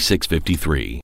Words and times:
4653. 0.00 1.00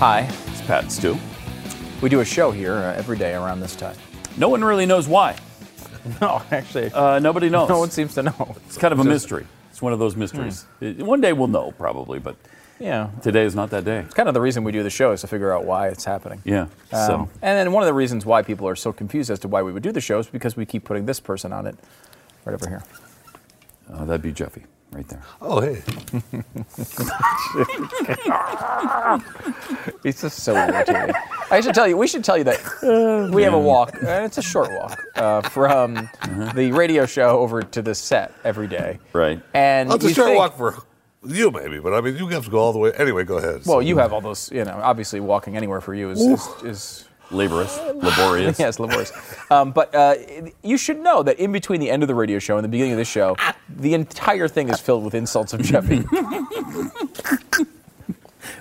Hi, 0.00 0.20
it's 0.46 0.62
Pat 0.62 0.82
and 0.84 0.92
Stu. 0.92 1.16
We 2.00 2.08
do 2.08 2.20
a 2.20 2.24
show 2.24 2.50
here 2.50 2.72
uh, 2.74 2.94
every 2.94 3.16
day 3.18 3.34
around 3.34 3.60
this 3.60 3.76
time. 3.76 3.96
No 4.36 4.48
one 4.48 4.64
really 4.64 4.86
knows 4.86 5.06
why. 5.08 5.36
No, 6.22 6.40
actually, 6.50 6.90
Uh, 6.92 7.18
nobody 7.18 7.50
knows. 7.50 7.68
no 7.68 7.78
one 7.78 7.90
seems 7.90 8.14
to 8.14 8.22
know. 8.22 8.56
it's 8.66 8.78
kind 8.78 8.92
of 8.92 9.00
a 9.00 9.04
mystery. 9.04 9.46
It's 9.70 9.82
one 9.82 9.92
of 9.92 9.98
those 9.98 10.16
mysteries. 10.16 10.64
It- 10.80 10.96
One 11.02 11.20
day 11.20 11.34
we'll 11.34 11.48
know, 11.48 11.72
probably, 11.72 12.18
but 12.18 12.36
Yeah, 12.78 13.10
today 13.20 13.44
is 13.44 13.54
not 13.54 13.68
that 13.70 13.84
day. 13.84 13.98
it's 13.98 14.14
kind 14.14 14.26
of 14.26 14.32
the 14.32 14.40
reason 14.40 14.64
we 14.64 14.72
do 14.72 14.82
the 14.82 14.88
show 14.88 15.12
is 15.12 15.20
to 15.20 15.26
figure 15.26 15.52
out 15.52 15.66
why 15.66 15.88
it's 15.88 16.06
happening. 16.06 16.40
Yeah. 16.46 16.62
Um, 16.62 16.68
so 17.06 17.28
and 17.42 17.58
then 17.58 17.72
one 17.72 17.82
of 17.82 17.86
the 17.86 17.92
reasons 17.92 18.24
why 18.24 18.40
people 18.40 18.66
are 18.66 18.76
so 18.76 18.94
confused 18.94 19.30
as 19.30 19.38
to 19.40 19.48
why 19.48 19.60
we 19.62 19.72
would 19.72 19.82
do 19.82 19.92
the 19.92 20.00
show 20.00 20.18
is 20.18 20.26
because 20.26 20.56
we 20.56 20.64
keep 20.64 20.84
putting 20.84 21.04
this 21.04 21.20
person 21.20 21.52
on 21.52 21.66
it, 21.66 21.76
right 22.46 22.54
over 22.54 22.66
here. 22.66 22.82
uh, 23.92 24.06
that'd 24.06 24.22
be 24.22 24.32
Jeffy 24.32 24.64
right 24.92 25.08
there. 25.08 25.22
Oh, 25.40 25.60
hey. 25.60 25.82
It's 30.02 30.22
just 30.22 30.40
so 30.40 30.54
irritating. 30.54 31.14
I 31.50 31.60
should 31.60 31.74
tell 31.74 31.86
you, 31.86 31.96
we 31.96 32.06
should 32.06 32.24
tell 32.24 32.38
you 32.38 32.44
that 32.44 33.30
we 33.32 33.42
have 33.42 33.54
a 33.54 33.58
walk. 33.58 33.90
Uh, 34.10 34.22
it's 34.24 34.38
a 34.38 34.42
short 34.42 34.70
walk 34.72 34.98
uh, 35.16 35.40
from 35.42 36.08
the 36.54 36.72
radio 36.72 37.04
show 37.06 37.38
over 37.38 37.62
to 37.62 37.82
the 37.82 37.94
set 37.94 38.32
every 38.44 38.66
day. 38.66 38.98
Right. 39.12 39.40
And 39.54 39.88
Well, 39.88 39.96
it's 39.96 40.06
a 40.06 40.14
short 40.14 40.28
think- 40.28 40.38
walk 40.38 40.56
for 40.56 40.74
you, 41.24 41.50
maybe, 41.50 41.78
but 41.80 41.92
I 41.92 42.00
mean, 42.00 42.16
you 42.16 42.26
have 42.28 42.44
to 42.46 42.50
go 42.50 42.58
all 42.58 42.72
the 42.72 42.78
way. 42.78 42.92
Anyway, 42.92 43.24
go 43.24 43.36
ahead. 43.36 43.62
Well, 43.66 43.82
you 43.82 43.98
have 43.98 44.12
all 44.12 44.20
those, 44.22 44.50
you 44.50 44.64
know, 44.64 44.80
obviously 44.82 45.20
walking 45.20 45.54
anywhere 45.56 45.80
for 45.82 45.94
you 45.94 46.10
is, 46.10 46.20
is, 46.20 46.48
is 46.64 47.04
Laborious, 47.30 47.78
laborious. 47.94 48.58
yes, 48.58 48.78
laborious. 48.80 49.12
Um, 49.50 49.70
but 49.72 49.94
uh, 49.94 50.14
you 50.62 50.76
should 50.76 50.98
know 51.00 51.22
that 51.22 51.38
in 51.38 51.52
between 51.52 51.80
the 51.80 51.90
end 51.90 52.02
of 52.02 52.08
the 52.08 52.14
radio 52.14 52.38
show 52.38 52.56
and 52.56 52.64
the 52.64 52.68
beginning 52.68 52.92
of 52.92 52.98
this 52.98 53.08
show, 53.08 53.36
the 53.68 53.94
entire 53.94 54.48
thing 54.48 54.68
is 54.68 54.80
filled 54.80 55.04
with 55.04 55.14
insults 55.14 55.52
of 55.52 55.62
Jeffy. 55.62 55.98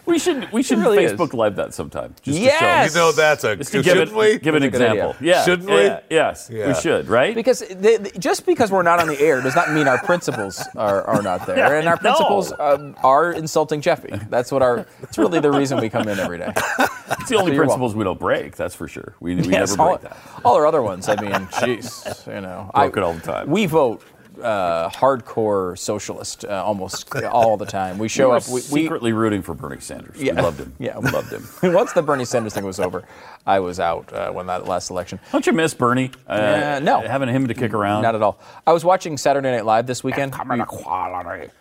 We 0.10 0.20
should 0.20 0.52
we 0.52 0.64
should 0.64 0.80
really 0.80 1.04
is. 1.04 1.14
Facebook 1.14 1.34
Live 1.34 1.56
that 1.58 1.74
sometime. 1.74 2.16
Just 2.22 2.40
Yes! 2.40 2.94
you 2.94 3.00
know 3.00 3.12
that's 3.12 3.44
a. 3.44 3.56
To 3.56 3.56
show, 3.56 3.58
just 3.58 3.72
to 3.72 3.78
give 3.84 3.86
shouldn't 3.94 4.12
it, 4.12 4.16
we? 4.18 4.40
give 4.40 4.56
an 4.56 4.62
That's 4.64 4.76
a 4.76 4.78
good 4.80 4.82
example. 4.92 5.16
idea. 5.20 5.34
Yeah. 5.36 5.46
Shouldn't 5.46 5.70
we? 5.70 5.76
Yeah, 5.84 6.00
yes, 6.10 6.50
Yeah. 6.52 6.68
we 6.68 6.74
should. 6.74 7.08
Right. 7.08 7.36
because 7.36 7.60
the, 7.60 7.98
the- 8.12 8.20
just 8.20 8.46
because 8.46 8.72
we're 8.72 8.82
not 8.84 9.00
on 9.00 9.08
the 9.08 9.20
air 9.22 9.42
does 9.42 9.56
not 9.56 9.72
mean 9.72 9.88
our 9.88 10.00
principles 10.04 10.62
are, 10.76 11.04
are 11.04 11.22
not 11.22 11.46
there, 11.46 11.78
and 11.78 11.88
our 11.88 11.96
No. 11.96 12.02
principles 12.02 12.52
um, 12.60 12.96
are 13.04 13.32
insulting 13.32 13.82
Jeffy. 13.82 14.10
That's 14.30 14.52
what 14.52 14.62
our. 14.62 14.86
It's 15.04 15.18
really 15.18 15.40
the 15.40 15.52
reason 15.52 15.80
we 15.80 15.90
come 15.90 16.08
in 16.08 16.20
every 16.20 16.40
day. 16.40 16.52
it's 16.56 17.30
the 17.30 17.36
only 17.38 17.54
you're 17.54 17.64
principles 17.64 17.96
we 17.96 18.04
don't 18.04 18.20
break. 18.20 18.56
That's 18.56 18.76
for 18.76 18.88
sure. 18.88 19.16
We, 19.20 19.36
we 19.36 19.50
Yes, 19.50 19.72
never 19.72 19.82
all, 19.82 19.98
break 19.98 20.02
that. 20.12 20.18
all 20.44 20.56
our 20.56 20.66
other 20.66 20.82
ones. 20.82 21.08
I 21.08 21.16
mean, 21.22 21.32
jeez, 21.32 22.34
you 22.34 22.42
know, 22.42 22.72
Broke 22.74 22.98
it 22.98 23.04
all 23.04 23.14
the 23.14 23.20
time. 23.22 23.50
We 23.50 23.66
vote 23.68 24.02
uh, 24.42 24.90
hardcore 24.90 25.78
socialist 25.78 26.46
uh, 26.46 26.64
almost 26.64 27.14
all 27.32 27.58
the 27.58 27.66
time. 27.66 27.98
We 27.98 28.08
show 28.08 28.26
we 28.26 28.30
were 28.32 28.38
up. 28.38 28.48
We, 28.48 28.54
we, 28.54 28.62
secretly 28.62 29.14
rooting 29.14 29.42
for 29.42 29.54
Bernie 29.54 29.80
Sanders. 29.80 30.18
Yeah. 30.30 30.34
We 30.34 30.42
loved 30.42 30.60
him. 30.60 30.74
Yeah. 30.80 30.98
we 31.00 31.10
loved 31.10 31.32
him. 31.32 31.74
Once 31.74 31.94
the 31.94 32.02
Bernie 32.02 32.26
Sanders 32.26 32.54
thing 32.54 32.66
was 32.66 32.80
over, 32.80 33.06
I 33.46 33.60
was 33.60 33.80
out 33.80 34.12
uh, 34.14 34.32
when 34.32 34.48
that 34.48 34.68
last 34.68 34.90
election. 34.90 35.20
Don't 35.32 35.46
you 35.48 35.54
miss 35.54 35.74
Bernie? 35.74 36.12
Uh, 36.28 36.36
Yeah, 36.38 36.80
no. 36.80 37.00
Having 37.02 37.30
him 37.30 37.48
to 37.48 37.54
kick 37.54 37.74
around. 37.74 38.04
Not 38.04 38.16
at 38.16 38.22
all. 38.22 38.40
I 38.68 38.74
was 38.74 38.84
watching 38.84 39.18
Saturday 39.18 39.52
Night 39.52 39.66
Live 39.66 39.88
this 39.88 40.04
weekend. 40.04 40.34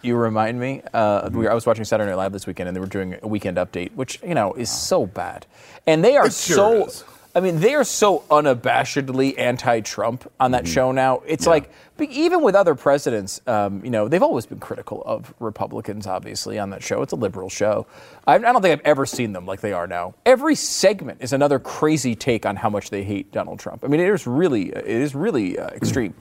You 0.03 0.16
remind 0.16 0.59
me. 0.60 0.83
Uh, 0.93 1.31
we, 1.33 1.47
I 1.49 1.55
was 1.55 1.66
watching 1.66 1.84
Saturday 1.84 2.10
Night 2.10 2.16
Live 2.16 2.33
this 2.33 2.47
weekend, 2.47 2.69
and 2.69 2.77
they 2.77 2.81
were 2.81 2.87
doing 2.87 3.16
a 3.22 3.28
weekend 3.28 3.56
update, 3.56 3.93
which 3.95 4.21
you 4.22 4.34
know 4.34 4.53
is 4.55 4.71
so 4.71 5.06
bad. 5.06 5.47
And 5.87 6.05
they 6.05 6.16
are 6.16 6.31
sure 6.31 6.56
so. 6.56 6.84
is. 6.87 7.05
I 7.38 7.41
mean, 7.41 7.60
they 7.60 7.75
are 7.75 7.84
so 7.84 8.25
unabashedly 8.31 9.38
anti-Trump 9.38 10.28
on 10.41 10.50
that 10.50 10.66
show 10.66 10.91
now. 10.91 11.22
It's 11.25 11.47
like 11.47 11.71
but 11.99 12.10
even 12.10 12.43
with 12.43 12.54
other 12.54 12.76
presidents, 12.76 13.41
um, 13.49 13.84
you 13.84 13.91
know, 13.91 14.06
they've 14.09 14.22
always 14.22 14.47
been 14.47 14.60
critical 14.60 15.03
of 15.04 15.34
Republicans. 15.41 16.06
Obviously, 16.06 16.59
on 16.59 16.71
that 16.71 16.82
show, 16.82 17.03
it's 17.03 17.12
a 17.12 17.16
liberal 17.16 17.48
show. 17.48 17.87
I, 18.27 18.34
I 18.34 18.38
don't 18.38 18.62
think 18.62 18.72
I've 18.72 18.87
ever 18.87 19.04
seen 19.04 19.32
them 19.32 19.47
like 19.47 19.60
they 19.60 19.72
are 19.72 19.88
now. 19.88 20.15
Every 20.25 20.54
segment 20.54 21.22
is 21.22 21.32
another 21.32 21.59
crazy 21.59 22.15
take 22.15 22.47
on 22.47 22.56
how 22.56 22.71
much 22.71 22.91
they 22.91 23.03
hate 23.03 23.32
Donald 23.32 23.59
Trump. 23.59 23.84
I 23.84 23.88
mean, 23.88 24.00
it 24.00 24.09
is 24.09 24.27
really, 24.27 24.71
it 24.71 24.87
is 24.87 25.15
really 25.15 25.59
uh, 25.59 25.69
extreme. 25.69 26.15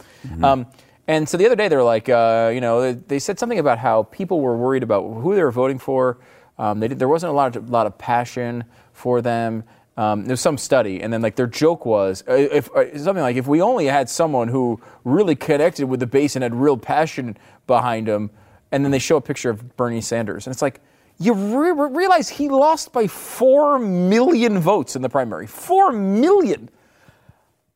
Um, 0.44 0.66
and 1.07 1.29
so 1.29 1.38
the 1.38 1.45
other 1.45 1.56
day, 1.56 1.67
they 1.67 1.75
were 1.75 1.83
like, 1.83 2.09
uh, 2.09 2.51
you 2.53 2.61
know, 2.61 2.81
they, 2.81 2.94
they 2.94 3.19
said 3.19 3.39
something 3.39 3.59
about 3.59 3.77
how 3.77 4.03
people 4.03 4.41
were 4.41 4.57
worried 4.57 4.83
about 4.83 5.01
who 5.01 5.35
they 5.35 5.44
were 5.44 5.51
voting 5.51 5.80
for. 5.80 6.18
Um, 6.57 6.80
they 6.80 6.88
did, 6.88 7.00
there 7.00 7.07
wasn't 7.07 7.31
a 7.31 7.36
lot 7.36 7.56
of, 7.56 7.69
lot 7.69 7.86
of 7.86 7.97
passion 7.97 8.63
for 8.94 9.21
them. 9.21 9.63
Um, 9.97 10.25
there's 10.25 10.41
some 10.41 10.59
study, 10.59 11.01
and 11.01 11.11
then 11.11 11.21
like 11.23 11.35
their 11.35 11.47
joke 11.47 11.83
was 11.85 12.23
uh, 12.29 12.33
if 12.33 12.69
uh, 12.75 12.95
something 12.99 13.23
like 13.23 13.35
if 13.35 13.47
we 13.47 13.61
only 13.61 13.88
had 13.88 14.07
someone 14.09 14.47
who 14.47 14.79
really 15.03 15.35
connected 15.35 15.88
with 15.88 15.99
the 15.99 16.05
base 16.05 16.35
and 16.35 16.44
had 16.44 16.53
real 16.53 16.77
passion 16.77 17.35
behind 17.65 18.07
him, 18.07 18.29
and 18.71 18.83
then 18.85 18.91
they 18.91 18.99
show 18.99 19.17
a 19.17 19.21
picture 19.21 19.49
of 19.49 19.75
Bernie 19.75 20.01
Sanders, 20.01 20.45
and 20.45 20.53
it's 20.53 20.61
like 20.61 20.81
you 21.19 21.33
re- 21.33 21.71
re- 21.71 21.89
realize 21.91 22.29
he 22.29 22.47
lost 22.47 22.94
by 22.94 23.07
four 23.07 23.79
million 23.79 24.59
votes 24.59 24.95
in 24.95 25.01
the 25.01 25.09
primary. 25.09 25.47
Four 25.47 25.91
million. 25.91 26.69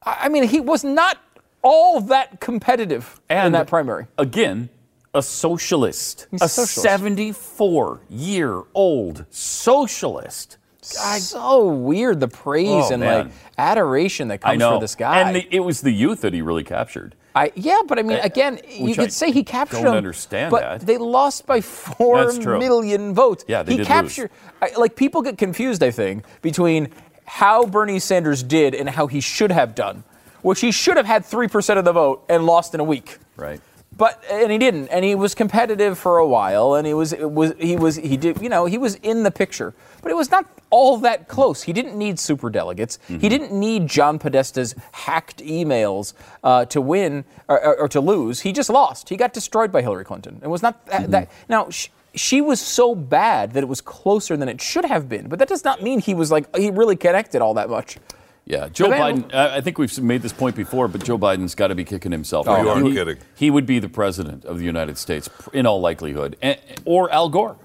I 0.03 0.29
mean, 0.29 0.43
he 0.43 0.59
was 0.59 0.83
not 0.83 1.17
all 1.63 2.01
that 2.01 2.39
competitive 2.39 3.19
in 3.31 3.37
And- 3.37 3.55
that 3.55 3.65
primary. 3.65 4.05
Again, 4.19 4.69
a 5.15 5.23
socialist. 5.23 6.27
He's 6.29 6.41
a 6.41 6.45
a 6.45 6.49
socialist. 6.49 6.83
74 6.83 8.01
year 8.09 8.61
old 8.75 9.25
socialist. 9.31 10.57
So 10.81 11.67
weird 11.67 12.19
the 12.19 12.27
praise 12.27 12.67
Oh, 12.69 12.93
and 12.93 13.01
man. 13.01 13.25
like 13.25 13.33
adoration 13.57 14.27
that 14.29 14.41
comes 14.41 14.61
for 14.61 14.79
this 14.79 14.95
guy. 14.95 15.19
And 15.21 15.35
the, 15.35 15.47
it 15.55 15.59
was 15.59 15.81
the 15.81 15.91
youth 15.91 16.21
that 16.21 16.33
he 16.33 16.41
really 16.41 16.63
captured. 16.63 17.15
I 17.33 17.51
yeah, 17.55 17.81
but 17.87 17.97
I 17.97 18.01
mean, 18.01 18.17
eh, 18.17 18.21
again, 18.25 18.59
you 18.67 18.85
which 18.85 18.99
I 18.99 19.03
could 19.03 19.13
say 19.13 19.31
he 19.31 19.43
captured 19.43 19.75
don't 19.77 19.85
them, 19.85 19.95
understand 19.95 20.51
but 20.51 20.61
that. 20.61 20.81
they 20.81 20.97
lost 20.97 21.45
by 21.45 21.61
four 21.61 22.33
million 22.33 23.13
votes. 23.13 23.45
Yeah, 23.47 23.63
they 23.63 23.71
he 23.73 23.77
did 23.77 23.83
lose. 23.83 23.87
captured. 23.87 24.31
I, 24.61 24.71
like 24.77 24.95
people 24.97 25.21
get 25.21 25.37
confused, 25.37 25.81
I 25.81 25.91
think, 25.91 26.25
between 26.41 26.89
how 27.25 27.65
Bernie 27.65 27.99
Sanders 27.99 28.43
did 28.43 28.75
and 28.75 28.89
how 28.89 29.07
he 29.07 29.21
should 29.21 29.51
have 29.51 29.75
done, 29.75 30.03
which 30.41 30.59
he 30.59 30.71
should 30.71 30.97
have 30.97 31.05
had 31.05 31.23
three 31.23 31.47
percent 31.47 31.79
of 31.79 31.85
the 31.85 31.93
vote 31.93 32.25
and 32.27 32.45
lost 32.45 32.73
in 32.73 32.81
a 32.81 32.83
week. 32.83 33.17
Right. 33.37 33.61
But 34.01 34.23
and 34.31 34.51
he 34.51 34.57
didn't, 34.57 34.87
and 34.87 35.05
he 35.05 35.13
was 35.13 35.35
competitive 35.35 35.95
for 35.95 36.17
a 36.17 36.25
while, 36.25 36.73
and 36.73 36.87
he 36.87 36.93
was 36.95 37.13
it 37.13 37.29
was 37.29 37.53
he 37.59 37.75
was 37.75 37.97
he 37.97 38.17
did 38.17 38.41
you 38.41 38.49
know 38.49 38.65
he 38.65 38.79
was 38.79 38.95
in 38.95 39.21
the 39.21 39.29
picture, 39.29 39.75
but 40.01 40.11
it 40.11 40.15
was 40.15 40.31
not 40.31 40.47
all 40.71 40.97
that 40.97 41.27
close. 41.27 41.61
He 41.61 41.71
didn't 41.71 41.95
need 41.95 42.17
super 42.17 42.49
delegates. 42.49 42.97
Mm-hmm. 42.97 43.19
He 43.19 43.29
didn't 43.29 43.51
need 43.51 43.85
John 43.85 44.17
Podesta's 44.17 44.73
hacked 44.91 45.37
emails 45.43 46.13
uh, 46.43 46.65
to 46.65 46.81
win 46.81 47.25
or, 47.47 47.63
or, 47.63 47.79
or 47.81 47.87
to 47.89 48.01
lose. 48.01 48.39
He 48.39 48.51
just 48.51 48.71
lost. 48.71 49.07
He 49.07 49.17
got 49.17 49.33
destroyed 49.33 49.71
by 49.71 49.83
Hillary 49.83 50.03
Clinton. 50.03 50.39
It 50.41 50.47
was 50.47 50.63
not 50.63 50.83
that. 50.87 51.11
that 51.11 51.31
now. 51.47 51.69
Sh- 51.69 51.89
she 52.13 52.41
was 52.41 52.59
so 52.59 52.93
bad 52.93 53.53
that 53.53 53.63
it 53.63 53.67
was 53.67 53.79
closer 53.79 54.35
than 54.35 54.49
it 54.49 54.59
should 54.59 54.83
have 54.83 55.07
been, 55.07 55.29
but 55.29 55.39
that 55.39 55.47
does 55.47 55.63
not 55.63 55.81
mean 55.81 56.01
he 56.01 56.13
was 56.13 56.29
like 56.29 56.53
he 56.57 56.69
really 56.69 56.97
connected 56.97 57.41
all 57.41 57.53
that 57.53 57.69
much. 57.69 57.97
Yeah, 58.45 58.69
Joe 58.69 58.89
But 58.89 58.99
Biden. 58.99 59.33
I 59.33 59.57
I 59.57 59.61
think 59.61 59.77
we've 59.77 59.97
made 60.01 60.21
this 60.21 60.33
point 60.33 60.55
before, 60.55 60.87
but 60.87 61.03
Joe 61.03 61.17
Biden's 61.17 61.55
got 61.55 61.67
to 61.67 61.75
be 61.75 61.83
kicking 61.83 62.11
himself. 62.11 62.47
Oh, 62.47 62.53
right 62.53 62.63
you 62.63 62.69
aren't 62.69 62.87
He- 62.87 62.93
kidding. 62.93 63.17
He 63.35 63.49
would 63.51 63.65
be 63.65 63.79
the 63.79 63.89
president 63.89 64.45
of 64.45 64.57
the 64.57 64.65
United 64.65 64.97
States 64.97 65.29
in 65.53 65.65
all 65.65 65.79
likelihood, 65.79 66.35
and, 66.41 66.57
or 66.85 67.11
Al 67.11 67.29
Gore. 67.29 67.57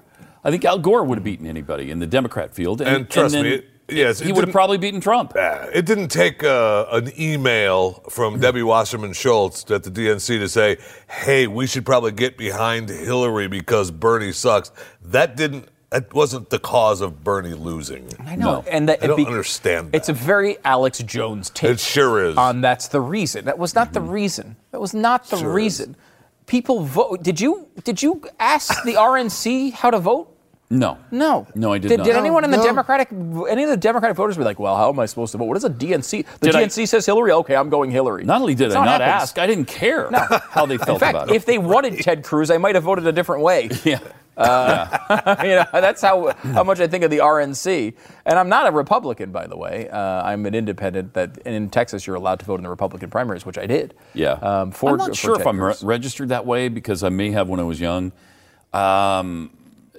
I 0.43 0.51
think 0.51 0.63
Al 0.65 0.79
Gore 0.79 1.03
would 1.03 1.17
have 1.17 1.25
beaten 1.25 1.47
anybody 1.47 1.89
in 1.91 1.99
the 1.99 2.07
Democrat 2.07 2.53
field, 2.53 2.79
and, 2.81 2.89
And 2.95 3.09
trust 3.09 3.33
then 3.33 3.43
me, 3.43 3.63
yes, 3.89 4.19
he 4.19 4.31
would 4.31 4.45
have 4.45 4.53
probably 4.53 4.77
beaten 4.77 5.01
Trump. 5.01 5.33
Uh, 5.35 5.65
It 5.73 5.85
didn't 5.85 6.07
take 6.09 6.43
uh, 6.43 6.85
an 6.91 7.11
email 7.19 8.03
from 8.09 8.39
Debbie 8.39 8.63
Wasserman 8.63 9.13
Schultz 9.13 9.69
at 9.71 9.83
the 9.83 9.89
DNC 9.91 10.39
to 10.39 10.47
say, 10.47 10.77
hey, 11.09 11.47
we 11.47 11.67
should 11.67 11.85
probably 11.85 12.11
get 12.13 12.37
behind 12.37 12.87
Hillary 12.87 13.47
because 13.47 13.91
Bernie 13.91 14.31
sucks. 14.31 14.71
That 15.01 15.35
didn't, 15.35 15.67
that 15.89 16.13
wasn't 16.13 16.49
the 16.49 16.59
cause 16.59 17.01
of 17.01 17.23
Bernie 17.23 17.53
losing. 17.53 18.09
I 18.19 18.35
know, 18.35 18.55
No. 18.55 18.65
and 18.69 18.89
that 18.89 19.01
I 19.01 19.05
it 19.05 19.07
don't 19.07 19.25
understand 19.25 19.91
It's 19.93 20.09
a 20.09 20.13
very 20.13 20.57
Alex 20.65 20.99
Jones 20.99 21.49
take. 21.49 21.71
It 21.71 21.79
sure 21.79 22.25
is. 22.25 22.37
On 22.37 22.61
that's 22.61 22.89
the 22.89 22.99
reason. 22.99 23.45
That 23.45 23.57
was 23.57 23.73
not 23.73 23.93
the 23.93 24.01
mm-hmm. 24.01 24.09
reason. 24.09 24.55
That 24.71 24.81
was 24.81 24.93
not 24.93 25.29
the 25.29 25.37
Sure 25.37 25.49
is. 25.49 25.55
reason. 25.55 25.95
People 26.45 26.81
vote. 26.83 27.23
Did 27.23 27.39
you 27.39 27.67
did 27.83 28.01
you 28.03 28.21
ask 28.39 28.83
the 28.83 28.93
RNC 28.93 29.73
how 29.73 29.89
to 29.91 29.99
vote? 29.99 30.36
No, 30.69 30.97
No. 31.11 31.47
no, 31.55 31.71
I 31.71 31.77
did, 31.77 31.87
Did, 31.87 31.97
not. 31.99 32.03
did 32.05 32.15
anyone 32.17 32.43
in 32.43 32.51
the 32.51 32.57
No. 32.57 32.63
Democratic, 32.63 33.07
any 33.49 33.63
of 33.63 33.69
the 33.69 33.77
Democratic 33.77 34.17
voters 34.17 34.35
be 34.35 34.43
like, 34.43 34.59
well, 34.59 34.75
how 34.75 34.89
am 34.89 34.99
I 34.99 35.05
supposed 35.05 35.31
to 35.31 35.37
vote? 35.37 35.45
What 35.45 35.55
is 35.55 35.63
a 35.63 35.69
DNC? 35.69 36.25
The 36.39 36.47
Did 36.47 36.55
I- 36.57 36.63
DNC 36.65 36.85
says 36.89 37.05
Hillary. 37.05 37.31
Okay, 37.31 37.55
I'm 37.55 37.69
going 37.69 37.89
Hillary. 37.89 38.25
Not 38.25 38.41
only 38.41 38.53
did 38.53 38.71
That's 38.71 38.75
I 38.75 38.79
how 38.79 38.85
not 38.85 38.99
happens. 39.01 39.21
ask, 39.23 39.37
I 39.39 39.47
didn't 39.47 39.65
care 39.69 40.09
how 40.11 40.65
they 40.65 40.77
felt 40.77 40.89
In 40.97 40.99
fact, 40.99 41.15
about 41.15 41.29
it. 41.29 41.35
if 41.35 41.45
they 41.45 41.57
wanted 41.57 41.97
Ted 42.01 42.21
Cruz, 42.23 42.51
I 42.51 42.57
might 42.57 42.75
have 42.75 42.83
voted 42.83 43.07
a 43.07 43.13
different 43.13 43.43
way. 43.43 43.69
yeah. 43.85 43.99
you 45.41 45.55
know, 45.55 45.65
that's 45.73 46.01
how 46.01 46.31
how 46.43 46.63
much 46.63 46.79
I 46.79 46.85
think 46.87 47.03
of 47.03 47.09
the 47.09 47.19
RNC. 47.19 47.93
And 48.25 48.37
I'm 48.37 48.49
not 48.49 48.67
a 48.67 48.71
Republican, 48.71 49.31
by 49.31 49.47
the 49.47 49.57
way. 49.57 49.89
Uh, 49.89 49.97
I'm 50.21 50.45
an 50.45 50.53
independent. 50.53 51.13
That 51.15 51.39
and 51.45 51.55
in 51.55 51.69
Texas, 51.71 52.05
you're 52.05 52.17
allowed 52.17 52.39
to 52.39 52.45
vote 52.45 52.59
in 52.59 52.63
the 52.63 52.69
Republican 52.69 53.09
primaries, 53.09 53.45
which 53.47 53.57
I 53.57 53.65
did. 53.65 53.95
Yeah. 54.13 54.33
Um, 54.33 54.71
for, 54.71 54.91
I'm 54.91 54.97
not 54.97 55.07
for 55.09 55.15
sure 55.15 55.39
if 55.41 55.47
I'm 55.47 55.59
re- 55.59 55.73
registered 55.81 56.29
that 56.29 56.45
way 56.45 56.67
because 56.67 57.03
I 57.03 57.09
may 57.09 57.31
have 57.31 57.47
when 57.49 57.59
I 57.59 57.63
was 57.63 57.79
young, 57.81 58.11
um, 58.73 59.49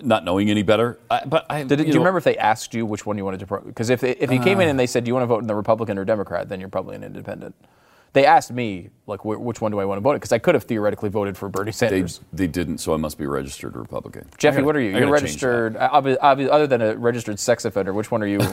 not 0.03 0.25
knowing 0.25 0.51
any 0.51 0.63
better. 0.63 0.99
I, 1.11 1.23
but 1.27 1.47
I, 1.51 1.63
Did, 1.65 1.73
it- 1.81 1.85
do 1.85 1.89
you 1.89 1.95
know, 1.95 2.01
remember 2.01 2.19
if 2.19 2.25
they 2.25 2.37
asked 2.37 2.75
you 2.75 2.85
which 2.87 3.05
one 3.07 3.17
you 3.19 3.25
wanted 3.25 3.41
to? 3.41 3.61
Because 3.61 3.91
if 3.91 4.03
if 4.05 4.31
you 4.33 4.41
came 4.41 4.61
in 4.61 4.69
and 4.69 4.79
they 4.79 4.87
said, 4.87 5.05
"Do 5.05 5.09
you 5.09 5.15
want 5.15 5.23
to 5.23 5.27
vote 5.29 5.41
in 5.41 5.47
the 5.47 5.55
Republican 5.55 5.99
or 5.99 6.05
Democrat?" 6.05 6.49
then 6.49 6.61
you're 6.61 6.69
probably 6.69 6.97
an 6.97 7.03
independent. 7.05 7.55
They 8.15 8.25
asked 8.25 8.51
me 8.51 8.89
like, 9.07 9.21
wh- 9.21 9.39
"Which 9.41 9.61
one 9.61 9.71
do 9.71 9.79
I 9.81 9.85
want 9.85 9.99
to 9.99 10.01
vote?" 10.03 10.15
Because 10.15 10.33
I 10.33 10.39
could 10.39 10.55
have 10.55 10.65
theoretically 10.65 11.11
voted 11.11 11.37
for 11.37 11.49
Bernie 11.49 11.73
Sanders. 11.73 12.21
they 12.33 12.47
didn't, 12.47 12.79
so 12.79 12.95
I 12.95 12.97
must 12.97 13.19
be 13.19 13.25
a 13.25 13.29
registered 13.29 13.77
Republican. 13.77 14.27
I 14.33 14.37
Jeffy, 14.39 14.57
gotta- 14.57 14.67
what 14.67 14.77
are 14.77 14.81
you? 14.81 14.97
I 14.97 15.01
You're 15.01 15.09
gotta 15.11 15.27
change 15.27 15.41
that. 15.41 15.47
registered. 15.49 15.77
uh, 15.77 15.91
obvi- 15.91 16.19
obvi- 16.19 16.49
other 16.51 16.67
than 16.67 16.81
a 16.81 16.97
registered 16.97 17.39
sex 17.39 17.65
offender, 17.65 17.93
which 17.93 18.11
one 18.11 18.23
are 18.23 18.27
you? 18.27 18.41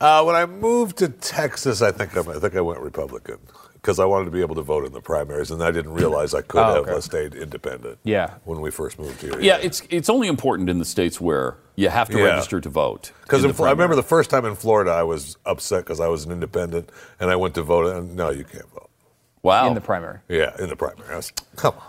Uh, 0.00 0.22
when 0.24 0.34
I 0.34 0.44
moved 0.46 0.98
to 0.98 1.08
Texas, 1.08 1.82
I 1.82 1.92
think 1.92 2.16
I, 2.16 2.20
I 2.20 2.38
think 2.40 2.56
I 2.56 2.60
went 2.60 2.80
Republican 2.80 3.38
because 3.82 3.98
I 3.98 4.04
wanted 4.04 4.26
to 4.26 4.30
be 4.30 4.40
able 4.40 4.54
to 4.54 4.62
vote 4.62 4.84
in 4.86 4.92
the 4.92 5.00
primaries, 5.00 5.50
and 5.50 5.60
I 5.62 5.72
didn't 5.72 5.92
realize 5.94 6.34
I 6.34 6.42
could 6.42 6.60
Oh, 6.60 6.74
have 6.74 6.82
okay. 6.84 6.92
uh, 6.92 7.00
stayed 7.00 7.34
independent. 7.34 7.98
Yeah. 8.04 8.34
when 8.44 8.60
we 8.60 8.70
first 8.70 8.96
moved 8.98 9.20
here. 9.20 9.38
Yeah, 9.40 9.56
it's 9.56 9.82
it's 9.90 10.08
only 10.08 10.28
important 10.28 10.70
in 10.70 10.78
the 10.78 10.84
states 10.84 11.20
where 11.20 11.56
you 11.74 11.88
have 11.88 12.08
to 12.10 12.18
Yeah. 12.18 12.24
register 12.26 12.60
to 12.60 12.68
vote. 12.68 13.10
Because 13.22 13.44
in 13.44 13.50
I 13.60 13.70
remember 13.70 13.96
the 13.96 14.02
first 14.04 14.30
time 14.30 14.44
in 14.44 14.54
Florida, 14.54 14.92
I 14.92 15.02
was 15.02 15.36
upset 15.44 15.84
because 15.84 15.98
I 15.98 16.06
was 16.06 16.24
an 16.24 16.30
independent, 16.30 16.90
and 17.18 17.28
I 17.30 17.36
went 17.36 17.54
to 17.56 17.62
vote, 17.62 17.86
and 17.96 18.14
no, 18.16 18.30
you 18.30 18.44
can't 18.44 18.68
vote. 18.72 18.88
wow 19.42 19.66
in 19.66 19.74
the 19.74 19.80
primary. 19.80 20.18
Yeah, 20.28 20.52
in 20.60 20.68
the 20.68 20.76
primary. 20.76 21.08
I 21.12 21.16
was, 21.16 21.32
come 21.56 21.74
on. 21.76 21.82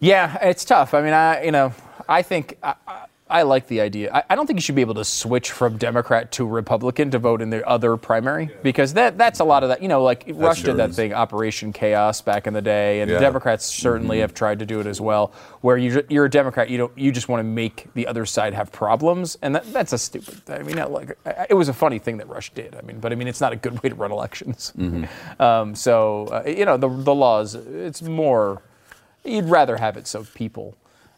Yeah, 0.00 0.36
it's 0.42 0.64
tough. 0.64 0.92
I 0.92 1.00
mean, 1.00 1.14
I 1.14 1.44
you 1.44 1.50
know, 1.52 1.72
I 2.08 2.20
think 2.22 2.58
I, 2.62 2.74
I, 2.86 3.06
I 3.32 3.42
like 3.42 3.66
the 3.66 3.80
idea. 3.80 4.12
I, 4.12 4.22
I 4.30 4.34
don't 4.36 4.46
think 4.46 4.58
you 4.58 4.60
should 4.62 4.74
be 4.74 4.82
able 4.82 4.94
to 4.94 5.04
switch 5.04 5.50
from 5.50 5.78
Democrat 5.78 6.30
to 6.32 6.46
Republican 6.46 7.10
to 7.12 7.18
vote 7.18 7.40
in 7.40 7.50
the 7.50 7.66
other 7.66 7.96
primary 7.96 8.50
because 8.62 8.92
that 8.94 9.16
that's 9.16 9.40
a 9.40 9.44
lot 9.44 9.62
of 9.62 9.70
that. 9.70 9.80
You 9.82 9.88
know, 9.88 10.02
like 10.02 10.24
Rush 10.34 10.58
sure 10.58 10.66
did 10.66 10.76
that 10.76 10.90
is. 10.90 10.96
thing, 10.96 11.14
Operation 11.14 11.72
Chaos, 11.72 12.20
back 12.20 12.46
in 12.46 12.52
the 12.52 12.60
day, 12.62 13.00
and 13.00 13.10
Yeah. 13.10 13.18
Democrats 13.18 13.64
certainly 13.64 14.20
have 14.20 14.34
tried 14.34 14.58
to 14.58 14.66
do 14.66 14.80
it 14.80 14.86
as 14.86 15.00
well. 15.00 15.32
Where 15.62 15.76
you 15.78 16.04
you're 16.10 16.26
a 16.26 16.30
Democrat, 16.30 16.68
you 16.68 16.78
don't 16.78 16.96
you 16.96 17.10
just 17.10 17.28
want 17.28 17.40
to 17.40 17.44
make 17.44 17.86
the 17.94 18.06
other 18.06 18.26
side 18.26 18.52
have 18.54 18.70
problems, 18.70 19.38
and 19.40 19.54
that, 19.54 19.72
that's 19.72 19.92
a 19.92 19.98
stupid. 19.98 20.34
Thing. 20.44 20.60
I 20.60 20.62
mean, 20.62 20.76
like 20.92 21.16
it 21.48 21.54
was 21.54 21.68
a 21.68 21.74
funny 21.74 21.98
thing 21.98 22.18
that 22.18 22.28
Rush 22.28 22.50
did. 22.52 22.76
I 22.76 22.82
mean, 22.82 23.00
but 23.00 23.12
I 23.12 23.14
mean, 23.14 23.28
it's 23.28 23.40
not 23.40 23.52
a 23.52 23.56
good 23.56 23.82
way 23.82 23.88
to 23.88 23.94
run 23.94 24.12
elections. 24.12 24.72
Um, 25.40 25.74
so 25.74 26.26
uh, 26.26 26.48
you 26.48 26.64
know, 26.64 26.76
the 26.76 26.88
the 26.88 27.14
laws. 27.14 27.54
It's 27.54 28.02
more. 28.02 28.62
You'd 29.24 29.46
rather 29.46 29.76
have 29.76 29.96
it 29.96 30.06
so 30.06 30.24
people 30.34 30.74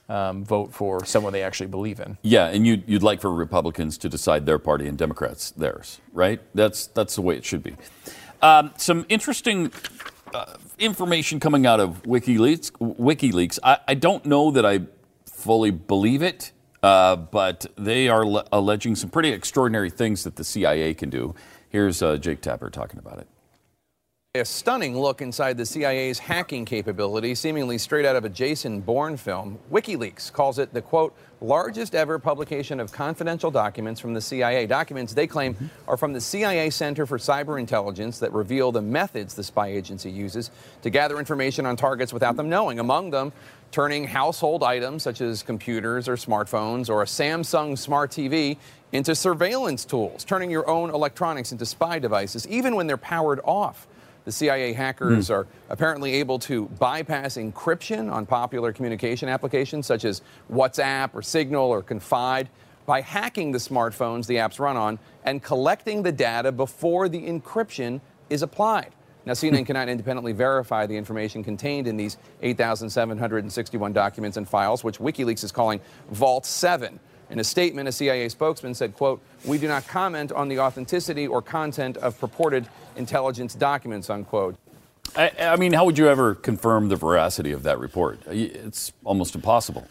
um, 0.08 0.44
vote 0.44 0.72
for 0.72 1.04
someone 1.04 1.32
they 1.32 1.42
actually 1.42 1.68
believe 1.68 2.00
in. 2.00 2.18
Yeah, 2.22 2.46
and 2.46 2.66
you'd, 2.66 2.84
you'd 2.86 3.02
like 3.02 3.20
for 3.20 3.32
Republicans 3.32 3.98
to 3.98 4.08
decide 4.08 4.46
their 4.46 4.58
party 4.58 4.86
and 4.86 4.98
Democrats 4.98 5.50
theirs, 5.52 6.00
right? 6.12 6.40
That's 6.54 6.86
that's 6.88 7.14
the 7.14 7.22
way 7.22 7.36
it 7.36 7.44
should 7.44 7.62
be. 7.62 7.76
Um, 8.42 8.72
some 8.76 9.06
interesting 9.08 9.72
uh, 10.34 10.56
information 10.78 11.40
coming 11.40 11.66
out 11.66 11.80
of 11.80 12.02
WikiLeaks. 12.02 12.72
WikiLeaks. 12.72 13.58
I, 13.62 13.78
I 13.88 13.94
don't 13.94 14.26
know 14.26 14.50
that 14.50 14.66
I 14.66 14.80
fully 15.24 15.70
believe 15.70 16.22
it, 16.22 16.52
uh, 16.82 17.16
but 17.16 17.66
they 17.76 18.08
are 18.08 18.26
le- 18.26 18.46
alleging 18.52 18.96
some 18.96 19.10
pretty 19.10 19.30
extraordinary 19.30 19.90
things 19.90 20.24
that 20.24 20.36
the 20.36 20.44
CIA 20.44 20.92
can 20.94 21.08
do. 21.08 21.34
Here's 21.68 22.02
uh, 22.02 22.16
Jake 22.18 22.40
Tapper 22.40 22.70
talking 22.70 22.98
about 22.98 23.18
it. 23.18 23.28
A 24.36 24.44
stunning 24.44 24.98
look 24.98 25.22
inside 25.22 25.56
the 25.56 25.64
CIA's 25.64 26.18
hacking 26.18 26.64
capability, 26.64 27.36
seemingly 27.36 27.78
straight 27.78 28.04
out 28.04 28.16
of 28.16 28.24
a 28.24 28.28
Jason 28.28 28.80
Bourne 28.80 29.16
film. 29.16 29.60
WikiLeaks 29.70 30.32
calls 30.32 30.58
it 30.58 30.74
the 30.74 30.82
quote, 30.82 31.14
largest 31.40 31.94
ever 31.94 32.18
publication 32.18 32.80
of 32.80 32.90
confidential 32.90 33.52
documents 33.52 34.00
from 34.00 34.12
the 34.12 34.20
CIA. 34.20 34.66
Documents 34.66 35.14
they 35.14 35.28
claim 35.28 35.54
mm-hmm. 35.54 35.66
are 35.86 35.96
from 35.96 36.12
the 36.12 36.20
CIA 36.20 36.70
Center 36.70 37.06
for 37.06 37.16
Cyber 37.16 37.60
Intelligence 37.60 38.18
that 38.18 38.32
reveal 38.32 38.72
the 38.72 38.82
methods 38.82 39.34
the 39.34 39.44
spy 39.44 39.68
agency 39.68 40.10
uses 40.10 40.50
to 40.82 40.90
gather 40.90 41.20
information 41.20 41.64
on 41.64 41.76
targets 41.76 42.12
without 42.12 42.34
them 42.34 42.48
knowing. 42.48 42.80
Among 42.80 43.10
them, 43.10 43.32
turning 43.70 44.04
household 44.04 44.64
items 44.64 45.04
such 45.04 45.20
as 45.20 45.44
computers 45.44 46.08
or 46.08 46.16
smartphones 46.16 46.90
or 46.90 47.02
a 47.02 47.06
Samsung 47.06 47.78
smart 47.78 48.10
TV 48.10 48.56
into 48.90 49.14
surveillance 49.14 49.84
tools, 49.84 50.24
turning 50.24 50.50
your 50.50 50.68
own 50.68 50.90
electronics 50.90 51.52
into 51.52 51.64
spy 51.64 52.00
devices, 52.00 52.48
even 52.48 52.74
when 52.74 52.88
they're 52.88 52.96
powered 52.96 53.38
off. 53.44 53.86
The 54.24 54.32
CIA 54.32 54.72
hackers 54.72 55.28
hmm. 55.28 55.34
are 55.34 55.46
apparently 55.68 56.14
able 56.14 56.38
to 56.40 56.66
bypass 56.78 57.36
encryption 57.36 58.10
on 58.10 58.24
popular 58.24 58.72
communication 58.72 59.28
applications 59.28 59.86
such 59.86 60.04
as 60.04 60.22
WhatsApp 60.50 61.10
or 61.14 61.22
Signal 61.22 61.68
or 61.68 61.82
Confide 61.82 62.48
by 62.86 63.00
hacking 63.00 63.52
the 63.52 63.58
smartphones 63.58 64.26
the 64.26 64.36
apps 64.36 64.58
run 64.58 64.76
on 64.76 64.98
and 65.24 65.42
collecting 65.42 66.02
the 66.02 66.12
data 66.12 66.52
before 66.52 67.08
the 67.08 67.20
encryption 67.20 68.00
is 68.30 68.42
applied. 68.42 68.92
Now, 69.26 69.32
CNN 69.32 69.60
hmm. 69.60 69.64
cannot 69.64 69.88
independently 69.88 70.32
verify 70.32 70.86
the 70.86 70.96
information 70.96 71.44
contained 71.44 71.86
in 71.86 71.96
these 71.96 72.16
8,761 72.42 73.92
documents 73.92 74.36
and 74.36 74.48
files, 74.48 74.84
which 74.84 74.98
WikiLeaks 74.98 75.44
is 75.44 75.52
calling 75.52 75.80
Vault 76.10 76.46
7. 76.46 76.98
In 77.30 77.38
a 77.38 77.44
statement, 77.44 77.88
a 77.88 77.92
CIA 77.92 78.28
spokesman 78.28 78.74
said, 78.74 78.94
quote, 78.94 79.20
we 79.46 79.58
do 79.58 79.66
not 79.66 79.86
comment 79.88 80.30
on 80.30 80.48
the 80.48 80.58
authenticity 80.58 81.26
or 81.26 81.40
content 81.40 81.96
of 81.98 82.18
purported 82.20 82.68
intelligence 82.96 83.54
documents, 83.54 84.10
unquote. 84.10 84.56
I, 85.16 85.32
I 85.40 85.56
mean, 85.56 85.72
how 85.72 85.84
would 85.84 85.98
you 85.98 86.08
ever 86.08 86.34
confirm 86.34 86.88
the 86.88 86.96
veracity 86.96 87.52
of 87.52 87.62
that 87.64 87.78
report? 87.78 88.20
It's 88.26 88.92
almost 89.04 89.34
impossible 89.34 89.86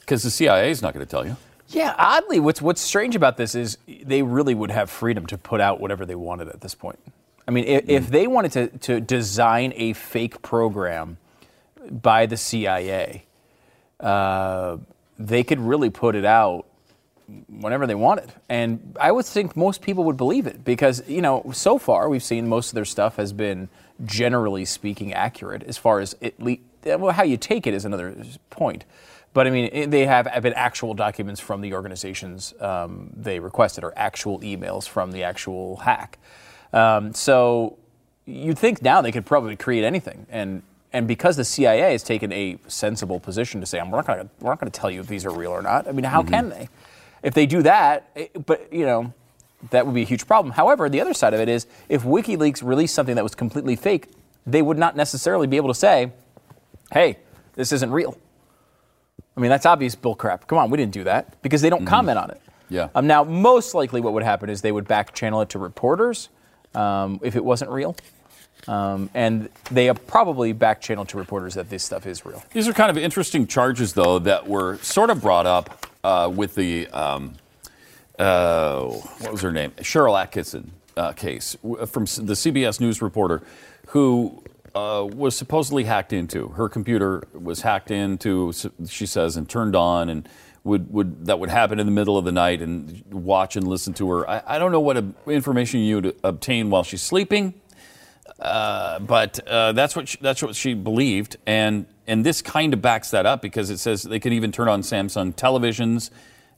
because 0.00 0.22
the 0.22 0.30
CIA 0.30 0.70
is 0.70 0.82
not 0.82 0.94
going 0.94 1.04
to 1.04 1.10
tell 1.10 1.26
you. 1.26 1.36
Yeah, 1.68 1.94
oddly, 1.98 2.38
what's 2.38 2.62
what's 2.62 2.80
strange 2.80 3.16
about 3.16 3.36
this 3.36 3.54
is 3.54 3.76
they 3.86 4.22
really 4.22 4.54
would 4.54 4.70
have 4.70 4.88
freedom 4.88 5.26
to 5.26 5.38
put 5.38 5.60
out 5.60 5.80
whatever 5.80 6.06
they 6.06 6.14
wanted 6.14 6.48
at 6.48 6.60
this 6.60 6.74
point. 6.74 6.98
I 7.48 7.50
mean, 7.50 7.64
if, 7.64 7.88
if 7.88 8.08
they 8.08 8.26
wanted 8.26 8.52
to, 8.52 8.78
to 8.78 9.00
design 9.00 9.72
a 9.76 9.92
fake 9.92 10.42
program 10.42 11.18
by 11.90 12.26
the 12.26 12.36
CIA, 12.36 13.24
uh, 14.00 14.78
they 15.18 15.44
could 15.44 15.60
really 15.60 15.90
put 15.90 16.14
it 16.16 16.24
out 16.24 16.66
whenever 17.48 17.86
they 17.86 17.94
wanted. 17.94 18.32
And 18.48 18.96
I 19.00 19.10
would 19.12 19.26
think 19.26 19.56
most 19.56 19.82
people 19.82 20.04
would 20.04 20.16
believe 20.16 20.46
it 20.46 20.64
because, 20.64 21.02
you 21.08 21.20
know, 21.22 21.44
so 21.52 21.78
far 21.78 22.08
we've 22.08 22.22
seen 22.22 22.48
most 22.48 22.68
of 22.70 22.74
their 22.74 22.84
stuff 22.84 23.16
has 23.16 23.32
been 23.32 23.68
generally 24.04 24.64
speaking 24.64 25.12
accurate 25.12 25.62
as 25.64 25.76
far 25.78 26.00
as 26.00 26.14
it 26.20 26.38
le- 26.40 26.56
well, 26.84 27.12
how 27.12 27.24
you 27.24 27.36
take 27.36 27.66
it 27.66 27.74
is 27.74 27.84
another 27.84 28.14
point. 28.50 28.84
But 29.32 29.46
I 29.46 29.50
mean, 29.50 29.70
it- 29.72 29.90
they 29.90 30.06
have 30.06 30.28
been 30.42 30.52
actual 30.54 30.94
documents 30.94 31.40
from 31.40 31.60
the 31.60 31.74
organizations 31.74 32.54
um, 32.60 33.10
they 33.16 33.40
requested 33.40 33.84
or 33.84 33.92
actual 33.96 34.38
emails 34.40 34.88
from 34.88 35.12
the 35.12 35.24
actual 35.24 35.76
hack. 35.76 36.18
Um, 36.72 37.12
so 37.12 37.76
you'd 38.24 38.58
think 38.58 38.82
now 38.82 39.00
they 39.02 39.12
could 39.12 39.26
probably 39.26 39.56
create 39.56 39.84
anything. 39.84 40.26
And 40.30 40.62
and 40.92 41.06
because 41.06 41.36
the 41.36 41.44
CIA 41.44 41.92
has 41.92 42.02
taken 42.02 42.32
a 42.32 42.56
sensible 42.68 43.20
position 43.20 43.60
to 43.60 43.66
say, 43.66 43.78
"I'm 43.78 43.90
not 43.90 44.06
going 44.06 44.20
to 44.20 44.28
we're 44.40 44.50
not 44.50 44.60
going 44.60 44.70
to 44.70 44.80
tell 44.80 44.90
you 44.90 45.00
if 45.00 45.08
these 45.08 45.26
are 45.26 45.30
real 45.30 45.50
or 45.50 45.60
not." 45.60 45.86
I 45.86 45.92
mean, 45.92 46.04
how 46.04 46.22
can 46.22 46.48
they? 46.48 46.68
If 47.26 47.34
they 47.34 47.44
do 47.44 47.60
that, 47.62 48.08
eh, 48.14 48.28
but 48.46 48.72
you 48.72 48.86
know, 48.86 49.12
that 49.70 49.84
would 49.84 49.96
be 49.96 50.02
a 50.02 50.06
huge 50.06 50.28
problem. 50.28 50.52
However, 50.52 50.88
the 50.88 51.00
other 51.00 51.12
side 51.12 51.34
of 51.34 51.40
it 51.40 51.48
is, 51.48 51.66
if 51.88 52.04
WikiLeaks 52.04 52.62
released 52.62 52.94
something 52.94 53.16
that 53.16 53.24
was 53.24 53.34
completely 53.34 53.74
fake, 53.74 54.10
they 54.46 54.62
would 54.62 54.78
not 54.78 54.94
necessarily 54.94 55.48
be 55.48 55.56
able 55.56 55.66
to 55.66 55.74
say, 55.74 56.12
"Hey, 56.92 57.18
this 57.56 57.72
isn't 57.72 57.90
real." 57.90 58.16
I 59.36 59.40
mean, 59.40 59.50
that's 59.50 59.66
obvious 59.66 59.96
bull 59.96 60.14
crap. 60.14 60.46
Come 60.46 60.58
on, 60.58 60.70
we 60.70 60.76
didn't 60.76 60.92
do 60.92 61.02
that 61.02 61.42
because 61.42 61.62
they 61.62 61.68
don't 61.68 61.84
comment 61.84 62.16
on 62.16 62.30
it. 62.30 62.40
Yeah. 62.68 62.90
Um, 62.94 63.08
now, 63.08 63.24
most 63.24 63.74
likely, 63.74 64.00
what 64.00 64.12
would 64.12 64.22
happen 64.22 64.48
is 64.48 64.62
they 64.62 64.72
would 64.72 64.86
back 64.86 65.12
channel 65.12 65.40
it 65.40 65.48
to 65.50 65.58
reporters 65.58 66.28
um, 66.76 67.18
if 67.24 67.34
it 67.34 67.44
wasn't 67.44 67.72
real. 67.72 67.96
Um, 68.68 69.10
and 69.14 69.48
they 69.70 69.86
have 69.86 70.06
probably 70.06 70.52
back 70.52 70.80
channel 70.80 71.04
to 71.06 71.18
reporters 71.18 71.54
that 71.54 71.70
this 71.70 71.82
stuff 71.82 72.06
is 72.06 72.24
real. 72.24 72.42
These 72.52 72.68
are 72.68 72.72
kind 72.72 72.90
of 72.90 72.96
interesting 72.96 73.46
charges, 73.46 73.92
though, 73.92 74.18
that 74.20 74.46
were 74.46 74.78
sort 74.78 75.10
of 75.10 75.20
brought 75.20 75.46
up 75.46 75.86
uh, 76.06 76.28
with 76.28 76.54
the 76.54 76.86
um, 76.88 77.34
uh, 78.16 78.84
what 78.84 79.32
was 79.32 79.42
her 79.42 79.50
name, 79.50 79.72
Sharyl 79.78 80.14
Attkisson 80.14 80.68
uh, 80.96 81.12
case 81.12 81.56
from 81.62 82.04
the 82.04 82.34
CBS 82.34 82.80
News 82.80 83.02
reporter 83.02 83.42
who 83.88 84.42
uh, 84.76 85.04
was 85.12 85.36
supposedly 85.36 85.82
hacked 85.84 86.12
into. 86.12 86.48
Her 86.48 86.68
computer 86.68 87.24
was 87.32 87.62
hacked 87.62 87.90
into, 87.90 88.52
she 88.88 89.04
says, 89.04 89.36
and 89.36 89.48
turned 89.48 89.74
on, 89.74 90.08
and 90.08 90.28
would, 90.62 90.92
would 90.92 91.26
that 91.26 91.40
would 91.40 91.50
happen 91.50 91.80
in 91.80 91.86
the 91.86 91.92
middle 91.92 92.16
of 92.16 92.24
the 92.24 92.32
night 92.32 92.62
and 92.62 93.02
watch 93.10 93.56
and 93.56 93.66
listen 93.66 93.92
to 93.94 94.08
her. 94.10 94.30
I, 94.30 94.42
I 94.46 94.58
don't 94.60 94.70
know 94.70 94.80
what 94.80 94.96
uh, 94.96 95.02
information 95.26 95.80
you 95.80 96.14
obtain 96.22 96.70
while 96.70 96.84
she's 96.84 97.02
sleeping. 97.02 97.54
Uh, 98.38 98.98
but 99.00 99.40
uh, 99.48 99.72
that's 99.72 99.96
what 99.96 100.08
she, 100.08 100.18
that's 100.20 100.42
what 100.42 100.54
she 100.54 100.74
believed, 100.74 101.38
and 101.46 101.86
and 102.06 102.24
this 102.24 102.42
kind 102.42 102.72
of 102.72 102.82
backs 102.82 103.10
that 103.10 103.26
up 103.26 103.42
because 103.42 103.70
it 103.70 103.78
says 103.78 104.02
they 104.02 104.20
can 104.20 104.32
even 104.32 104.52
turn 104.52 104.68
on 104.68 104.82
Samsung 104.82 105.34
televisions 105.34 106.10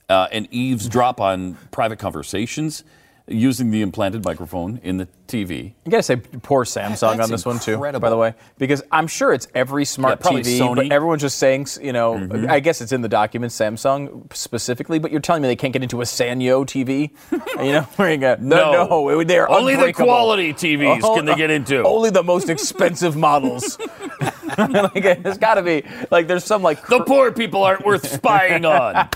uh, 0.09 0.29
and 0.33 0.49
eavesdrop 0.51 1.21
on 1.21 1.55
private 1.71 1.99
conversations 1.99 2.85
using 3.29 3.71
the 3.71 3.83
implanted 3.83 4.25
microphone 4.25 4.81
in 4.83 4.97
the 4.97 5.07
TV. 5.27 5.75
You 5.85 5.91
gotta 5.91 6.03
say 6.03 6.17
poor 6.17 6.65
Samsung 6.65 7.17
That's 7.17 7.21
on 7.21 7.31
this 7.31 7.45
one 7.45 7.59
too, 7.59 7.77
by 7.79 8.09
the 8.11 8.17
way, 8.17 8.35
because 8.57 8.83
I'm 8.91 9.07
sure 9.07 9.33
it's 9.35 9.47
every 9.55 9.85
smart 9.85 10.13
Yeah, 10.19 10.23
probably 10.23 10.43
TV, 10.43 10.59
Sony. 10.59 10.75
but 10.77 10.93
everyone's 10.93 11.21
just 11.23 11.39
saying, 11.39 11.67
you 11.83 11.93
know, 11.93 12.15
Mm-hmm. 12.15 12.51
I 12.51 12.61
guess 12.61 12.81
it's 12.81 12.93
in 12.93 13.03
the 13.03 13.09
documents, 13.09 13.57
Samsung 13.59 14.33
specifically, 14.35 14.99
but 14.99 15.11
you're 15.11 15.21
telling 15.21 15.43
me 15.43 15.49
they 15.49 15.57
can't 15.57 15.73
get 15.75 15.83
into 15.83 16.01
a 16.01 16.05
Sanyo 16.05 16.65
TV, 16.65 17.11
you 17.65 17.73
know? 17.73 17.83
where 17.97 18.11
you 18.11 18.17
go, 18.19 18.37
no, 18.41 18.73
No. 18.73 18.87
no, 19.09 19.25
they're 19.25 19.49
Only 19.51 19.77
the 19.77 19.93
quality 19.93 20.55
TVs 20.55 21.03
can 21.15 21.27
they 21.27 21.35
get 21.35 21.51
into. 21.51 21.83
Only 21.87 22.09
the 22.11 22.23
most 22.23 22.49
expensive 22.49 23.15
models. 23.17 23.79
like, 24.59 25.23
there's 25.23 25.39
got 25.39 25.55
to 25.55 25.63
be 25.63 25.85
like 26.11 26.27
there's 26.27 26.45
some 26.45 26.63
like 26.63 26.85
The 26.87 27.05
poor 27.05 27.31
people 27.33 27.63
aren't 27.63 27.85
worth 27.85 28.11
spying 28.11 28.65
on. 28.65 29.09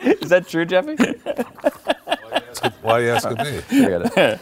is 0.00 0.30
that 0.30 0.46
true, 0.48 0.64
Jeffy? 0.64 0.96
Why 2.82 2.92
are 2.92 3.02
you 3.02 3.10
asking 3.10 3.36
me? 3.38 3.58
Forget 3.60 4.16
it. 4.18 4.40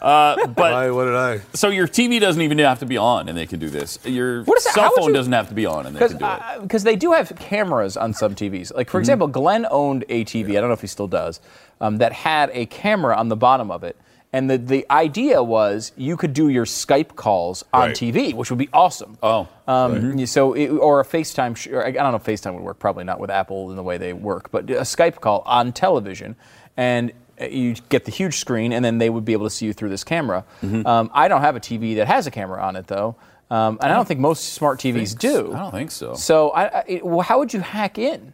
But 0.00 0.54
Why? 0.54 0.90
What 0.90 1.04
did 1.06 1.14
I? 1.14 1.40
so 1.54 1.68
your 1.68 1.88
TV 1.88 2.20
doesn't 2.20 2.40
even 2.40 2.58
have 2.58 2.78
to 2.80 2.86
be 2.86 2.96
on, 2.96 3.28
and 3.28 3.36
they 3.36 3.46
can 3.46 3.58
do 3.58 3.68
this. 3.68 3.98
Your 4.04 4.44
What 4.44 4.58
is 4.58 4.64
that? 4.64 4.74
cell 4.74 4.92
phone 4.96 5.08
you- 5.08 5.14
doesn't 5.14 5.32
have 5.32 5.48
to 5.48 5.54
be 5.54 5.66
on, 5.66 5.86
and 5.86 5.96
they 5.96 6.06
can 6.08 6.18
do 6.18 6.24
it. 6.24 6.62
Because 6.62 6.84
they 6.84 6.94
do 6.96 7.12
have 7.12 7.32
cameras 7.38 7.96
on 7.96 8.12
some 8.14 8.34
TVs. 8.34 8.72
Like, 8.74 8.86
Mm-hmm. 8.86 8.92
for 8.92 8.98
example, 9.00 9.26
Glenn 9.26 9.66
owned 9.70 10.04
a 10.08 10.24
TV, 10.24 10.50
I 10.56 10.60
don't 10.60 10.68
know 10.68 10.74
if 10.74 10.80
he 10.82 10.86
still 10.86 11.08
does, 11.08 11.40
um, 11.80 11.98
that 11.98 12.12
had 12.12 12.50
a 12.52 12.66
camera 12.66 13.16
on 13.16 13.28
the 13.28 13.36
bottom 13.36 13.70
of 13.70 13.82
it. 13.82 13.96
And 14.30 14.50
the, 14.50 14.58
the 14.58 14.86
idea 14.90 15.42
was 15.42 15.90
you 15.96 16.16
could 16.18 16.34
do 16.34 16.48
your 16.50 16.66
Skype 16.66 17.16
calls 17.16 17.64
on 17.72 17.88
Right. 17.88 17.96
TV, 17.96 18.34
which 18.34 18.50
would 18.50 18.58
be 18.58 18.68
awesome. 18.74 19.16
Oh, 19.22 19.48
Um, 19.66 20.26
So, 20.26 20.52
it, 20.52 20.68
or 20.68 21.00
a 21.00 21.04
FaceTime, 21.04 21.56
sh- 21.56 21.68
or 21.68 21.82
I 21.82 21.88
I 21.88 21.90
don't 21.92 22.12
know 22.12 22.16
if 22.16 22.24
FaceTime 22.24 22.52
would 22.54 22.62
work, 22.62 22.78
probably 22.78 23.04
not 23.04 23.20
with 23.20 23.30
Apple 23.30 23.70
in 23.70 23.76
the 23.76 23.82
way 23.82 23.96
they 23.96 24.12
work, 24.12 24.50
but 24.50 24.68
a 24.70 24.82
Skype 24.82 25.20
call 25.20 25.42
on 25.46 25.72
television, 25.72 26.36
and 26.76 27.10
uh, 27.10 27.14
you 27.40 27.74
get 27.88 28.04
the 28.04 28.10
huge 28.10 28.36
screen, 28.38 28.72
and 28.72 28.84
then 28.84 28.98
they 28.98 29.10
would 29.10 29.24
be 29.24 29.32
able 29.32 29.46
to 29.46 29.50
see 29.50 29.66
you 29.66 29.72
through 29.72 29.90
this 29.90 30.04
camera. 30.04 30.44
Mm-hmm. 30.62 30.86
Um, 30.86 31.10
I 31.14 31.28
don't 31.28 31.40
have 31.42 31.56
a 31.56 31.60
TV 31.60 31.96
that 31.96 32.06
has 32.08 32.26
a 32.26 32.30
camera 32.30 32.60
on 32.62 32.76
it, 32.76 32.86
though, 32.86 33.16
um, 33.50 33.78
and 33.80 33.92
I 33.92 33.94
don't 33.96 34.06
think 34.08 34.20
most 34.20 34.52
smart 34.54 34.78
TVs 34.80 35.16
do. 35.18 35.52
I 35.54 35.58
don't 35.58 35.72
think 35.72 35.90
so. 35.90 36.14
So, 36.14 36.50
I, 36.50 36.78
I, 36.80 37.00
well, 37.02 37.20
how 37.20 37.38
would 37.38 37.52
you 37.54 37.60
hack 37.60 37.98
in? 37.98 38.32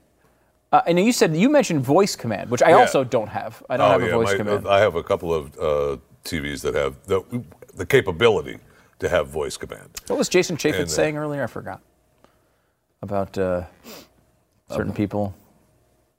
Uh, 0.72 0.82
and 0.86 0.98
you 0.98 1.12
said 1.12 1.36
you 1.36 1.48
mentioned 1.48 1.82
voice 1.82 2.16
command, 2.16 2.50
which 2.50 2.62
I 2.62 2.70
Yeah. 2.70 2.76
also 2.78 3.04
don't 3.04 3.28
have. 3.28 3.62
I 3.70 3.76
don't 3.76 3.88
Oh 3.88 3.92
have 3.92 4.02
a 4.02 4.06
yeah, 4.06 4.12
voice 4.12 4.30
my- 4.32 4.36
command. 4.36 4.66
I 4.68 4.80
have 4.80 4.96
a 4.96 5.02
couple 5.04 5.32
of 5.32 5.54
uh, 5.58 5.98
TVs 6.24 6.62
that 6.62 6.74
have 6.74 6.96
the, 7.06 7.22
the 7.76 7.86
capability 7.86 8.58
to 8.98 9.08
have 9.08 9.28
voice 9.28 9.56
command. 9.56 9.88
what 10.08 10.18
was 10.18 10.28
Jason 10.28 10.56
Chaffetz 10.56 10.74
and, 10.74 10.82
uh, 10.84 10.86
saying 10.86 11.16
earlier? 11.16 11.44
I 11.44 11.46
forgot 11.46 11.80
about 13.02 13.36
uh, 13.38 13.64
certain 14.70 14.92
people 14.92 15.34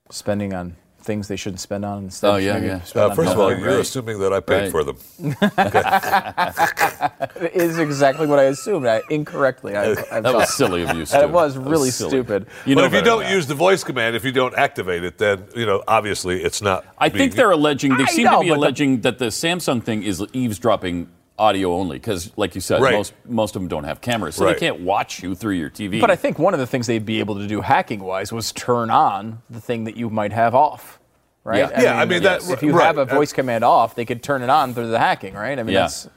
spending 0.09 0.53
on 0.53 0.75
things 1.05 1.27
they 1.27 1.35
shouldn't 1.35 1.59
spend 1.61 1.85
on. 1.85 2.05
Instead 2.05 2.29
Oh, 2.29 2.35
yeah, 2.37 2.57
yeah. 2.57 2.81
Uh, 2.99 3.13
first 3.15 3.31
of 3.31 3.39
all, 3.39 3.55
you're 3.55 3.79
assuming 3.79 4.19
that 4.19 4.33
I 4.33 4.39
paid 4.41 4.63
Right. 4.63 4.71
for 4.71 4.83
them. 4.83 4.97
It 7.45 7.55
is 7.61 7.79
exactly 7.79 8.27
what 8.27 8.39
I 8.39 8.43
assumed. 8.43 8.87
I, 8.87 9.01
incorrectly, 9.09 9.75
I, 9.75 9.91
I 10.11 10.19
that 10.21 10.33
was 10.33 10.53
silly 10.55 10.83
of 10.83 10.89
you. 10.93 10.99
And 10.99 11.07
Stu. 11.07 11.17
it 11.19 11.29
was 11.29 11.55
That 11.55 11.61
really 11.61 11.91
stupid. 11.91 12.47
You 12.65 12.75
but 12.75 12.81
know 12.81 12.87
if 12.87 12.93
you 12.93 13.01
don't 13.01 13.29
use 13.29 13.47
the 13.47 13.55
voice 13.55 13.83
command, 13.83 14.15
if 14.15 14.23
you 14.25 14.31
don't 14.31 14.55
activate 14.55 15.03
it, 15.03 15.17
then 15.17 15.45
you 15.55 15.65
know 15.65 15.83
obviously 15.87 16.43
it's 16.43 16.61
not. 16.61 16.85
I 16.97 17.09
being- 17.09 17.17
think 17.29 17.35
they're 17.35 17.51
alleging. 17.51 17.97
They 17.97 18.03
I 18.03 18.07
seem 18.07 18.25
know, 18.25 18.37
to 18.37 18.43
be 18.43 18.49
but 18.49 18.55
the- 18.55 18.59
alleging 18.59 19.01
that 19.01 19.19
the 19.19 19.25
Samsung 19.27 19.83
thing 19.83 20.03
is 20.03 20.23
eavesdropping 20.33 21.09
audio 21.37 21.73
only 21.73 21.97
because, 21.97 22.31
like 22.37 22.55
you 22.55 22.61
said, 22.61 22.81
Right. 22.81 22.93
most 22.93 23.13
most 23.25 23.55
of 23.55 23.61
them 23.61 23.67
don't 23.67 23.83
have 23.83 23.99
cameras, 24.01 24.35
so 24.35 24.45
Right. 24.45 24.53
they 24.53 24.59
can't 24.59 24.81
watch 24.81 25.21
you 25.21 25.35
through 25.35 25.55
your 25.55 25.69
TV. 25.69 25.99
But 25.99 26.09
I 26.11 26.15
think 26.15 26.39
one 26.39 26.53
of 26.53 26.59
the 26.59 26.67
things 26.67 26.87
they'd 26.87 27.05
be 27.05 27.19
able 27.19 27.35
to 27.35 27.47
do 27.47 27.61
hacking 27.61 27.99
wise 28.01 28.31
was 28.31 28.51
turn 28.53 28.89
on 28.89 29.39
the 29.49 29.59
thing 29.59 29.83
that 29.83 29.97
you 29.97 30.09
might 30.09 30.31
have 30.33 30.55
off. 30.55 30.99
Right? 31.43 31.59
Yeah. 31.59 31.81
Yeah, 31.81 31.99
I 31.99 32.05
mean, 32.05 32.23
that- 32.23 32.49
if 32.49 32.63
you 32.63 32.71
right. 32.75 32.85
have 32.87 32.97
a 32.97 33.05
voice 33.05 33.31
command 33.31 33.63
off, 33.63 33.93
they 33.95 34.05
could 34.05 34.23
turn 34.23 34.41
it 34.41 34.49
on 34.49 34.73
through 34.73 34.87
the 34.87 34.97
hacking, 34.99 35.35
right? 35.35 35.59
I 35.59 35.63
mean, 35.63 35.73
Yeah. 35.75 35.81
that's 35.81 36.03
that 36.03 36.11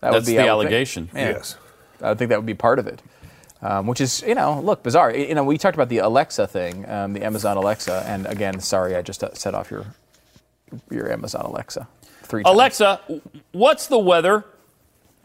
That's 0.00 0.14
would 0.14 0.26
be 0.26 0.32
the 0.36 0.38
I 0.48 0.54
would 0.54 0.62
think- 0.64 0.72
allegation. 0.72 1.08
yeah. 1.14 1.28
Yes. 1.30 1.56
I 2.02 2.08
would 2.08 2.18
think 2.18 2.30
that 2.30 2.38
would 2.38 2.44
be 2.46 2.54
part 2.54 2.78
of 2.78 2.86
it. 2.86 3.00
Um, 3.62 3.86
which 3.86 4.00
is, 4.00 4.22
you 4.26 4.34
know, 4.34 4.60
look, 4.62 4.82
bizarre. 4.82 5.10
You 5.10 5.34
know, 5.34 5.44
we 5.44 5.56
talked 5.56 5.74
about 5.74 5.88
the 5.88 5.98
Alexa 5.98 6.46
thing, 6.48 6.86
um, 6.90 7.14
the 7.14 7.24
Amazon 7.24 7.56
Alexa, 7.56 8.04
and 8.06 8.26
again, 8.26 8.60
sorry, 8.60 8.94
I 8.96 9.00
just 9.00 9.24
uh, 9.24 9.32
set 9.34 9.54
off 9.54 9.70
your 9.70 9.84
your 10.90 11.10
Amazon 11.10 11.42
Alexa 11.46 11.86
three 12.24 12.42
times. 12.42 12.52
Alexa, 12.54 13.00
what's 13.52 13.86
the 13.86 13.98
weather? 13.98 14.44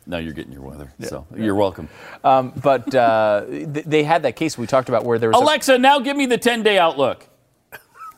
Now 0.09 0.17
you're 0.17 0.33
getting 0.33 0.51
your 0.51 0.63
weather, 0.63 0.91
so 1.01 1.27
you're 1.37 1.53
welcome. 1.53 1.87
Um, 2.23 2.51
but 2.63 2.93
uh, 2.95 3.45
th- 3.47 3.85
they 3.85 4.03
had 4.03 4.23
that 4.23 4.35
case 4.35 4.57
we 4.57 4.65
talked 4.65 4.89
about 4.89 5.05
where 5.05 5.19
there 5.19 5.29
was 5.29 5.39
a- 5.39 5.43
Alexa, 5.43 5.77
now 5.77 5.99
give 5.99 6.17
me 6.17 6.25
the 6.25 6.37
10 6.37 6.63
day 6.63 6.79
outlook. 6.79 7.27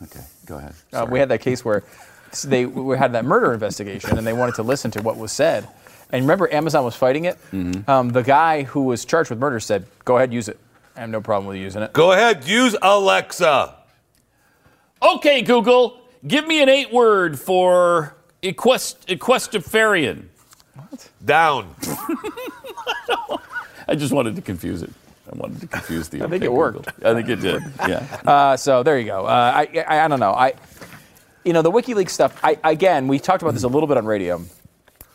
Okay, 0.01 0.21
go 0.45 0.57
ahead. 0.57 0.73
Uh, 0.93 1.05
we 1.11 1.19
had 1.19 1.27
that 1.29 1.41
case 1.41 1.63
where 1.65 1.83
they 2.45 2.65
we 2.65 2.97
had 2.97 3.11
that 3.11 3.25
murder 3.25 3.53
investigation 3.53 4.17
and 4.17 4.25
they 4.25 4.31
wanted 4.33 4.55
to 4.55 4.63
listen 4.63 4.89
to 4.91 5.01
what 5.01 5.17
was 5.17 5.31
said. 5.33 5.67
And 6.13 6.23
remember, 6.23 6.51
Amazon 6.51 6.83
was 6.85 6.95
fighting 6.95 7.25
it. 7.25 7.37
Um, 7.89 8.09
the 8.09 8.23
guy 8.23 8.63
who 8.63 8.83
was 8.85 9.03
charged 9.05 9.29
with 9.29 9.37
murder 9.39 9.59
said, 9.59 9.85
"Go 10.05 10.15
ahead, 10.17 10.33
use 10.33 10.47
it. 10.47 10.57
I 10.95 11.01
have 11.01 11.09
no 11.09 11.21
problem 11.21 11.47
with 11.47 11.57
using 11.57 11.81
it." 11.83 11.91
Go 11.93 12.13
ahead, 12.13 12.45
use 12.47 12.75
Alexa. 12.81 13.75
Okay, 15.03 15.41
Google, 15.41 15.99
give 16.25 16.47
me 16.47 16.63
an 16.63 16.69
eight 16.69 16.91
word 16.91 17.39
for 17.39 18.15
equest- 18.41 19.07
equestrian. 19.07 20.29
Down. 21.23 21.75
I 23.87 23.95
just 23.95 24.13
wanted 24.13 24.35
to 24.35 24.41
confuse 24.41 24.81
it. 24.81 24.91
I 25.31 25.35
wanted 25.37 25.61
to 25.61 25.67
confuse 25.67 26.09
the. 26.09 26.23
I 26.23 26.27
think 26.27 26.43
it 26.43 26.51
worked. 26.51 26.85
Google. 26.85 27.09
I 27.09 27.13
think 27.13 27.29
it 27.29 27.37
did. 27.41 27.63
Yeah. 27.87 28.05
Uh, 28.31 28.57
so 28.57 28.83
there 28.83 28.97
you 28.99 29.05
go. 29.05 29.25
Uh, 29.25 29.29
I, 29.55 29.83
I 29.87 29.99
I 30.05 30.07
don't 30.07 30.19
know. 30.19 30.31
I 30.33 30.53
you 31.43 31.53
know 31.53 31.61
the 31.61 31.71
WikiLeaks 31.71 32.09
stuff. 32.09 32.39
I 32.43 32.57
again 32.63 33.07
we 33.07 33.19
talked 33.19 33.41
about 33.41 33.53
this 33.53 33.63
a 33.63 33.67
little 33.67 33.87
bit 33.87 33.97
on 33.97 34.05
radio. 34.05 34.41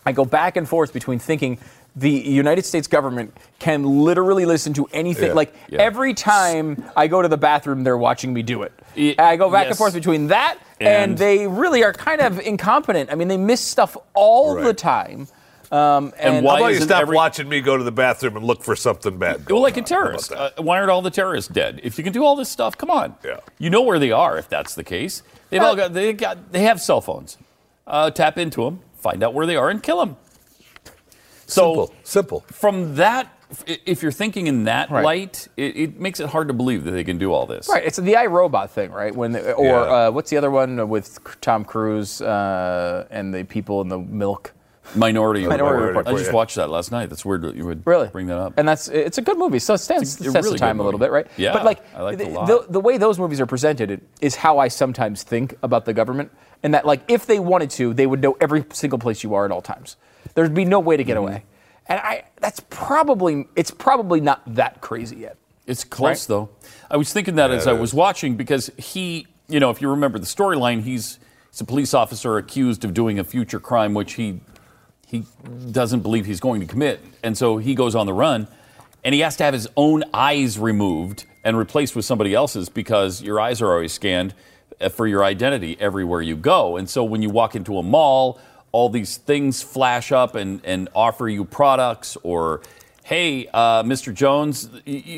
I 0.05 0.13
go 0.13 0.25
back 0.25 0.57
and 0.57 0.69
forth 0.69 0.93
between 0.93 1.19
thinking 1.19 1.59
the 1.97 2.11
United 2.11 2.65
States 2.65 2.87
government 2.89 3.35
can 3.59 3.83
literally 4.05 4.45
listen 4.45 4.75
to 4.75 4.87
anything. 4.93 5.29
Yeah. 5.29 5.33
Like 5.35 5.55
Yeah. 5.69 5.81
every 5.83 6.15
time 6.15 6.85
I 6.95 7.07
go 7.09 7.23
to 7.23 7.29
the 7.29 7.39
bathroom, 7.39 7.85
they're 7.85 7.97
watching 7.97 8.33
me 8.35 8.43
do 8.43 8.63
it. 8.63 8.73
I 9.19 9.37
go 9.37 9.51
back 9.51 9.67
and 9.69 9.77
forth 9.77 9.95
between 9.95 10.27
that 10.29 10.59
and, 10.79 11.11
And- 11.13 11.19
they 11.19 11.47
really 11.47 11.83
are 11.85 11.93
kind 11.95 12.21
of 12.21 12.39
incompetent. 12.41 13.11
I 13.11 13.15
mean, 13.15 13.29
they 13.29 13.37
miss 13.39 13.61
stuff 13.63 13.97
all 14.15 14.55
the 14.57 14.75
time. 14.75 15.27
Um, 15.73 16.13
And 16.19 16.37
and 16.37 16.45
why 16.45 16.59
How 16.59 16.65
about 16.67 16.75
you 16.75 16.81
stop 16.81 17.03
every- 17.03 17.17
watching 17.17 17.49
me 17.49 17.61
go 17.61 17.77
to 17.77 17.83
the 17.83 17.91
bathroom 17.93 18.37
and 18.37 18.45
look 18.47 18.63
for 18.63 18.77
something 18.77 19.19
bad? 19.19 19.49
Well, 19.51 19.61
like 19.63 19.77
a 19.77 19.81
on? 19.81 19.85
How 19.85 19.89
terrorist. 19.89 20.33
Uh, 20.33 20.51
why 20.59 20.79
aren't 20.79 20.91
all 20.91 21.03
the 21.03 21.11
terrorists 21.11 21.51
dead? 21.53 21.81
If 21.83 21.99
you 21.99 22.05
can 22.05 22.13
do 22.13 22.25
all 22.25 22.37
this 22.37 22.49
stuff, 22.49 22.79
come 22.79 22.91
on. 22.91 23.17
Yeah. 23.25 23.39
You 23.59 23.71
know 23.71 23.83
where 23.83 23.99
they 23.99 24.13
are 24.13 24.39
if 24.39 24.49
that's 24.49 24.75
the 24.75 24.85
case. 24.85 25.23
They've 25.51 25.63
all 25.63 25.75
got 25.77 25.93
they 25.93 26.13
got 26.13 26.53
they 26.53 26.63
have 26.63 26.81
cell 26.81 27.01
phones. 27.01 27.37
Uh, 27.87 28.11
tap 28.11 28.37
into 28.39 28.65
them, 28.65 28.81
find 28.97 29.23
out 29.23 29.33
where 29.35 29.47
they 29.47 29.57
are, 29.57 29.69
and 29.71 29.83
kill 29.83 29.99
them. 30.05 30.17
So 31.47 31.63
Simple. 31.87 31.95
Simple. 32.03 32.45
from 32.53 32.97
that, 32.97 33.29
if 33.87 34.03
you're 34.03 34.11
thinking 34.13 34.49
in 34.49 34.65
that 34.65 34.91
Right. 34.91 35.05
light, 35.05 35.47
it, 35.57 35.77
it 35.77 36.01
makes 36.01 36.19
it 36.19 36.29
hard 36.29 36.49
to 36.49 36.55
believe 36.55 36.83
that 36.85 36.91
they 36.91 37.05
can 37.05 37.17
do 37.19 37.33
all 37.33 37.47
this. 37.47 37.69
Right, 37.69 37.85
it's 37.85 37.97
the 37.99 38.15
iRobot 38.15 38.71
thing, 38.71 38.91
right? 38.91 39.15
When 39.15 39.31
the, 39.33 39.53
or 39.53 39.65
Yeah. 39.67 39.75
uh, 40.09 40.11
what's 40.11 40.31
the 40.31 40.37
other 40.37 40.51
one 40.51 40.89
with 40.89 41.19
Tom 41.41 41.65
Cruise 41.65 42.21
uh, 42.21 43.07
and 43.11 43.33
the 43.33 43.45
people 43.45 43.81
in 43.81 43.89
the 43.89 43.99
milk? 43.99 44.53
Minority, 44.95 45.47
Minority 45.47 45.87
Report. 45.87 45.97
Report, 45.97 46.07
I 46.07 46.13
just 46.19 46.31
yeah. 46.31 46.35
watched 46.35 46.57
that 46.57 46.71
last 46.71 46.93
night. 46.93 47.09
That's 47.11 47.25
weird 47.25 47.43
that 47.43 47.57
you 47.57 47.67
would 47.67 47.87
Really 47.87 48.09
bring 48.09 48.27
that 48.29 48.39
up. 48.39 48.55
And 48.57 48.69
that's 48.69 48.89
it's 48.89 49.19
a 49.19 49.23
good 49.23 49.37
movie. 49.37 49.59
So 49.59 49.75
it 49.75 49.79
stands 49.79 50.13
It's 50.13 50.21
a 50.21 50.25
the 50.25 50.33
test 50.33 50.45
really 50.45 50.55
of 50.55 50.61
time 50.61 50.81
a 50.81 50.83
little 50.85 51.01
bit, 51.01 51.11
right? 51.11 51.27
Yeah, 51.37 51.53
But 51.53 51.65
like 51.65 51.85
I 51.95 52.03
liked 52.03 52.21
it 52.21 52.29
a 52.29 52.31
the, 52.33 52.45
the, 52.47 52.67
the 52.73 52.81
way 52.81 52.97
those 52.97 53.19
movies 53.19 53.41
are 53.41 53.47
presented 53.47 54.01
is 54.21 54.37
how 54.37 54.59
I 54.59 54.69
sometimes 54.69 55.23
think 55.23 55.55
about 55.63 55.85
the 55.85 55.93
government, 55.93 56.31
and 56.63 56.73
that 56.75 56.87
like 56.87 57.03
if 57.09 57.27
they 57.27 57.39
wanted 57.41 57.71
to, 57.71 57.93
they 57.95 58.07
would 58.07 58.23
know 58.23 58.37
every 58.41 58.65
single 58.73 58.99
place 58.99 59.23
you 59.23 59.35
are 59.35 59.45
at 59.45 59.51
all 59.51 59.63
times. 59.63 59.97
There'd 60.35 60.55
be 60.55 60.65
no 60.65 60.81
way 60.81 60.97
to 60.97 61.05
get 61.05 61.17
Mm-hmm. 61.17 61.27
away. 61.27 61.45
And 61.89 62.01
I 62.01 62.25
that's 62.41 62.61
probably 62.69 63.47
it's 63.57 63.71
probably 63.71 64.21
not 64.21 64.43
that 64.55 64.81
crazy 64.81 65.17
yet. 65.17 65.37
It's 65.67 65.85
close 65.85 66.29
Right? 66.29 66.35
though. 66.35 66.49
I 66.91 66.97
was 66.97 67.13
thinking 67.13 67.35
that 67.37 67.51
as 67.51 67.67
it 67.67 67.71
I 67.71 67.73
was 67.75 67.93
watching 67.93 68.37
because 68.37 68.71
he, 68.77 69.27
you 69.49 69.61
know, 69.61 69.71
if 69.71 69.81
you 69.83 69.89
remember 69.91 70.19
the 70.19 70.27
storyline, 70.27 70.83
he's 70.83 71.19
he's 71.51 71.61
a 71.61 71.65
police 71.65 71.93
officer 71.95 72.39
accused 72.39 72.85
of 72.85 72.93
doing 72.95 73.19
a 73.19 73.25
future 73.25 73.61
crime 73.61 73.95
which 73.95 74.15
he 74.15 74.41
he 75.07 75.25
doesn't 75.71 76.01
believe 76.01 76.27
he's 76.27 76.41
going 76.41 76.61
to 76.61 76.67
commit, 76.67 77.01
and 77.23 77.39
so 77.39 77.57
he 77.57 77.75
goes 77.75 77.95
on 77.95 78.07
the 78.07 78.13
run, 78.13 78.49
and 79.05 79.15
he 79.15 79.21
has 79.21 79.37
to 79.37 79.45
have 79.45 79.55
his 79.55 79.69
own 79.77 80.05
eyes 80.13 80.59
removed 80.59 81.25
and 81.45 81.57
replaced 81.57 81.97
with 81.97 82.05
somebody 82.05 82.35
else's 82.35 82.69
because 82.69 83.23
your 83.23 83.41
eyes 83.41 83.63
are 83.63 83.73
always 83.73 83.93
scanned 83.93 84.35
uh, 84.81 84.89
for 84.89 85.07
your 85.07 85.25
identity 85.25 85.77
everywhere 85.81 86.21
you 86.21 86.37
go, 86.37 86.77
and 86.77 86.91
so 86.91 87.05
when 87.05 87.23
you 87.23 87.31
walk 87.31 87.55
into 87.55 87.79
a 87.79 87.83
mall. 87.83 88.39
All 88.73 88.91
these 88.91 89.17
things 89.17 89.63
flash 89.63 90.13
up 90.13 90.35
and, 90.35 90.61
and 90.63 90.91
offer 90.95 91.31
you 91.31 91.47
products 91.47 92.19
or 92.23 92.61
hey, 93.07 93.47
uh, 93.55 93.85
Mr. 93.85 94.13
Jones, 94.13 94.67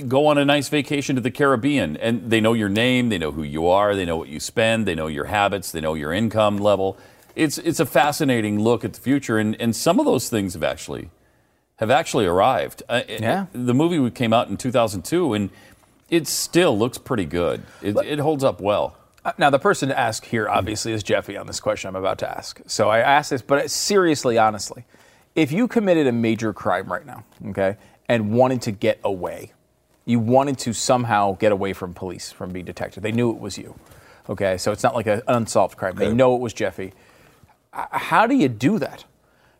go 0.07 0.27
on 0.27 0.37
a 0.37 0.45
nice 0.45 0.69
vacation 0.69 1.17
to 1.17 1.23
the 1.23 1.31
Caribbean. 1.31 1.97
And 1.97 2.31
they 2.31 2.39
know 2.39 2.53
your 2.53 2.69
name, 2.69 3.09
they 3.09 3.17
know 3.17 3.33
who 3.33 3.43
you 3.43 3.67
are, 3.67 3.97
they 3.97 4.05
know 4.05 4.19
what 4.19 4.29
you 4.29 4.41
spend, 4.41 4.87
they 4.87 4.95
know 4.95 5.07
your 5.07 5.25
habits, 5.25 5.73
they 5.73 5.81
know 5.81 5.95
your 5.95 6.13
income 6.13 6.59
level. 6.59 6.99
It's, 7.39 7.57
it's 7.59 7.79
a 7.79 7.87
fascinating 7.87 8.59
look 8.59 8.85
at 8.85 8.95
the 8.95 9.01
future, 9.01 9.39
and, 9.39 9.55
and 9.61 9.75
some 9.75 10.01
of 10.01 10.07
those 10.07 10.29
things 10.29 10.55
have 10.55 10.65
actually 10.65 11.11
have 11.77 11.91
actually 11.93 12.27
arrived. 12.27 12.83
Uh, 12.89 13.03
Yeah. 13.09 13.47
the 13.53 13.73
movie 13.73 14.11
came 14.11 14.33
out 14.33 14.49
in 14.49 14.57
2002, 14.57 15.33
and 15.35 15.51
it 16.11 16.27
still 16.27 16.77
looks 16.77 16.99
pretty 16.99 17.25
good. 17.25 17.63
It, 17.81 17.97
it 18.05 18.19
holds 18.19 18.43
up 18.43 18.61
well. 18.61 18.97
Uh, 19.25 19.31
Now, 19.39 19.51
the 19.51 19.61
person 19.61 19.89
to 19.91 19.97
ask 19.97 20.25
here, 20.25 20.49
obviously, 20.49 20.93
is 20.93 21.05
Jeffy 21.05 21.37
on 21.37 21.47
this 21.47 21.61
question 21.61 21.87
I'm 21.87 21.95
about 21.95 22.19
to 22.19 22.29
ask. 22.29 22.61
So 22.67 22.89
I 22.89 22.99
ask 22.99 23.31
this, 23.31 23.43
but 23.43 23.71
seriously, 23.71 24.37
honestly, 24.39 24.85
if 25.37 25.53
you 25.53 25.69
committed 25.69 26.09
a 26.09 26.13
major 26.13 26.53
crime 26.53 26.91
right 26.91 27.07
now, 27.07 27.23
okay, 27.51 27.77
and 28.09 28.33
wanted 28.33 28.61
to 28.63 28.73
get 28.73 28.99
away, 29.05 29.53
you 30.05 30.19
wanted 30.19 30.59
to 30.59 30.73
somehow 30.73 31.37
get 31.37 31.53
away 31.53 31.73
from 31.75 31.95
police, 31.95 32.33
from 32.33 32.51
being 32.51 32.65
detected, 32.65 33.05
they 33.05 33.13
knew 33.13 33.31
it 33.31 33.39
was 33.39 33.57
you, 33.57 33.79
okay, 34.29 34.59
so 34.59 34.73
it's 34.73 34.83
not 34.83 34.97
like 34.97 35.07
a- 35.07 35.23
an 35.29 35.35
unsolved 35.37 35.77
crime. 35.77 35.95
They 35.95 36.13
know 36.13 36.35
it 36.35 36.41
was 36.41 36.53
Jeffy. 36.53 36.93
How 37.73 38.27
do 38.27 38.35
you 38.35 38.49
do 38.49 38.79
that? 38.79 39.05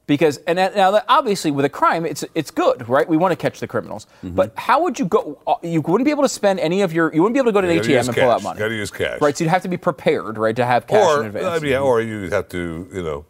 Because 0.07 0.39
and 0.47 0.57
now 0.57 1.03
obviously 1.09 1.51
with 1.51 1.67
a 1.67 1.69
crime 1.69 2.07
it's 2.07 2.25
it's 2.35 2.51
good 2.51 2.89
right 2.89 3.07
we 3.07 3.19
want 3.19 3.33
to 3.33 3.37
catch 3.37 3.61
the 3.61 3.67
criminals 3.67 4.07
Mm-hmm. 4.25 4.35
but 4.37 4.55
how 4.57 4.83
would 4.83 4.99
you 4.99 5.05
go 5.05 5.39
uh, 5.47 5.57
you 5.63 5.83
wouldn't 5.83 6.07
be 6.07 6.11
able 6.11 6.23
to 6.23 6.31
spend 6.31 6.59
any 6.61 6.81
of 6.81 6.95
your 6.95 7.13
you 7.15 7.21
wouldn't 7.23 7.35
be 7.35 7.39
able 7.41 7.51
to 7.51 7.53
go 7.53 7.61
to 7.61 7.69
an 7.69 7.79
ATM 7.79 8.07
and 8.07 8.17
pull 8.17 8.31
out 8.31 8.43
money 8.43 8.59
Gotta 8.59 8.75
use 8.75 8.91
cash. 8.91 9.21
right 9.21 9.37
so 9.37 9.45
you'd 9.45 9.51
have 9.51 9.61
to 9.65 9.69
be 9.69 9.77
prepared 9.77 10.39
right 10.39 10.57
to 10.57 10.65
have 10.65 10.87
cash 10.87 11.05
or 11.07 11.21
in 11.21 11.27
advance 11.27 11.63
yeah, 11.63 11.81
or 11.81 12.01
you'd 12.01 12.33
have 12.33 12.49
to, 12.49 12.89
you 12.91 13.03
know, 13.03 13.27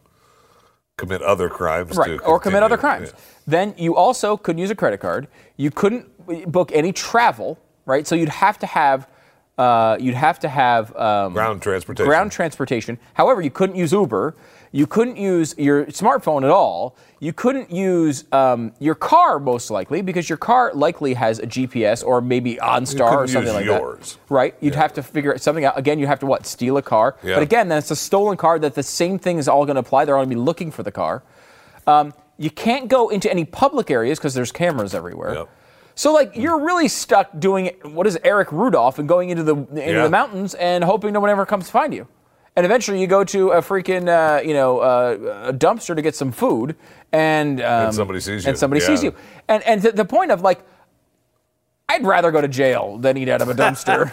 commit 0.95 1.21
other 1.21 1.49
crimes. 1.49 1.97
right 1.97 2.17
to 2.17 2.23
or 2.23 2.39
commit 2.39 2.63
other 2.63 2.77
crimes 2.77 3.09
Yeah. 3.13 3.19
then 3.45 3.73
you 3.77 3.97
also 3.97 4.37
couldn't 4.37 4.59
use 4.61 4.69
a 4.71 4.75
credit 4.75 5.01
card 5.01 5.27
you 5.57 5.71
couldn't 5.71 6.07
book 6.49 6.71
any 6.73 6.93
travel 6.93 7.59
right 7.85 8.07
so 8.07 8.15
you'd 8.15 8.29
have 8.29 8.57
to 8.59 8.65
have 8.65 9.05
uh, 9.57 9.97
you'd 9.99 10.15
have 10.15 10.39
to 10.39 10.47
have 10.47 10.95
um, 10.95 11.33
Ground 11.33 11.61
transportation. 11.61 12.07
ground 12.07 12.31
transportation. 12.31 12.97
However, 13.15 13.41
you 13.41 13.49
couldn't 13.51 13.75
use 13.75 13.91
Uber. 13.91 14.33
You 14.71 14.85
couldn't 14.85 15.17
use 15.17 15.55
your 15.57 15.85
smartphone 15.87 16.43
at 16.43 16.51
all. 16.51 16.95
You 17.19 17.33
couldn't 17.33 17.71
use 17.71 18.23
um, 18.31 18.71
your 18.79 18.93
car, 18.95 19.39
most 19.39 19.71
likely, 19.71 20.01
because 20.01 20.29
your 20.29 20.37
car 20.37 20.71
likely 20.73 21.15
has 21.15 21.39
a 21.39 21.47
GPS 21.47 22.05
or 22.05 22.21
maybe 22.21 22.55
OnStar 22.57 23.11
or 23.11 23.27
something 23.27 23.47
use 23.47 23.55
like 23.55 23.65
yours. 23.65 24.13
that. 24.27 24.33
Right? 24.33 24.55
You'd 24.61 24.75
have 24.75 24.93
to 24.93 25.03
figure 25.03 25.37
something 25.39 25.65
out. 25.65 25.77
Again, 25.77 25.97
you 25.99 26.05
have 26.07 26.19
to 26.19 26.25
what? 26.27 26.45
Steal 26.45 26.77
a 26.77 26.81
car. 26.83 27.17
Yeah. 27.23 27.35
But 27.35 27.43
again, 27.43 27.67
that's 27.67 27.89
a 27.91 27.95
stolen 27.95 28.37
car. 28.37 28.59
That 28.59 28.75
the 28.75 28.83
same 28.83 29.17
thing 29.17 29.37
is 29.39 29.47
all 29.47 29.65
going 29.65 29.75
to 29.75 29.81
apply. 29.81 30.05
They're 30.05 30.15
all 30.15 30.21
going 30.23 30.29
to 30.29 30.35
be 30.35 30.41
looking 30.41 30.69
for 30.71 30.83
the 30.83 30.91
car. 30.91 31.23
Um, 31.87 32.13
you 32.37 32.51
can't 32.51 32.87
go 32.87 33.09
into 33.09 33.29
any 33.29 33.45
public 33.45 33.89
areas 33.89 34.19
because 34.19 34.33
there's 34.33 34.51
cameras 34.51 34.93
everywhere. 34.93 35.33
Yep. 35.33 35.49
So 35.95 36.13
like 36.13 36.31
you're 36.35 36.59
really 36.63 36.87
stuck 36.87 37.37
doing 37.39 37.71
what 37.83 38.07
is 38.07 38.17
Eric 38.23 38.53
Rudolph 38.53 38.99
and 38.99 39.09
going 39.09 39.31
into 39.31 39.43
the 39.43 39.55
into 39.55 39.81
Yeah. 39.81 40.03
the 40.03 40.09
mountains 40.09 40.53
and 40.53 40.81
hoping 40.83 41.11
no 41.11 41.19
one 41.19 41.29
ever 41.29 41.45
comes 41.45 41.65
to 41.65 41.71
find 41.71 41.93
you. 41.93 42.07
And 42.59 42.65
eventually 42.65 42.99
you 42.99 43.07
go 43.07 43.23
to 43.23 43.51
a 43.51 43.61
freaking 43.61 44.09
uh, 44.09 44.41
you 44.41 44.53
know 44.53 44.79
uh, 44.79 45.45
a 45.45 45.53
dumpster 45.53 45.95
to 45.95 46.01
get 46.01 46.13
some 46.13 46.29
food 46.29 46.75
and 47.13 47.61
um, 47.61 47.93
somebody 47.93 48.19
sees 48.19 48.43
you, 48.43 48.49
and 48.49 48.57
somebody 48.57 48.81
sees 48.81 49.01
you. 49.01 49.15
And 49.47 49.63
and 49.63 49.81
th- 49.81 49.95
the 49.95 50.03
point 50.03 50.31
of 50.31 50.41
like 50.41 50.59
I'd 51.87 52.05
rather 52.05 52.31
go 52.31 52.41
to 52.41 52.49
jail 52.49 52.97
than 52.97 53.15
eat 53.15 53.29
out 53.29 53.41
of 53.41 53.47
a 53.47 53.53
dumpster. 53.53 54.03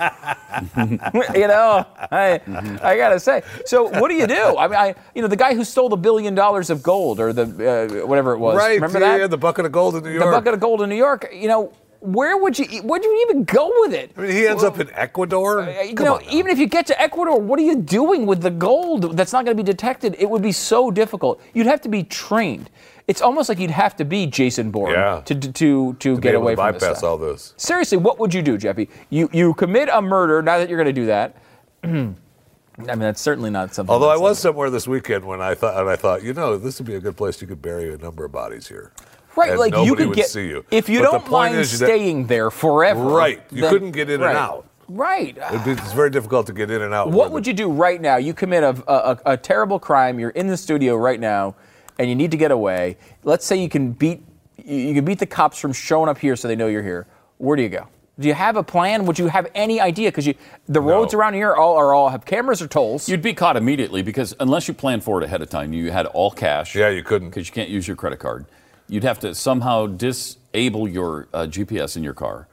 you 1.35 1.49
know, 1.49 1.85
I, 2.13 2.41
I 2.85 2.97
gotta 2.97 3.19
say. 3.19 3.43
So 3.65 3.89
what 3.89 4.11
do 4.11 4.15
you 4.15 4.29
do? 4.29 4.57
I 4.57 4.69
mean, 4.69 4.77
I, 4.77 4.95
you 5.17 5.23
know, 5.23 5.29
the 5.29 5.35
guy 5.35 5.57
who 5.57 5.65
stole 5.65 5.89
the 5.89 5.97
billion 5.97 6.37
dollars 6.37 6.71
of 6.71 6.85
gold 6.85 7.19
or 7.19 7.33
the 7.33 7.43
uh, 7.43 8.07
whatever 8.07 8.33
it 8.33 8.39
was. 8.39 8.57
Right. 8.57 8.81
Remember 8.81 9.01
yeah, 9.01 9.19
that? 9.19 9.31
the 9.31 9.39
bucket 9.39 9.67
of 9.67 9.73
gold 9.73 9.97
in 9.97 10.05
New 10.05 10.13
York. 10.13 10.25
the 10.25 10.31
bucket 10.31 10.55
of 10.55 10.61
gold 10.61 10.83
in 10.83 10.89
New 10.89 10.95
York. 10.95 11.29
You 11.35 11.49
know, 11.49 11.73
where 12.01 12.37
would 12.37 12.59
you? 12.59 12.67
Where'd 12.83 13.05
you 13.05 13.27
even 13.29 13.45
go 13.45 13.73
with 13.81 13.93
it? 13.95 14.13
I 14.17 14.21
mean, 14.23 14.31
he 14.31 14.47
ends 14.47 14.63
up 14.65 14.79
in 14.81 14.91
Ecuador. 14.93 15.63
Uh, 15.63 15.83
You 15.83 15.95
Come 15.95 16.07
know, 16.07 16.21
even 16.31 16.51
if 16.51 16.59
you 16.59 16.67
get 16.67 16.87
to 16.87 17.01
Ecuador, 17.01 17.41
what 17.41 17.59
are 17.59 17.63
you 17.63 17.77
doing 17.77 18.27
with 18.27 18.41
the 18.43 18.51
gold 18.51 19.17
that's 19.17 19.33
not 19.33 19.45
going 19.45 19.57
to 19.57 19.63
be 19.63 19.67
detected? 19.67 20.17
It 20.19 20.29
would 20.31 20.43
be 20.43 20.53
so 20.53 20.91
difficult. 20.91 21.41
You'd 21.55 21.67
have 21.67 21.81
to 21.83 21.89
be 21.89 22.03
trained. 22.05 22.71
It's 23.09 23.23
almost 23.23 23.49
like 23.49 23.59
you'd 23.61 23.71
have 23.71 23.95
to 23.97 24.05
be 24.05 24.27
Jason 24.27 24.71
Bourne 24.71 24.93
Yeah. 24.93 25.23
to 25.25 25.35
to 25.35 25.53
to, 25.53 25.95
to 25.95 26.19
get 26.19 26.35
away 26.35 26.53
to 26.55 26.57
from 26.57 26.73
this 26.73 26.83
bypass 26.83 27.03
all 27.03 27.19
this. 27.19 27.55
Seriously, 27.57 27.99
what 27.99 28.19
would 28.19 28.35
you 28.35 28.43
do, 28.43 28.59
Jeffy? 28.59 28.89
You 29.11 29.29
you 29.33 29.55
commit 29.55 29.89
a 29.93 30.03
murder. 30.03 30.43
Now 30.43 30.59
that 30.59 30.69
you're 30.69 30.79
going 30.83 30.95
to 30.95 31.01
do 31.01 31.07
that, 31.07 31.37
I 31.85 31.89
mean 31.97 32.99
that's 32.99 33.21
certainly 33.21 33.51
not 33.51 33.75
something. 33.75 33.93
Although 33.93 34.11
I 34.11 34.17
was 34.17 34.39
somewhere 34.39 34.71
this 34.71 34.87
weekend 34.87 35.25
when 35.25 35.41
I 35.41 35.55
thought, 35.55 35.81
and 35.81 35.89
I 35.89 35.97
thought, 35.97 36.23
you 36.23 36.35
know, 36.35 36.57
this 36.59 36.79
would 36.79 36.87
be 36.87 36.95
a 36.97 37.01
good 37.01 37.17
place 37.17 37.41
you 37.41 37.47
could 37.47 37.63
bury 37.63 37.93
a 37.93 37.97
number 37.97 38.25
of 38.25 38.33
bodies 38.33 38.69
here. 38.69 38.93
Right, 39.37 39.51
and 39.51 39.59
like 39.59 39.75
you 39.87 39.95
could 39.95 40.15
get 40.15 40.27
see 40.29 40.49
you. 40.49 40.65
if 40.71 40.89
you 40.89 41.01
But 41.01 41.05
don't 41.11 41.21
point 41.21 41.53
mind 41.53 41.57
is 41.57 41.79
that- 41.79 41.87
staying 41.87 42.27
there 42.27 42.51
forever. 42.51 43.01
Right, 43.05 43.43
you 43.51 43.63
then- 43.63 43.71
couldn't 43.71 43.91
get 43.93 44.11
in 44.11 44.23
and 44.23 44.37
out. 44.37 44.67
Right. 44.89 45.37
It'd 45.37 45.65
be, 45.65 45.73
it's 45.73 45.93
very 45.93 46.11
difficult 46.11 46.47
to 46.47 46.53
get 46.53 46.71
in 46.71 46.81
and 46.81 46.95
out. 46.95 47.11
What 47.11 47.33
would 47.33 47.45
you 47.45 47.53
do 47.53 47.69
right 47.69 48.01
now? 48.01 48.19
You 48.19 48.33
commit 48.33 48.63
a, 48.63 48.69
a, 48.87 49.33
a 49.33 49.37
terrible 49.37 49.81
crime. 49.81 50.21
You're 50.21 50.31
in 50.31 50.47
the 50.47 50.57
studio 50.57 50.95
right 50.95 51.19
now, 51.19 51.57
and 51.99 52.09
you 52.09 52.15
need 52.15 52.31
to 52.31 52.37
get 52.37 52.53
away. 52.53 52.97
Let's 53.25 53.45
say 53.45 53.57
you 53.57 53.69
can 53.69 53.91
beat 53.93 54.23
you 54.65 54.77
you 54.77 54.95
can 54.95 55.05
beat 55.05 55.19
the 55.19 55.27
cops 55.27 55.59
from 55.59 55.73
showing 55.73 56.09
up 56.09 56.19
here, 56.19 56.37
so 56.37 56.47
they 56.49 56.55
know 56.57 56.69
you're 56.69 56.83
here. 56.85 57.07
Where 57.39 57.57
do 57.57 57.63
you 57.65 57.69
go? 57.69 57.89
Do 58.19 58.29
you 58.29 58.35
have 58.35 58.57
a 58.57 58.63
plan? 58.63 59.05
Would 59.07 59.19
you 59.19 59.27
have 59.27 59.51
any 59.55 59.81
idea? 59.81 60.09
Because 60.11 60.29
the 60.69 60.81
roads 60.81 61.13
around 61.13 61.35
here 61.35 61.51
are 61.51 61.57
all, 61.57 61.77
are 61.77 61.93
all 61.93 62.09
have 62.09 62.25
cameras 62.25 62.63
or 62.63 62.67
tolls. 62.69 63.09
You'd 63.09 63.21
be 63.21 63.35
caught 63.35 63.57
immediately 63.59 64.03
because 64.03 64.35
unless 64.41 64.69
you 64.69 64.73
planned 64.75 65.05
for 65.05 65.21
it 65.21 65.25
ahead 65.25 65.43
of 65.43 65.51
time, 65.51 65.73
you 65.75 65.91
had 65.91 66.07
all 66.07 66.31
cash. 66.31 66.75
Yeah, 66.75 66.89
you 66.89 67.03
couldn't. 67.03 67.29
because 67.29 67.47
you 67.49 67.53
can't 67.53 67.69
use 67.69 67.87
your 67.87 67.97
credit 67.97 68.19
card. 68.19 68.47
You'd 68.89 69.05
have 69.05 69.19
to 69.21 69.35
somehow 69.35 69.87
disable 69.87 70.87
your 70.89 71.29
uh, 71.33 71.47
GPS 71.47 71.97
in 71.97 72.05
your 72.05 72.15
car 72.15 72.49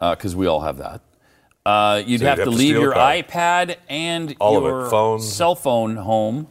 because 0.00 0.34
we 0.36 0.46
all 0.46 0.60
have 0.60 0.78
that. 0.78 1.00
Uh, 1.64 2.02
you'd 2.06 2.20
So 2.20 2.26
you'd 2.26 2.28
have, 2.28 2.38
have 2.38 2.44
to 2.46 2.50
to 2.52 2.56
leave 2.56 2.76
your 2.76 2.92
car. 2.92 3.12
iPad 3.14 3.76
and 3.88 4.36
All 4.40 4.52
your 4.62 4.88
phone. 4.90 5.20
cell 5.20 5.54
phone 5.54 5.96
home 5.96 6.48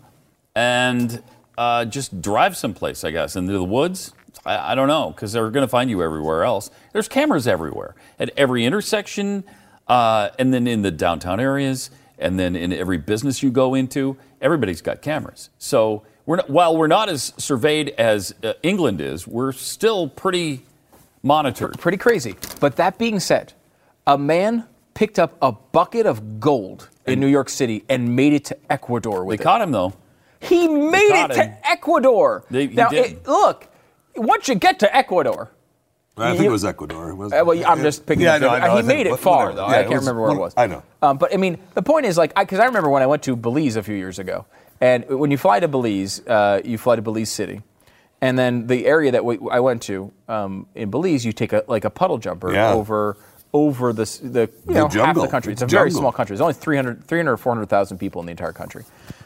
and 0.55 1.21
uh, 1.57 1.85
just 1.85 2.21
drive 2.21 2.57
someplace, 2.57 3.03
I 3.03 3.11
guess, 3.11 3.35
into 3.35 3.53
the 3.53 3.63
woods. 3.63 4.13
I, 4.45 4.71
I 4.71 4.75
don't 4.75 4.87
know 4.89 5.11
because 5.11 5.31
they're 5.31 5.49
going 5.51 5.63
to 5.65 5.69
find 5.69 5.89
you 5.89 6.03
everywhere 6.03 6.43
else. 6.43 6.69
There's 6.91 7.07
cameras 7.07 7.47
everywhere 7.47 7.95
at 8.19 8.31
every 8.37 8.65
intersection, 8.65 9.43
uh, 9.87 10.29
and 10.39 10.53
then 10.53 10.67
in 10.67 10.81
the 10.81 10.91
downtown 10.91 11.39
areas, 11.39 11.91
and 12.19 12.37
then 12.39 12.55
in 12.55 12.73
every 12.73 12.97
business 12.97 13.41
you 13.43 13.51
go 13.51 13.73
into. 13.73 14.17
Everybody's 14.41 14.81
got 14.81 15.01
cameras. 15.01 15.49
So 15.57 16.03
we're 16.25 16.37
not, 16.37 16.49
while 16.49 16.75
we're 16.77 16.87
not 16.87 17.09
as 17.09 17.33
surveyed 17.37 17.89
as 17.97 18.33
uh, 18.43 18.53
England 18.63 19.01
is, 19.01 19.27
we're 19.27 19.51
still 19.51 20.07
pretty 20.09 20.63
monitored. 21.23 21.77
Pretty 21.79 21.97
crazy. 21.97 22.35
But 22.59 22.75
that 22.77 22.97
being 22.97 23.19
said, 23.19 23.53
a 24.07 24.17
man 24.17 24.65
picked 24.93 25.19
up 25.19 25.35
a 25.41 25.51
bucket 25.51 26.05
of 26.05 26.39
gold 26.39 26.89
in 27.05 27.19
New 27.19 27.27
York 27.27 27.49
City 27.49 27.83
and 27.89 28.15
made 28.15 28.33
it 28.33 28.45
to 28.45 28.57
Ecuador 28.71 29.19
They 29.21 29.25
with 29.25 29.41
it. 29.41 29.43
caught 29.43 29.61
him 29.61 29.71
though. 29.71 29.93
He 30.39 30.67
made 30.67 30.99
it 31.03 31.11
caught 31.13 31.31
to. 31.33 31.57
Ecuador. 31.69 32.43
They- 32.49 32.67
he 32.67 32.75
now, 32.75 32.89
did. 32.89 33.05
it- 33.13 33.27
look, 33.27 33.67
once 34.15 34.47
you 34.47 34.55
get 34.55 34.79
to 34.79 34.95
Ecuador, 34.95 35.51
I 36.17 36.29
think 36.31 36.43
You- 36.43 36.49
it 36.49 36.51
was 36.51 36.63
Ecuador. 36.63 37.09
It 37.09 37.15
was, 37.15 37.33
uh, 37.33 37.41
well, 37.45 37.61
I'm 37.67 37.81
just 37.81 38.05
picking. 38.05 38.23
Yeah, 38.23 38.33
a 38.33 38.35
I 38.35 38.39
know, 38.39 38.49
I 38.49 38.59
know. 38.59 38.65
He 38.65 38.71
I 38.71 38.75
think- 38.77 38.87
made 38.87 39.07
it 39.07 39.17
far 39.19 39.47
whatever. 39.47 39.55
though. 39.57 39.67
Yeah, 39.67 39.73
I 39.73 39.81
can't 39.81 39.89
was 39.95 39.99
remember 40.01 40.21
where 40.21 40.31
it 40.31 40.39
was. 40.39 40.53
I 40.55 40.67
know. 40.67 40.83
Um, 41.01 41.17
but 41.17 41.33
I 41.33 41.37
mean, 41.37 41.57
the 41.73 41.81
point 41.81 42.05
is 42.05 42.17
like, 42.17 42.33
because 42.35 42.59
I, 42.59 42.65
remember 42.65 42.89
when 42.89 43.03
I 43.03 43.05
went 43.07 43.21
to 43.23 43.35
Belize 43.35 43.75
a 43.75 43.83
few 43.83 43.95
years 43.95 44.17
ago, 44.19 44.45
and 44.81 45.05
when 45.09 45.31
you 45.31 45.37
fly 45.37 45.59
to 45.59 45.67
Belize, 45.67 46.21
uh, 46.27 46.61
you 46.63 46.77
fly 46.77 46.95
to 46.95 47.01
Belize 47.01 47.31
City, 47.31 47.61
and 48.21 48.37
then 48.37 48.67
the 48.67 48.85
area 48.85 49.11
that 49.11 49.23
we, 49.25 49.37
I 49.51 49.59
went 49.59 49.81
to 49.83 50.11
um, 50.27 50.67
in 50.75 50.89
Belize, 50.89 51.25
you 51.25 51.31
take 51.33 51.53
a 51.53 51.63
like 51.67 51.85
a 51.85 51.89
puddle 51.89 52.17
jumper 52.17 52.53
Yeah. 52.53 52.73
over 52.73 53.17
over 53.53 53.93
the 53.93 54.03
the 54.21 54.49
you 54.67 54.73
know 54.73 54.83
half 54.85 54.93
jungle. 54.93 55.23
the 55.23 55.29
country. 55.29 55.53
It's 55.53 55.61
a 55.61 55.65
It's 55.65 55.73
very 55.73 55.91
small 55.91 56.11
country. 56.11 56.33
There's 56.33 56.41
only 56.41 56.53
300, 56.55 57.05
300 57.05 57.31
or 57.31 57.37
400,000 57.37 57.97
people 57.97 58.19
in 58.21 58.25
the 58.25 58.31
entire 58.31 58.51
country. 58.53 58.83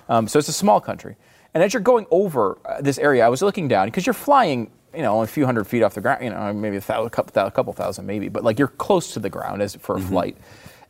Um, 0.08 0.28
so 0.28 0.38
it's 0.40 0.50
a 0.50 0.54
small 0.54 0.80
country. 0.80 1.16
And 1.56 1.64
as 1.64 1.74
you're 1.74 1.82
going 1.82 2.06
over 2.12 2.60
uh, 2.64 2.80
this 2.82 3.00
area, 3.00 3.26
I 3.26 3.30
was 3.30 3.42
looking 3.42 3.68
down 3.68 3.88
because 3.88 4.06
you're 4.06 4.14
flying, 4.14 4.70
you 4.94 5.02
know, 5.02 5.24
a 5.24 5.28
few 5.28 5.46
hundred 5.48 5.64
feet 5.66 5.82
off 5.82 5.96
the 5.96 6.02
ground, 6.02 6.24
you 6.24 6.30
know, 6.30 6.54
maybe 6.54 6.78
a, 6.78 6.80
thou- 6.80 7.06
a 7.06 7.10
couple, 7.10 7.42
a 7.44 7.50
couple 7.50 7.74
thousand 7.74 8.06
maybe, 8.06 8.30
but 8.30 8.44
like 8.44 8.60
you're 8.60 8.68
close 8.68 9.14
to 9.14 9.20
the 9.20 9.30
ground 9.32 9.64
as 9.64 9.76
for 9.78 9.96
a 9.98 10.00
flight. 10.02 10.38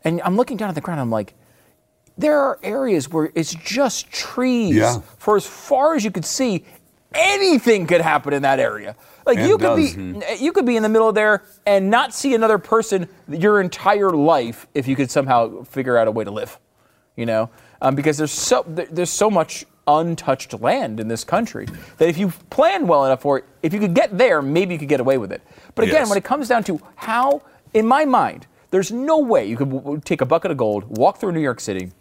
And 0.04 0.22
I'm 0.22 0.36
looking 0.36 0.58
down 0.58 0.67
at 0.67 0.76
the 0.76 0.82
ground, 0.82 1.00
I'm 1.00 1.10
like, 1.12 1.34
there 2.20 2.40
are 2.40 2.60
areas 2.64 3.10
where 3.10 3.32
it's 3.36 3.54
just 3.56 4.12
trees 4.12 4.76
Yeah. 4.76 5.00
for 5.18 5.36
as 5.38 5.46
far 5.46 5.96
as 5.96 6.04
you 6.04 6.12
could 6.12 6.26
see. 6.26 6.66
Anything 7.14 7.88
could 7.88 8.02
happen 8.02 8.34
in 8.34 8.44
that 8.44 8.60
area. 8.60 8.96
Like 9.26 9.40
And 9.40 9.48
you 9.48 9.58
could 9.58 9.76
does. 9.76 9.96
be, 9.96 10.22
you 10.44 10.52
could 10.52 10.66
be 10.66 10.76
in 10.78 10.84
the 10.84 10.90
middle 10.90 11.10
of 11.10 11.16
there 11.16 11.44
and 11.66 11.90
not 11.90 12.14
see 12.14 12.36
another 12.36 12.58
person 12.60 13.08
your 13.28 13.62
entire 13.62 14.12
life 14.12 14.68
if 14.76 14.88
you 14.88 14.96
could 14.96 15.10
somehow 15.10 15.64
figure 15.64 15.98
out 15.98 16.08
a 16.08 16.12
way 16.12 16.24
to 16.24 16.32
live. 16.32 16.60
You 17.16 17.26
know, 17.26 17.50
um, 17.82 17.96
because 17.96 18.18
there's 18.18 18.32
so 18.32 18.64
there's 18.68 19.10
so 19.10 19.30
much 19.30 19.66
untouched 19.88 20.54
land 20.62 21.00
in 21.00 21.08
this 21.08 21.24
country 21.24 21.66
that 21.98 22.08
if 22.08 22.18
you 22.18 22.32
plan 22.52 22.86
well 22.88 23.04
enough 23.06 23.22
for 23.22 23.40
it, 23.40 23.46
if 23.64 23.74
you 23.74 23.80
could 23.80 23.94
get 23.96 24.16
there, 24.18 24.42
maybe 24.42 24.74
you 24.76 24.80
could 24.80 24.88
get 24.88 25.00
away 25.00 25.18
with 25.18 25.32
it. 25.32 25.42
But 25.76 25.84
again, 25.86 26.02
Yes. 26.02 26.10
when 26.10 26.18
it 26.18 26.24
comes 26.24 26.48
down 26.48 26.64
to 26.66 26.80
how, 26.96 27.42
in 27.74 27.86
my 27.88 28.06
mind, 28.06 28.46
there's 28.72 28.92
no 28.92 29.18
way 29.18 29.46
you 29.48 29.58
could 29.58 30.06
take 30.06 30.22
a 30.22 30.26
bucket 30.26 30.52
of 30.52 30.58
gold, 30.58 30.84
walk 30.98 31.18
through 31.18 31.32
New 31.34 31.40
York 31.42 31.60
City, 31.60 31.92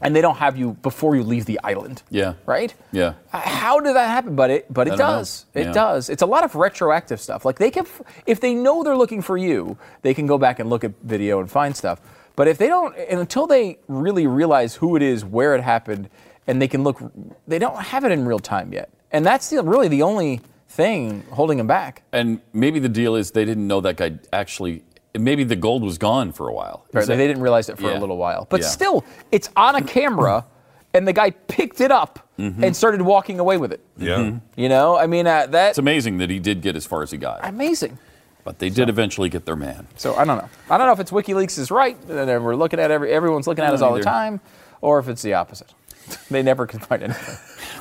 and 0.00 0.14
they 0.16 0.20
don't 0.20 0.36
have 0.36 0.56
you 0.56 0.72
before 0.82 1.14
you 1.16 1.22
leave 1.22 1.44
the 1.44 1.60
island. 1.62 2.02
Yeah. 2.10 2.34
Right. 2.46 2.74
Yeah. 2.92 3.14
Uh, 3.32 3.40
How 3.40 3.80
did 3.80 3.94
that 3.96 4.08
happen? 4.08 4.34
But 4.36 4.50
it, 4.50 4.72
but 4.72 4.86
it 4.86 4.90
don't 4.90 4.98
know. 4.98 5.06
does. 5.18 5.46
It 5.54 5.66
Yeah. 5.66 5.72
does. 5.72 6.08
It's 6.10 6.22
a 6.22 6.26
lot 6.26 6.44
of 6.44 6.54
retroactive 6.54 7.20
stuff. 7.20 7.44
Like 7.44 7.58
they 7.58 7.70
can, 7.70 7.86
if 8.26 8.40
they 8.40 8.54
know 8.54 8.82
they're 8.82 8.96
looking 8.96 9.22
for 9.22 9.36
you, 9.36 9.76
they 10.02 10.14
can 10.14 10.26
go 10.26 10.38
back 10.38 10.58
and 10.58 10.70
look 10.70 10.84
at 10.84 10.92
video 11.02 11.40
and 11.40 11.50
find 11.50 11.76
stuff. 11.76 12.00
But 12.36 12.48
if 12.48 12.56
they 12.58 12.68
don't, 12.68 12.96
and 12.96 13.20
until 13.20 13.46
they 13.46 13.78
really 13.88 14.26
realize 14.26 14.76
who 14.76 14.96
it 14.96 15.02
is, 15.02 15.24
where 15.24 15.54
it 15.54 15.62
happened, 15.62 16.08
and 16.46 16.60
they 16.62 16.68
can 16.68 16.82
look, 16.82 16.98
they 17.46 17.58
don't 17.58 17.76
have 17.78 18.04
it 18.04 18.12
in 18.12 18.24
real 18.24 18.38
time 18.38 18.72
yet. 18.72 18.88
And 19.12 19.26
that's 19.26 19.50
the, 19.50 19.62
really 19.62 19.88
the 19.88 20.02
only 20.02 20.40
thing 20.68 21.24
holding 21.32 21.58
them 21.58 21.66
back. 21.66 22.02
And 22.12 22.40
maybe 22.52 22.78
the 22.78 22.88
deal 22.88 23.16
is 23.16 23.32
they 23.32 23.44
didn't 23.44 23.66
know 23.66 23.80
that 23.82 23.96
guy 23.96 24.18
actually. 24.32 24.84
Maybe 25.18 25.42
the 25.44 25.56
gold 25.56 25.82
was 25.82 25.98
gone 25.98 26.32
for 26.32 26.48
a 26.48 26.52
while. 26.52 26.84
Right, 26.92 27.06
that- 27.06 27.16
they 27.16 27.26
didn't 27.26 27.42
realize 27.42 27.68
it 27.68 27.76
for 27.78 27.90
Yeah. 27.90 27.98
a 27.98 28.00
little 28.00 28.16
while. 28.16 28.46
But 28.48 28.60
Yeah. 28.60 28.66
still, 28.68 29.04
it's 29.32 29.48
on 29.56 29.74
a 29.74 29.82
camera, 29.82 30.44
and 30.94 31.06
the 31.06 31.12
guy 31.12 31.30
picked 31.30 31.80
it 31.80 31.90
up 31.90 32.26
Mm-hmm. 32.38 32.64
and 32.64 32.74
started 32.76 33.02
walking 33.02 33.38
away 33.38 33.58
with 33.58 33.70
it. 33.72 33.80
Yeah. 33.98 34.32
You 34.56 34.68
know, 34.70 34.96
I 34.96 35.06
mean, 35.06 35.26
uh, 35.26 35.46
that's 35.50 35.70
It's 35.72 35.78
amazing 35.78 36.18
that 36.18 36.30
he 36.30 36.38
did 36.38 36.62
get 36.62 36.74
as 36.74 36.86
far 36.86 37.02
as 37.02 37.10
he 37.10 37.18
got. 37.18 37.40
amazing. 37.42 37.98
But 38.44 38.58
they 38.60 38.70
did 38.70 38.88
eventually 38.88 39.28
get 39.28 39.44
their 39.44 39.56
man. 39.56 39.86
So 39.96 40.14
I 40.16 40.24
don't 40.24 40.38
know. 40.38 40.48
I 40.70 40.78
don't 40.78 40.86
know 40.86 40.94
if 40.94 41.00
it's 41.00 41.10
WikiLeaks 41.10 41.58
is 41.58 41.70
right, 41.70 41.98
and 42.08 42.42
we're 42.44 42.56
looking 42.56 42.80
at 42.80 42.90
every 42.90 43.12
everyone's 43.12 43.46
looking 43.46 43.62
at 43.64 43.74
us 43.74 43.82
all 43.82 43.92
the 43.92 44.00
time, 44.02 44.40
or 44.80 44.98
if 44.98 45.08
it's 45.08 45.20
the 45.20 45.34
opposite. 45.34 45.74
They 46.30 46.42
never 46.42 46.66
can 46.70 46.80
find 46.80 47.02
anything. 47.02 47.36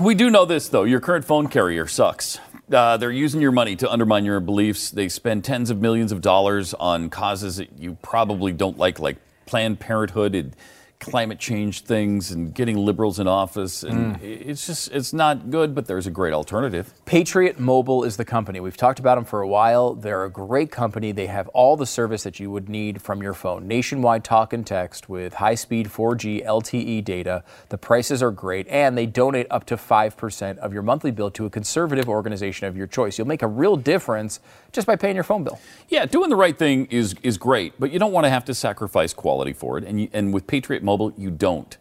We 0.05 0.13
do 0.15 0.29
know 0.29 0.43
this, 0.43 0.67
though. 0.67 0.83
Your 0.83 0.99
current 0.99 1.23
phone 1.23 1.47
carrier 1.47 1.87
sucks. 1.87 2.39
Uh, 2.71 2.97
they're 2.97 3.11
using 3.11 3.41
your 3.41 3.51
money 3.51 3.75
to 3.75 3.91
undermine 3.91 4.25
your 4.25 4.39
beliefs. 4.39 4.91
They 4.91 5.09
spend 5.09 5.43
tens 5.43 5.69
of 5.69 5.81
millions 5.81 6.11
of 6.11 6.21
dollars 6.21 6.73
on 6.75 7.09
causes 7.09 7.57
that 7.57 7.79
you 7.79 7.97
probably 8.01 8.51
don't 8.51 8.77
like, 8.77 8.99
like 8.99 9.17
Planned 9.45 9.79
Parenthood 9.79 10.35
and 10.35 10.55
climate 10.99 11.39
change 11.39 11.81
things 11.81 12.31
and 12.31 12.53
getting 12.53 12.77
liberals 12.77 13.19
in 13.19 13.27
office. 13.27 13.83
And 13.83 14.17
hmm. 14.17 14.25
it's 14.25 14.67
just, 14.67 14.91
it's 14.91 15.13
not 15.13 15.49
good, 15.49 15.73
but 15.73 15.85
there's 15.85 16.07
a 16.07 16.11
great 16.11 16.33
alternative. 16.33 16.93
Patriot 17.05 17.57
Mobile 17.57 18.03
is 18.03 18.17
the 18.17 18.25
company. 18.25 18.59
We've 18.59 18.75
talked 18.75 18.99
about 18.99 19.15
them 19.15 19.23
for 19.23 19.41
a 19.41 19.47
while. 19.47 19.93
They're 19.93 20.25
a 20.25 20.29
great 20.29 20.71
company. 20.71 21.11
They 21.11 21.27
have 21.27 21.47
all 21.49 21.77
the 21.77 21.85
service 21.85 22.23
that 22.23 22.39
you 22.39 22.51
would 22.51 22.67
need 22.67 23.01
from 23.01 23.23
your 23.23 23.33
phone 23.33 23.67
nationwide 23.67 24.23
talk 24.23 24.51
and 24.51 24.67
text 24.67 25.07
with 25.07 25.35
high 25.35 25.55
speed 25.55 25.87
4G 25.87 26.45
LTE 26.45 27.03
data. 27.05 27.43
The 27.69 27.77
prices 27.77 28.21
are 28.21 28.31
great, 28.31 28.67
and 28.67 28.97
they 28.97 29.05
donate 29.05 29.47
up 29.49 29.65
to 29.67 29.77
5% 29.77 30.57
of 30.57 30.73
your 30.73 30.81
monthly 30.81 31.11
bill 31.11 31.31
to 31.31 31.45
a 31.45 31.49
conservative 31.49 32.09
organization 32.09 32.67
of 32.67 32.75
your 32.75 32.87
choice. 32.87 33.17
You'll 33.17 33.27
make 33.27 33.41
a 33.41 33.47
real 33.47 33.77
difference 33.77 34.41
just 34.71 34.85
by 34.85 34.95
paying 34.95 35.15
your 35.15 35.23
phone 35.23 35.43
bill. 35.43 35.59
Yeah, 35.87 36.05
doing 36.05 36.29
the 36.29 36.35
right 36.35 36.57
thing 36.57 36.87
is 36.87 37.15
is 37.23 37.37
great, 37.37 37.73
but 37.79 37.91
you 37.91 37.99
don't 37.99 38.11
want 38.11 38.25
to 38.25 38.29
have 38.29 38.45
to 38.45 38.53
sacrifice 38.53 39.13
quality 39.13 39.53
for 39.53 39.77
it. 39.77 39.83
And 39.83 40.01
you, 40.01 40.09
and 40.13 40.33
with 40.33 40.45
Patriot 40.45 40.83
Mobile, 40.89 41.13
you 41.17 41.29
don't. 41.29 41.77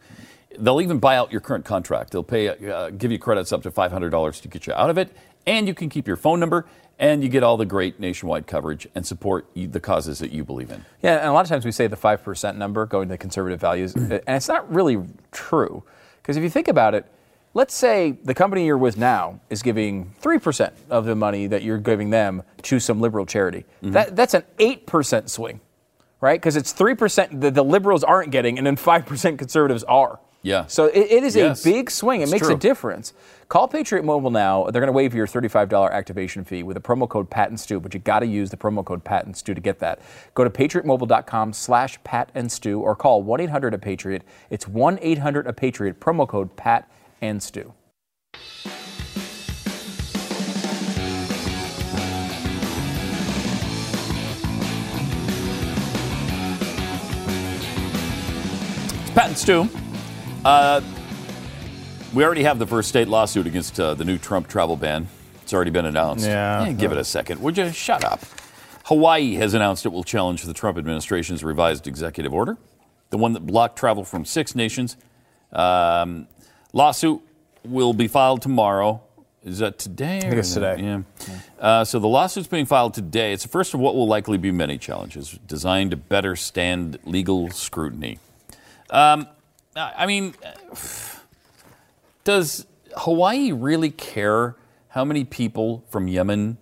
They'll 0.59 0.83
even 0.83 0.99
buy 0.99 1.17
out 1.17 1.33
your 1.33 1.41
current 1.41 1.65
contract. 1.65 2.11
They'll 2.11 2.23
pay, 2.23 2.49
uh, 2.49 2.91
give 2.91 3.11
you 3.11 3.19
credits 3.19 3.53
up 3.53 3.63
to 3.63 3.71
five 3.71 3.91
hundred 3.91 4.11
dollars 4.11 4.39
to 4.41 4.49
get 4.49 4.67
you 4.67 4.75
out 4.75 4.91
of 4.91 4.99
it, 4.99 5.09
and 5.47 5.67
you 5.67 5.73
can 5.73 5.89
keep 5.89 6.07
your 6.07 6.17
phone 6.17 6.39
number, 6.41 6.67
and 6.99 7.23
you 7.23 7.31
get 7.31 7.43
all 7.43 7.57
the 7.57 7.65
great 7.65 7.99
nationwide 7.99 8.47
coverage 8.47 8.87
and 8.95 9.07
support 9.07 9.47
the 9.55 9.81
causes 9.81 10.19
that 10.19 10.31
you 10.31 10.45
believe 10.45 10.71
in. 10.71 10.85
Yeah, 11.03 11.19
and 11.19 11.29
a 11.29 11.33
lot 11.33 11.41
of 11.47 11.49
times 11.49 11.65
we 11.65 11.73
say 11.73 11.87
the 11.87 11.97
5% 11.97 12.57
number 12.57 12.85
going 12.85 13.09
to 13.09 13.17
conservative 13.17 13.61
values, 13.61 13.95
and 13.97 14.23
it's 14.27 14.49
not 14.49 14.71
really 14.71 15.03
true. 15.33 15.83
Because 16.21 16.37
if 16.37 16.43
you 16.43 16.51
think 16.51 16.69
about 16.69 16.95
it, 16.95 17.07
let's 17.55 17.75
say 17.75 18.19
the 18.25 18.35
company 18.35 18.67
you're 18.67 18.77
with 18.77 18.99
now 18.99 19.41
is 19.49 19.63
giving 19.63 20.13
3% 20.21 20.73
of 20.91 21.07
the 21.07 21.15
money 21.15 21.47
that 21.47 21.63
you're 21.63 21.79
giving 21.79 22.11
them 22.11 22.43
to 22.63 22.79
some 22.79 23.01
liberal 23.01 23.25
charity. 23.25 23.65
That, 23.81 24.17
that's 24.17 24.35
an 24.35 24.43
8% 24.59 25.31
swing, 25.31 25.61
right? 26.21 26.41
Because 26.41 26.57
it's 26.57 26.73
3% 26.73 27.41
that 27.41 27.55
the 27.55 27.65
liberals 27.65 28.03
aren't 28.05 28.31
getting, 28.31 28.59
and 28.59 28.67
then 28.67 28.77
5% 28.77 29.39
conservatives 29.39 29.85
are. 29.85 30.21
Yeah. 30.43 30.67
So 30.67 30.85
it, 30.87 31.11
it 31.11 31.25
is 31.25 31.35
Yes. 31.35 31.61
a 31.61 31.69
big 31.69 31.91
swing. 31.91 32.21
It 32.21 32.25
It's 32.25 32.33
makes 32.33 32.47
true. 32.47 32.55
a 32.55 32.59
difference. 32.59 33.13
Call 33.49 33.67
Patriot 33.67 34.05
Mobile 34.05 34.31
now. 34.31 34.65
They're 34.71 34.81
going 34.81 34.87
to 34.87 34.93
waive 34.93 35.13
your 35.13 35.27
$35 35.27 35.91
activation 35.91 36.45
fee 36.45 36.63
with 36.63 36.77
a 36.77 36.81
promo 36.81 37.09
code 37.09 37.29
Pat 37.29 37.49
and 37.49 37.59
Stu, 37.59 37.81
but 37.81 37.93
you 37.93 37.99
got 38.01 38.21
to 38.21 38.27
use 38.27 38.51
the 38.51 38.57
promo 38.57 38.85
code 38.85 39.03
Pat 39.03 39.27
and 39.27 39.37
Stu 39.37 39.53
to 39.53 39.61
get 39.61 39.81
that. 39.81 39.99
Go 40.35 40.45
to 40.45 40.51
patriotmobile.com 40.51 41.53
slash 41.55 41.99
Pat 42.05 42.31
and 42.37 42.53
Stu 42.53 42.81
or 42.81 42.95
call 42.95 43.25
1-800-A-PATRIOT. 43.25 44.23
It's 44.49 44.67
1-800-A-PATRIOT, 44.67 45.95
promo 45.95 46.29
code 46.29 46.55
Pat 46.57 46.89
and 47.21 47.43
Stu. 47.43 47.73
Pat 59.19 59.31
and 59.31 59.37
Stu, 59.37 59.69
uh, 60.45 60.81
we 62.15 62.23
already 62.25 62.45
have 62.45 62.61
the 62.61 62.67
first 62.69 62.89
state 62.89 63.09
lawsuit 63.09 63.49
against 63.49 63.81
uh, 63.81 63.95
the 63.95 64.05
new 64.05 64.17
Trump 64.17 64.47
travel 64.47 64.77
ban. 64.77 65.09
It's 65.43 65.53
already 65.53 65.73
been 65.73 65.87
announced. 65.87 66.25
Yeah. 66.25 66.67
Eh, 66.69 66.73
give 66.75 66.93
it 66.93 66.99
a 66.99 67.03
second. 67.03 67.43
Would 67.43 67.59
you 67.59 67.73
shut 67.73 68.05
up? 68.05 68.21
Hawaii 68.85 69.35
has 69.35 69.55
announced 69.55 69.85
it 69.85 69.89
will 69.89 70.05
challenge 70.05 70.45
the 70.45 70.55
Trump 70.55 70.79
administration's 70.79 71.43
revised 71.43 71.89
executive 71.89 72.33
order, 72.33 72.59
the 73.11 73.19
one 73.19 73.33
that 73.33 73.45
blocked 73.45 73.77
travel 73.77 74.05
from 74.05 74.25
six 74.25 74.55
nations. 74.55 74.97
Um, 75.53 76.29
lawsuit 76.73 77.21
will 77.65 77.95
be 77.95 78.07
filed 78.07 78.41
tomorrow. 78.41 79.03
Is 79.45 79.59
that 79.59 79.81
today? 79.81 80.19
I 80.19 80.21
think 80.21 80.35
it's 80.35 80.55
today. 80.55 80.77
Yeah. 80.81 81.03
Uh, 81.59 81.85
so 81.85 81.99
the 81.99 82.07
lawsuit's 82.07 82.47
being 82.47 82.67
filed 82.67 82.95
today. 82.95 83.33
It's 83.33 83.43
the 83.43 83.49
first 83.49 83.75
of 83.75 83.81
what 83.81 83.97
will 83.97 84.07
likely 84.07 84.39
be 84.39 84.53
many 84.53 84.79
challenges 84.79 85.41
designed 85.45 85.91
to 85.91 85.97
better 85.97 86.37
stand 86.37 87.01
legal 87.05 87.51
scrutiny. 87.51 88.21
Um, 88.91 89.27
I 89.77 89.93
I 89.99 90.07
mean, 90.07 90.35
does 92.25 92.67
Hawaii 92.97 93.53
really 93.53 93.91
care 93.91 94.57
how 94.89 95.05
many 95.05 95.25
people 95.25 95.85
from 95.91 96.09
Yemen 96.09 96.59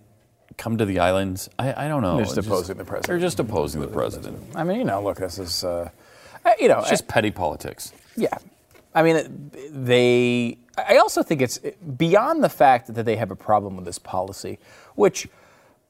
come 0.57 0.77
to 0.77 0.85
the 0.85 0.99
islands? 0.99 1.49
I, 1.59 1.85
I 1.85 1.87
don't 1.87 2.01
know. 2.01 2.17
They're 2.17 2.25
just 2.25 2.37
It's 2.37 2.47
opposing 2.47 2.77
the 2.77 2.83
president. 2.83 3.07
They're 3.07 3.19
just 3.19 3.39
opposing 3.39 3.81
the 3.81 3.87
president. 3.87 4.55
I 4.55 4.63
mean, 4.63 4.77
you 4.79 4.83
know, 4.85 5.01
look, 5.01 5.17
this 5.17 5.39
is, 5.39 5.63
uh, 5.63 5.89
you 6.59 6.67
know, 6.67 6.79
It's 6.79 6.89
just 6.89 7.07
petty 7.07 7.31
politics. 7.31 7.93
Yeah. 8.15 8.37
I 8.93 9.03
mean, 9.03 9.51
they. 9.71 10.57
I 10.77 10.97
also 10.97 11.23
think 11.23 11.41
it's 11.41 11.59
beyond 11.97 12.43
the 12.43 12.49
fact 12.49 12.93
that 12.93 13.03
they 13.03 13.15
have 13.15 13.31
a 13.31 13.35
problem 13.35 13.75
with 13.75 13.85
this 13.85 13.99
policy, 13.99 14.59
which, 14.95 15.27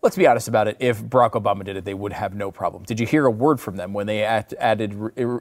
let's 0.01 0.15
be 0.15 0.27
honest 0.27 0.47
about 0.47 0.67
it, 0.67 0.77
if 0.79 1.03
Barack 1.03 1.31
Obama 1.31 1.63
did 1.63 1.75
it, 1.75 1.86
they 1.86 1.93
would 1.93 2.13
have 2.13 2.36
no 2.36 2.51
problem. 2.51 2.83
Did 2.83 2.99
you 2.99 3.05
hear 3.05 3.25
a 3.25 3.31
word 3.31 3.60
from 3.60 3.75
them 3.75 3.93
when 3.93 4.07
they 4.07 4.23
add, 4.23 4.53
added 4.60 4.93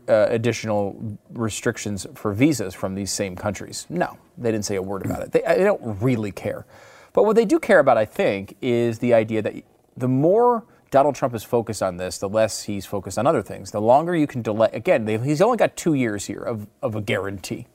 uh, 0.08 0.26
additional 0.28 1.18
restrictions 1.30 2.06
for 2.14 2.32
visas 2.32 2.74
from 2.74 2.94
these 2.94 3.12
same 3.12 3.36
countries? 3.36 3.86
No, 3.88 4.18
they 4.38 4.50
didn't 4.50 4.64
say 4.64 4.76
a 4.76 4.82
word 4.82 5.04
about 5.04 5.22
it. 5.22 5.32
They, 5.32 5.42
they 5.46 5.64
don't 5.64 6.00
really 6.00 6.32
care. 6.32 6.66
But 7.12 7.24
what 7.24 7.36
they 7.36 7.44
do 7.44 7.58
care 7.58 7.78
about, 7.78 7.96
I 7.96 8.04
think, 8.04 8.56
is 8.60 8.98
the 8.98 9.14
idea 9.14 9.42
that 9.42 9.54
the 9.96 10.08
more 10.08 10.64
Donald 10.90 11.14
Trump 11.14 11.34
is 11.34 11.42
focused 11.42 11.82
on 11.82 11.96
this, 11.96 12.18
the 12.18 12.28
less 12.28 12.62
he's 12.62 12.86
focused 12.86 13.18
on 13.18 13.26
other 13.26 13.42
things. 13.42 13.70
The 13.70 13.80
longer 13.80 14.14
you 14.14 14.26
can 14.26 14.42
delay, 14.42 14.68
again, 14.72 15.04
they, 15.04 15.18
he's 15.18 15.42
only 15.42 15.56
got 15.56 15.76
two 15.76 15.94
years 15.94 16.26
here 16.26 16.40
of, 16.40 16.66
of 16.82 16.94
a 16.94 17.00
guarantee, 17.00 17.66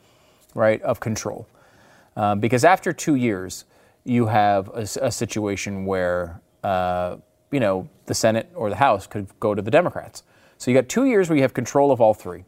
right, 0.54 0.82
of 0.82 1.00
control. 1.00 1.48
Um, 2.16 2.40
because 2.40 2.64
after 2.64 2.94
two 2.94 3.16
years, 3.16 3.66
you 4.04 4.28
have 4.28 4.70
a 4.70 5.12
situation 5.12 5.86
where 5.86 6.42
uh, 6.64 7.18
you 7.52 7.60
know 7.60 7.90
the 8.06 8.14
Senate 8.14 8.50
or 8.56 8.70
the 8.70 8.76
House 8.76 9.08
could 9.08 9.28
go 9.40 9.56
to 9.56 9.62
the 9.62 9.72
Democrats. 9.72 10.24
So 10.58 10.70
you 10.70 10.78
got 10.78 10.90
two 10.90 11.06
years 11.06 11.30
where 11.30 11.36
you 11.36 11.42
have 11.42 11.54
control 11.54 11.92
of 11.92 12.02
all 12.02 12.14
three. 12.14 12.44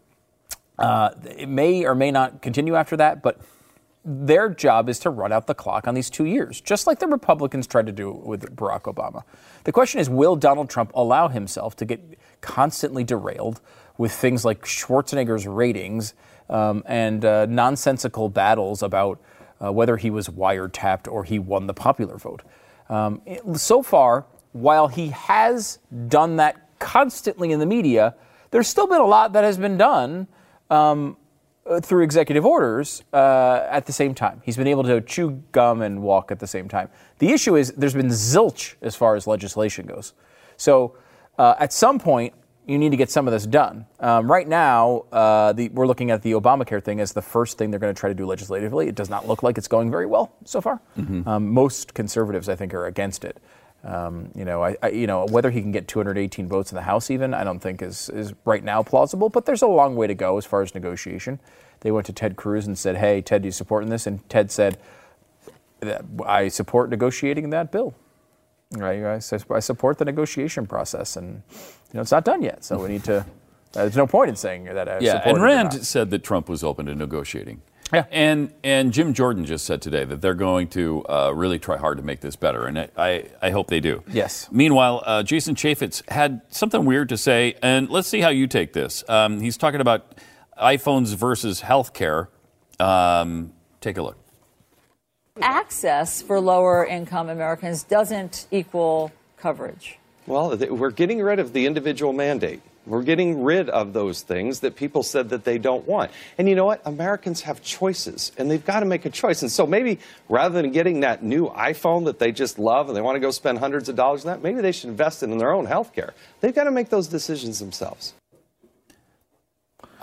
Uh, 0.78 1.12
it 1.38 1.50
may 1.50 1.86
or 1.86 1.96
may 1.96 2.12
not 2.12 2.42
continue 2.42 2.76
after 2.76 2.98
that, 2.98 3.22
but 3.22 3.40
their 4.06 4.50
job 4.50 4.90
is 4.90 5.00
to 5.00 5.10
run 5.10 5.32
out 5.32 5.48
the 5.48 5.54
clock 5.54 5.88
on 5.88 5.96
these 5.96 6.10
two 6.10 6.26
years, 6.26 6.60
just 6.60 6.88
like 6.88 7.00
the 7.00 7.08
Republicans 7.08 7.68
tried 7.68 7.86
to 7.86 7.92
do 7.92 8.12
with 8.12 8.56
Barack 8.56 8.84
Obama. 8.84 9.24
The 9.64 9.72
question 9.72 10.00
is 10.00 10.10
will 10.10 10.36
Donald 10.36 10.70
Trump 10.70 10.92
allow 10.94 11.28
himself 11.28 11.76
to 11.78 11.86
get 11.86 12.02
constantly 12.42 13.04
derailed 13.04 13.62
with 13.98 14.12
things 14.12 14.44
like 14.44 14.66
Schwarzenegger's 14.66 15.48
ratings 15.48 16.14
um, 16.50 16.84
and 16.86 17.24
uh, 17.24 17.46
nonsensical 17.46 18.28
battles 18.28 18.84
about 18.84 19.22
uh, 19.64 19.72
whether 19.72 19.96
he 19.98 20.10
was 20.10 20.28
wiretapped 20.28 21.10
or 21.10 21.24
he 21.24 21.40
won 21.40 21.68
the 21.68 21.74
popular 21.74 22.18
vote? 22.18 22.42
Um, 22.94 23.22
so 23.56 23.82
far, 23.82 24.28
while 24.52 24.88
he 24.88 25.08
has 25.10 25.80
done 26.10 26.36
that 26.36 26.70
constantly 26.78 27.52
in 27.52 27.60
the 27.60 27.66
media, 27.66 28.14
there's 28.52 28.68
still 28.68 28.86
been 28.86 29.02
a 29.02 29.06
lot 29.06 29.34
that 29.34 29.44
has 29.44 29.58
been 29.58 29.78
done 29.78 30.28
um, 30.70 31.18
uh, 31.66 31.80
through 31.80 32.04
executive 32.04 32.46
orders 32.46 33.04
uh, 33.12 33.66
at 33.68 33.88
the 33.88 33.94
same 33.94 34.14
time. 34.14 34.44
He's 34.46 34.58
been 34.58 34.68
able 34.68 34.84
to 34.84 35.02
chew 35.02 35.42
gum 35.52 35.82
and 35.82 36.04
walk 36.04 36.32
at 36.32 36.38
the 36.38 36.46
same 36.46 36.68
time. 36.68 36.90
The 37.18 37.30
issue 37.30 37.56
is 37.56 37.72
there's 37.72 37.96
been 37.96 38.10
zilch 38.10 38.76
as 38.84 38.96
far 38.96 39.16
as 39.16 39.26
legislation 39.26 39.88
goes. 39.88 40.14
So 40.58 40.96
uh, 41.40 41.56
at 41.58 41.74
some 41.74 41.98
point, 41.98 42.36
you 42.66 42.78
need 42.78 42.92
to 42.92 42.98
get 42.98 43.10
some 43.10 43.28
of 43.28 43.34
this 43.34 43.46
done. 43.46 43.86
Um, 44.00 44.32
right 44.32 44.48
now, 44.48 45.06
uh, 45.12 45.54
the, 45.54 45.70
we're 45.70 45.88
looking 45.88 46.12
at 46.12 46.22
the 46.22 46.32
Obamacare 46.34 46.82
thing 46.82 47.00
as 47.02 47.12
the 47.14 47.22
first 47.22 47.58
thing 47.58 47.72
they're 47.72 47.80
going 47.80 47.94
to 47.94 48.00
try 48.00 48.10
to 48.10 48.16
do 48.16 48.26
legislatively. 48.26 48.88
It 48.88 48.96
does 48.96 49.10
not 49.10 49.28
look 49.28 49.44
like 49.44 49.58
it's 49.58 49.68
going 49.68 49.92
very 49.92 50.06
well 50.06 50.34
so 50.46 50.62
far. 50.62 50.80
Um, 51.28 51.50
most 51.52 51.94
conservatives, 51.94 52.48
I 52.48 52.56
think, 52.56 52.74
are 52.74 52.86
against 52.86 53.26
it. 53.26 53.42
Um, 53.84 54.30
you 54.34 54.46
know, 54.46 54.64
I, 54.64 54.78
I, 54.82 54.90
you 54.90 55.08
know, 55.08 55.26
whether 55.26 55.52
he 55.52 55.62
can 55.62 55.74
get 55.74 55.90
218 55.90 56.48
votes 56.48 56.72
in 56.72 56.78
the 56.78 56.84
House, 56.84 57.12
even 57.12 57.34
I 57.34 57.44
don't 57.44 57.60
think 57.60 57.82
is 57.82 58.08
is 58.10 58.34
right 58.46 58.64
now 58.64 58.82
plausible. 58.82 59.28
But 59.28 59.46
there's 59.46 59.62
a 59.62 59.68
long 59.68 59.98
way 59.98 60.08
to 60.08 60.16
go 60.16 60.38
as 60.38 60.46
far 60.46 60.62
as 60.62 60.74
negotiation. 60.74 61.42
They 61.82 61.92
went 61.92 62.06
to 62.06 62.14
Ted 62.14 62.38
Cruz 62.38 62.66
and 62.66 62.78
said, 62.78 62.96
"Hey, 62.96 63.22
Ted, 63.22 63.42
do 63.42 63.48
you 63.48 63.52
support 63.52 63.86
this?" 63.90 64.08
And 64.08 64.28
Ted 64.30 64.52
said, 64.52 64.78
"I 66.26 66.48
support 66.48 66.92
negotiating 66.92 67.50
that 67.50 67.74
bill." 67.74 67.94
Right? 68.74 69.04
I, 69.04 69.16
I 69.56 69.60
support 69.60 69.98
the 69.98 70.06
negotiation 70.06 70.66
process, 70.66 71.16
and 71.16 71.44
you 71.52 71.94
know, 71.94 72.02
it's 72.02 72.12
not 72.12 72.26
done 72.26 72.42
yet. 72.42 72.64
So 72.64 72.82
we 72.82 72.90
need 72.90 73.04
to. 73.06 73.26
there's 73.74 73.98
no 73.98 74.08
point 74.08 74.30
in 74.30 74.36
saying 74.36 74.66
that. 74.66 74.88
I 74.90 75.00
Yeah, 75.00 75.14
support 75.14 75.28
and 75.28 75.38
it 75.38 75.42
or 75.42 75.44
Rand 75.46 75.74
not. 75.74 75.84
said 75.84 76.10
that 76.12 76.24
Trump 76.24 76.50
was 76.50 76.64
open 76.64 76.86
to 76.88 76.96
negotiating. 76.96 77.62
Yeah. 77.94 78.06
And 78.12 78.52
and 78.64 78.92
Jim 78.92 79.14
Jordan 79.14 79.46
just 79.46 79.66
said 79.66 79.82
today 79.82 80.04
that 80.06 80.22
they're 80.22 80.34
going 80.34 80.68
to 80.70 81.06
uh, 81.08 81.32
really 81.36 81.60
try 81.60 81.78
hard 81.78 81.98
to 81.98 82.04
make 82.04 82.22
this 82.22 82.36
better, 82.36 82.66
and 82.66 82.80
I, 82.80 82.90
I, 82.98 83.26
I 83.42 83.50
hope 83.52 83.68
they 83.68 83.80
do. 83.80 84.04
Yes. 84.08 84.48
Meanwhile, 84.52 85.04
uh, 85.06 85.24
Jason 85.24 85.54
Chaffetz 85.54 86.08
had 86.10 86.42
something 86.50 86.86
weird 86.86 87.10
to 87.10 87.18
say, 87.18 87.56
and 87.62 87.90
let's 87.90 88.08
see 88.08 88.22
how 88.22 88.30
you 88.30 88.48
take 88.48 88.74
this. 88.74 89.04
Um, 89.08 89.42
he's 89.42 89.58
talking 89.58 89.82
about 89.82 90.16
iPhones 90.60 91.14
versus 91.16 91.62
healthcare. 91.62 92.30
Um, 92.80 93.54
take 93.80 93.98
a 93.98 94.02
look. 94.02 94.18
Access 95.42 96.22
for 96.22 96.40
lower 96.40 96.86
income 96.86 97.30
Americans 97.30 97.84
doesn't 97.84 98.48
equal 98.52 99.12
coverage. 99.38 99.98
Well, 100.28 100.58
th- 100.58 100.72
we're 100.72 100.92
getting 100.92 101.22
rid 101.22 101.40
of 101.40 101.54
the 101.54 101.66
individual 101.66 102.14
mandate. 102.14 102.62
We're 102.86 103.04
getting 103.04 103.44
rid 103.44 103.70
of 103.70 103.94
those 103.94 104.22
things 104.22 104.60
that 104.60 104.76
people 104.76 105.04
said 105.04 105.30
that 105.30 105.46
they 105.46 105.58
don't 105.58 105.88
want. 105.88 106.12
And 106.38 106.50
you 106.50 106.56
know 106.56 106.66
what? 106.66 106.82
Americans 106.86 107.42
have 107.42 107.62
choices, 107.62 108.34
and 108.38 108.52
they've 108.52 108.64
got 108.64 108.82
to 108.82 108.86
make 108.86 109.06
a 109.06 109.10
choice. 109.10 109.42
And 109.42 109.50
so 109.50 109.66
maybe 109.66 110.00
rather 110.28 110.62
than 110.62 110.72
getting 110.72 111.00
that 111.00 111.24
new 111.24 111.48
iPhone 111.50 112.06
that 112.06 112.20
they 112.20 112.32
just 112.32 112.60
love 112.60 112.88
and 112.88 112.96
they 112.96 113.02
want 113.02 113.16
to 113.16 113.22
go 113.22 113.32
spend 113.32 113.60
hundreds 113.60 113.88
of 113.88 113.96
dollars 113.96 114.26
on 114.26 114.34
that, 114.34 114.44
maybe 114.44 114.62
they 114.62 114.74
should 114.74 114.90
invest 114.90 115.24
it 115.24 115.30
in 115.30 115.38
their 115.38 115.54
own 115.54 115.66
health 115.66 115.94
care. 115.94 116.14
They've 116.42 116.54
got 116.54 116.66
to 116.66 116.72
make 116.72 116.90
those 116.90 117.08
decisions 117.08 117.60
themselves. 117.60 118.14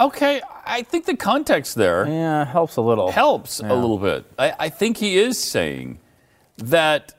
Okay, 0.00 0.40
I 0.64 0.82
think 0.82 1.04
the 1.04 1.16
context 1.16 1.74
there 1.74 2.06
yeah, 2.08 2.46
helps 2.46 2.76
a 2.76 2.80
little. 2.80 3.10
helps 3.10 3.60
a 3.60 3.74
little 3.74 3.98
bit. 3.98 4.24
I, 4.38 4.54
I 4.58 4.68
think 4.70 4.96
he 4.96 5.18
is 5.18 5.36
saying 5.38 5.98
that 6.56 7.12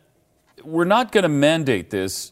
we're 0.63 0.85
not 0.85 1.11
going 1.11 1.21
to 1.23 1.29
mandate 1.29 1.91
this, 1.91 2.31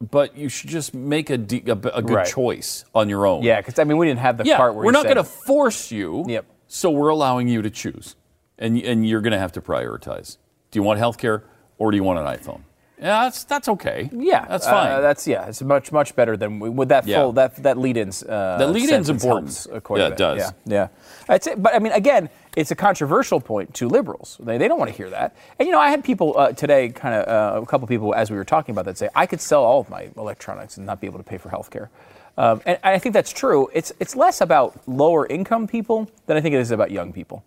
but 0.00 0.36
you 0.36 0.48
should 0.48 0.70
just 0.70 0.92
make 0.92 1.30
a, 1.30 1.38
de- 1.38 1.62
a, 1.70 1.72
a 1.74 2.02
good 2.02 2.10
Right. 2.16 2.26
choice 2.26 2.84
on 2.94 3.08
your 3.08 3.26
own. 3.26 3.44
Yeah, 3.44 3.60
because 3.60 3.78
I 3.78 3.84
mean, 3.84 3.96
we 3.96 4.06
didn't 4.08 4.20
have 4.20 4.38
the 4.38 4.44
yeah. 4.44 4.56
part 4.56 4.74
where 4.74 4.84
we're 4.84 4.90
not 4.90 5.04
going 5.04 5.16
to 5.16 5.24
force 5.24 5.92
you. 5.92 6.24
Yep. 6.26 6.46
So 6.66 6.90
we're 6.90 7.10
allowing 7.10 7.46
you 7.46 7.62
to 7.62 7.70
choose, 7.70 8.16
and 8.58 8.76
and 8.82 9.08
you're 9.08 9.20
going 9.20 9.32
to 9.32 9.38
have 9.38 9.52
to 9.52 9.60
prioritize. 9.60 10.36
Do 10.72 10.80
you 10.80 10.82
want 10.82 10.98
health 10.98 11.16
care 11.16 11.44
or 11.78 11.92
do 11.92 11.96
you 11.96 12.02
want 12.02 12.18
an 12.18 12.26
iPhone? 12.26 12.62
Yeah, 12.98 13.24
that's 13.24 13.44
that's 13.44 13.68
okay. 13.68 14.08
Yeah, 14.12 14.46
that's 14.46 14.66
uh, 14.66 14.70
fine. 14.70 15.02
that's 15.02 15.26
yeah. 15.26 15.46
It's 15.48 15.60
much 15.60 15.92
much 15.92 16.16
better 16.16 16.34
than 16.36 16.58
we- 16.58 16.70
with 16.70 16.88
that 16.88 17.06
Yeah. 17.06 17.20
full 17.22 17.32
that 17.32 17.56
that 17.62 17.76
lead-ins. 17.76 18.22
Uh, 18.22 18.56
The 18.58 18.66
lead-in's 18.66 19.10
important. 19.10 19.66
Yeah, 19.70 20.08
it 20.08 20.16
does. 20.16 20.38
Yeah, 20.38 20.50
yeah. 20.64 20.88
I'd 21.28 21.44
say, 21.44 21.54
but 21.56 21.74
I 21.74 21.78
mean, 21.78 21.92
again, 21.92 22.30
it's 22.56 22.70
a 22.70 22.74
controversial 22.74 23.38
point 23.40 23.74
to 23.74 23.88
liberals. 23.88 24.38
They, 24.40 24.56
they 24.56 24.66
don't 24.66 24.78
want 24.78 24.90
to 24.90 24.96
hear 24.96 25.10
that. 25.10 25.36
And 25.58 25.66
you 25.66 25.72
know, 25.72 25.80
I 25.80 25.90
had 25.90 26.02
people 26.04 26.38
uh, 26.38 26.52
today, 26.52 26.88
kind 26.88 27.14
of 27.14 27.28
uh, 27.28 27.60
a 27.60 27.66
couple 27.66 27.86
people 27.86 28.14
as 28.14 28.30
we 28.30 28.36
were 28.38 28.44
talking 28.46 28.72
about 28.72 28.86
that, 28.86 28.96
say 28.96 29.10
I 29.14 29.26
could 29.26 29.42
sell 29.42 29.62
all 29.62 29.80
of 29.80 29.90
my 29.90 30.08
electronics 30.16 30.78
and 30.78 30.86
not 30.86 30.98
be 31.00 31.06
able 31.06 31.18
to 31.18 31.24
pay 31.24 31.36
for 31.38 31.50
health 31.50 31.70
care. 31.70 31.90
Um, 32.38 32.60
and 32.66 32.78
I 32.82 32.98
think 32.98 33.12
that's 33.12 33.32
true. 33.32 33.68
It's 33.74 33.92
it's 34.00 34.16
less 34.16 34.40
about 34.40 34.80
lower 34.86 35.26
income 35.26 35.66
people 35.66 36.08
than 36.26 36.36
I 36.38 36.40
think 36.40 36.54
it 36.54 36.60
is 36.60 36.70
about 36.70 36.90
young 36.90 37.12
people. 37.12 37.44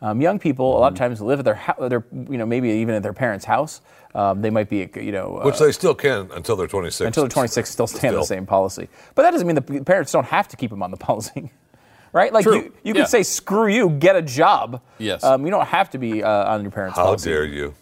Um, 0.00 0.20
young 0.20 0.38
people 0.38 0.76
a 0.76 0.78
lot 0.78 0.94
Mm-hmm. 0.94 0.94
of 0.94 0.98
times 0.98 1.20
live 1.20 1.38
at 1.40 1.44
their, 1.44 1.54
hou- 1.56 1.88
their 1.88 2.04
you 2.12 2.38
know, 2.38 2.46
maybe 2.46 2.68
even 2.70 2.94
at 2.94 3.02
their 3.02 3.12
parents' 3.12 3.44
house. 3.44 3.80
Um, 4.14 4.40
they 4.40 4.50
might 4.50 4.68
be, 4.68 4.88
you 4.96 5.12
know, 5.12 5.40
Which 5.44 5.56
uh, 5.60 5.66
they 5.66 5.72
still 5.72 5.94
can 5.94 6.30
until 6.32 6.56
they're 6.56 6.66
26. 6.66 7.06
until 7.06 7.24
they're 7.24 7.28
26, 7.28 7.68
still 7.70 7.86
stay 7.86 8.08
on 8.08 8.14
the 8.14 8.22
same 8.24 8.46
policy. 8.46 8.88
But 9.14 9.22
that 9.22 9.32
doesn't 9.32 9.46
mean 9.46 9.56
the 9.56 9.84
parents 9.84 10.12
don't 10.12 10.24
have 10.26 10.48
to 10.48 10.56
keep 10.56 10.70
them 10.70 10.82
on 10.82 10.90
the 10.90 10.96
policy, 11.08 11.50
right? 12.12 12.32
Like 12.32 12.44
True. 12.44 12.54
you, 12.56 12.62
you 12.84 12.94
Yeah. 12.94 13.02
could 13.02 13.08
say, 13.08 13.22
"Screw 13.22 13.66
you, 13.66 13.90
get 13.90 14.16
a 14.16 14.22
job." 14.22 14.80
Yes. 14.98 15.22
Um, 15.24 15.44
you 15.44 15.50
don't 15.50 15.66
have 15.66 15.90
to 15.90 15.98
be 15.98 16.22
uh, 16.22 16.52
on 16.54 16.62
your 16.62 16.70
parents' 16.70 16.96
How 16.96 17.04
policy. 17.04 17.30
How 17.30 17.36
dare 17.36 17.44
you? 17.44 17.74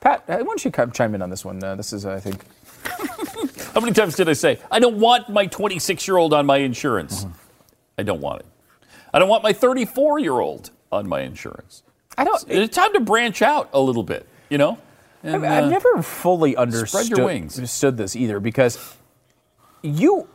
Pat, 0.00 0.22
uh, 0.28 0.36
why 0.38 0.42
don't 0.44 0.64
you 0.64 0.70
chime 0.92 1.14
in 1.14 1.22
on 1.22 1.30
this 1.30 1.44
one? 1.44 1.62
Uh, 1.62 1.74
this 1.74 1.92
is, 1.92 2.06
I 2.06 2.20
think, 2.20 2.44
How 3.74 3.80
many 3.80 3.92
times 3.92 4.16
did 4.16 4.28
I 4.28 4.32
say 4.34 4.58
I 4.70 4.78
don't 4.80 4.98
want 4.98 5.28
my 5.28 5.46
26 5.46 6.06
year 6.06 6.16
old 6.18 6.34
on 6.34 6.44
my 6.46 6.58
insurance? 6.58 7.24
Mm-hmm. 7.24 7.32
I 7.98 8.02
don't 8.04 8.20
want 8.20 8.40
it. 8.40 8.46
I 9.14 9.18
don't 9.18 9.28
want 9.28 9.42
my 9.42 9.52
34 9.52 10.18
year 10.20 10.38
old 10.38 10.70
on 10.92 11.08
my 11.08 11.22
insurance. 11.22 11.82
I 12.16 12.24
don't. 12.24 12.44
It's 12.48 12.76
time 12.76 12.92
to 12.92 13.00
branch 13.00 13.40
out 13.42 13.70
a 13.72 13.80
little 13.80 14.02
bit, 14.02 14.28
you 14.50 14.58
know. 14.58 14.78
I've, 15.24 15.34
And, 15.34 15.46
I've 15.46 15.64
uh, 15.64 15.68
never 15.70 16.02
fully 16.02 16.54
understood, 16.56 17.08
your 17.08 17.24
wings. 17.26 17.56
understood 17.56 17.96
this 17.96 18.14
either 18.14 18.38
because 18.38 18.94
you, 19.82 20.28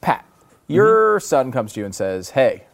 Pat, 0.00 0.24
your 0.68 1.16
Mm-hmm. 1.18 1.24
son 1.24 1.52
comes 1.52 1.72
to 1.72 1.80
you 1.80 1.86
and 1.86 1.94
says, 1.94 2.30
"Hey, 2.30 2.64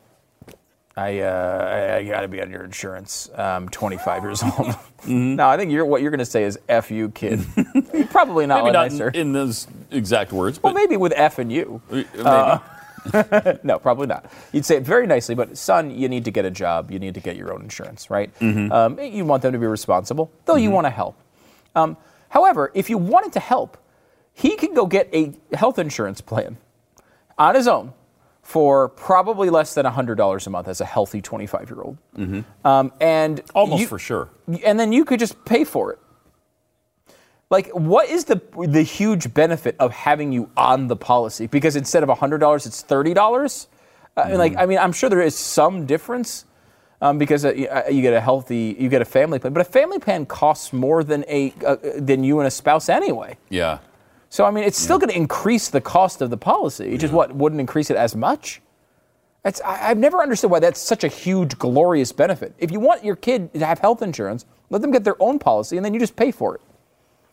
I, 0.96 1.20
uh, 1.20 1.68
I, 1.70 1.96
I 1.98 2.04
got 2.04 2.22
to 2.22 2.28
be 2.28 2.40
on 2.42 2.50
your 2.50 2.64
insurance. 2.64 3.30
I'm 3.36 3.68
25 3.68 4.22
years 4.24 4.42
old." 4.42 4.52
Mm-hmm. 5.00 5.36
No, 5.36 5.48
I 5.48 5.56
think 5.56 5.72
you're, 5.72 5.86
what 5.86 6.02
you're 6.02 6.10
going 6.10 6.18
to 6.18 6.26
say 6.26 6.44
is 6.44 6.58
"f 6.68 6.90
you, 6.90 7.08
kid." 7.10 7.40
Probably 8.10 8.46
not 8.46 8.64
maybe 8.64 8.72
not 8.74 8.90
nicer. 8.92 9.08
in, 9.08 9.32
those 9.32 9.66
exact 9.90 10.30
words, 10.30 10.62
well, 10.62 10.74
but 10.74 10.78
maybe 10.78 10.98
with 10.98 11.14
"f" 11.16 11.38
and 11.38 11.50
you. 11.50 11.80
maybe. 11.90 12.06
No, 13.62 13.78
probably 13.78 14.06
not. 14.06 14.30
You'd 14.52 14.64
say 14.64 14.76
it 14.76 14.82
very 14.82 15.06
nicely, 15.06 15.34
but 15.34 15.56
son, 15.56 15.90
you 15.90 16.08
need 16.08 16.24
to 16.24 16.30
get 16.30 16.44
a 16.44 16.50
job. 16.50 16.90
You 16.90 16.98
need 16.98 17.14
to 17.14 17.20
get 17.20 17.36
your 17.36 17.52
own 17.52 17.62
insurance, 17.62 18.10
right? 18.10 18.32
Mm-hmm. 18.40 18.72
Um, 18.72 18.98
you 19.00 19.24
want 19.24 19.42
them 19.42 19.52
to 19.52 19.58
be 19.58 19.66
responsible, 19.66 20.30
though 20.44 20.56
you 20.56 20.70
want 20.70 20.86
to 20.86 20.90
help. 20.90 21.16
Um, 21.74 21.96
however, 22.28 22.70
if 22.74 22.90
you 22.90 22.98
wanted 22.98 23.32
to 23.34 23.40
help, 23.40 23.76
he 24.32 24.56
could 24.56 24.74
go 24.74 24.86
get 24.86 25.08
a 25.14 25.34
health 25.54 25.78
insurance 25.78 26.20
plan 26.20 26.56
on 27.38 27.54
his 27.54 27.68
own 27.68 27.92
for 28.42 28.88
probably 28.88 29.48
less 29.50 29.74
than 29.74 29.86
$100 29.86 30.46
a 30.46 30.50
month 30.50 30.66
as 30.68 30.80
a 30.80 30.84
healthy 30.84 31.20
25 31.20 31.70
year 31.70 31.80
old. 31.82 31.98
Um, 32.64 32.92
and 33.00 33.36
Mm-hmm. 33.38 33.56
almost 33.56 33.80
you- 33.82 33.86
for 33.86 33.98
sure. 33.98 34.28
and 34.64 34.78
then 34.80 34.92
you 34.92 35.04
could 35.04 35.20
just 35.20 35.44
pay 35.44 35.64
for 35.64 35.92
it. 35.92 35.98
Like, 37.50 37.68
what 37.70 38.08
is 38.08 38.24
the 38.24 38.40
the 38.68 38.82
huge 38.82 39.34
benefit 39.34 39.74
of 39.80 39.92
having 39.92 40.30
you 40.30 40.50
on 40.56 40.86
the 40.86 40.96
policy? 40.96 41.48
Because 41.48 41.74
instead 41.74 42.02
of 42.04 42.18
hundred 42.18 42.38
dollars, 42.38 42.64
it's 42.64 42.82
thirty 42.82 43.12
dollars. 43.12 43.66
Uh, 44.16 44.22
and 44.26 44.38
Like, 44.38 44.56
I 44.56 44.66
mean, 44.66 44.78
I'm 44.78 44.92
sure 44.92 45.10
there 45.10 45.20
is 45.20 45.36
some 45.36 45.84
difference 45.86 46.44
um, 47.00 47.18
because 47.18 47.44
uh, 47.44 47.52
you, 47.52 47.66
uh, 47.68 47.88
get 47.90 48.12
a 48.12 48.20
healthy, 48.20 48.76
you 48.78 48.88
get 48.88 49.02
a 49.02 49.04
family 49.04 49.38
plan, 49.38 49.52
but 49.52 49.60
a 49.60 49.70
family 49.70 49.98
plan 49.98 50.26
costs 50.26 50.72
more 50.72 51.02
than 51.02 51.24
a 51.28 51.52
uh, 51.66 51.76
than 51.96 52.22
you 52.22 52.38
and 52.38 52.46
a 52.46 52.50
spouse 52.50 52.88
anyway. 52.88 53.36
Yeah. 53.48 53.78
So 54.28 54.44
I 54.44 54.52
mean, 54.52 54.62
it's 54.62 54.78
still 54.78 54.98
going 54.98 55.10
to 55.10 55.16
increase 55.16 55.70
the 55.70 55.80
cost 55.80 56.22
of 56.22 56.30
the 56.30 56.36
policy. 56.36 56.92
It 56.92 56.98
just 56.98 57.12
what 57.12 57.34
wouldn't 57.34 57.60
increase 57.60 57.90
it 57.90 57.96
as 57.96 58.14
much. 58.14 58.62
It's, 59.44 59.60
I, 59.62 59.90
I've 59.90 59.98
never 59.98 60.22
understood 60.22 60.50
why 60.50 60.60
that's 60.60 60.78
such 60.78 61.02
a 61.02 61.08
huge, 61.08 61.58
glorious 61.58 62.12
benefit. 62.12 62.54
If 62.58 62.70
you 62.70 62.78
want 62.78 63.02
your 63.02 63.16
kid 63.16 63.52
to 63.54 63.66
have 63.66 63.78
health 63.80 64.02
insurance, 64.02 64.44
let 64.68 64.82
them 64.82 64.92
get 64.92 65.02
their 65.02 65.20
own 65.20 65.38
policy, 65.38 65.76
and 65.78 65.84
then 65.84 65.94
you 65.94 65.98
just 65.98 66.14
pay 66.14 66.30
for 66.30 66.54
it. 66.54 66.60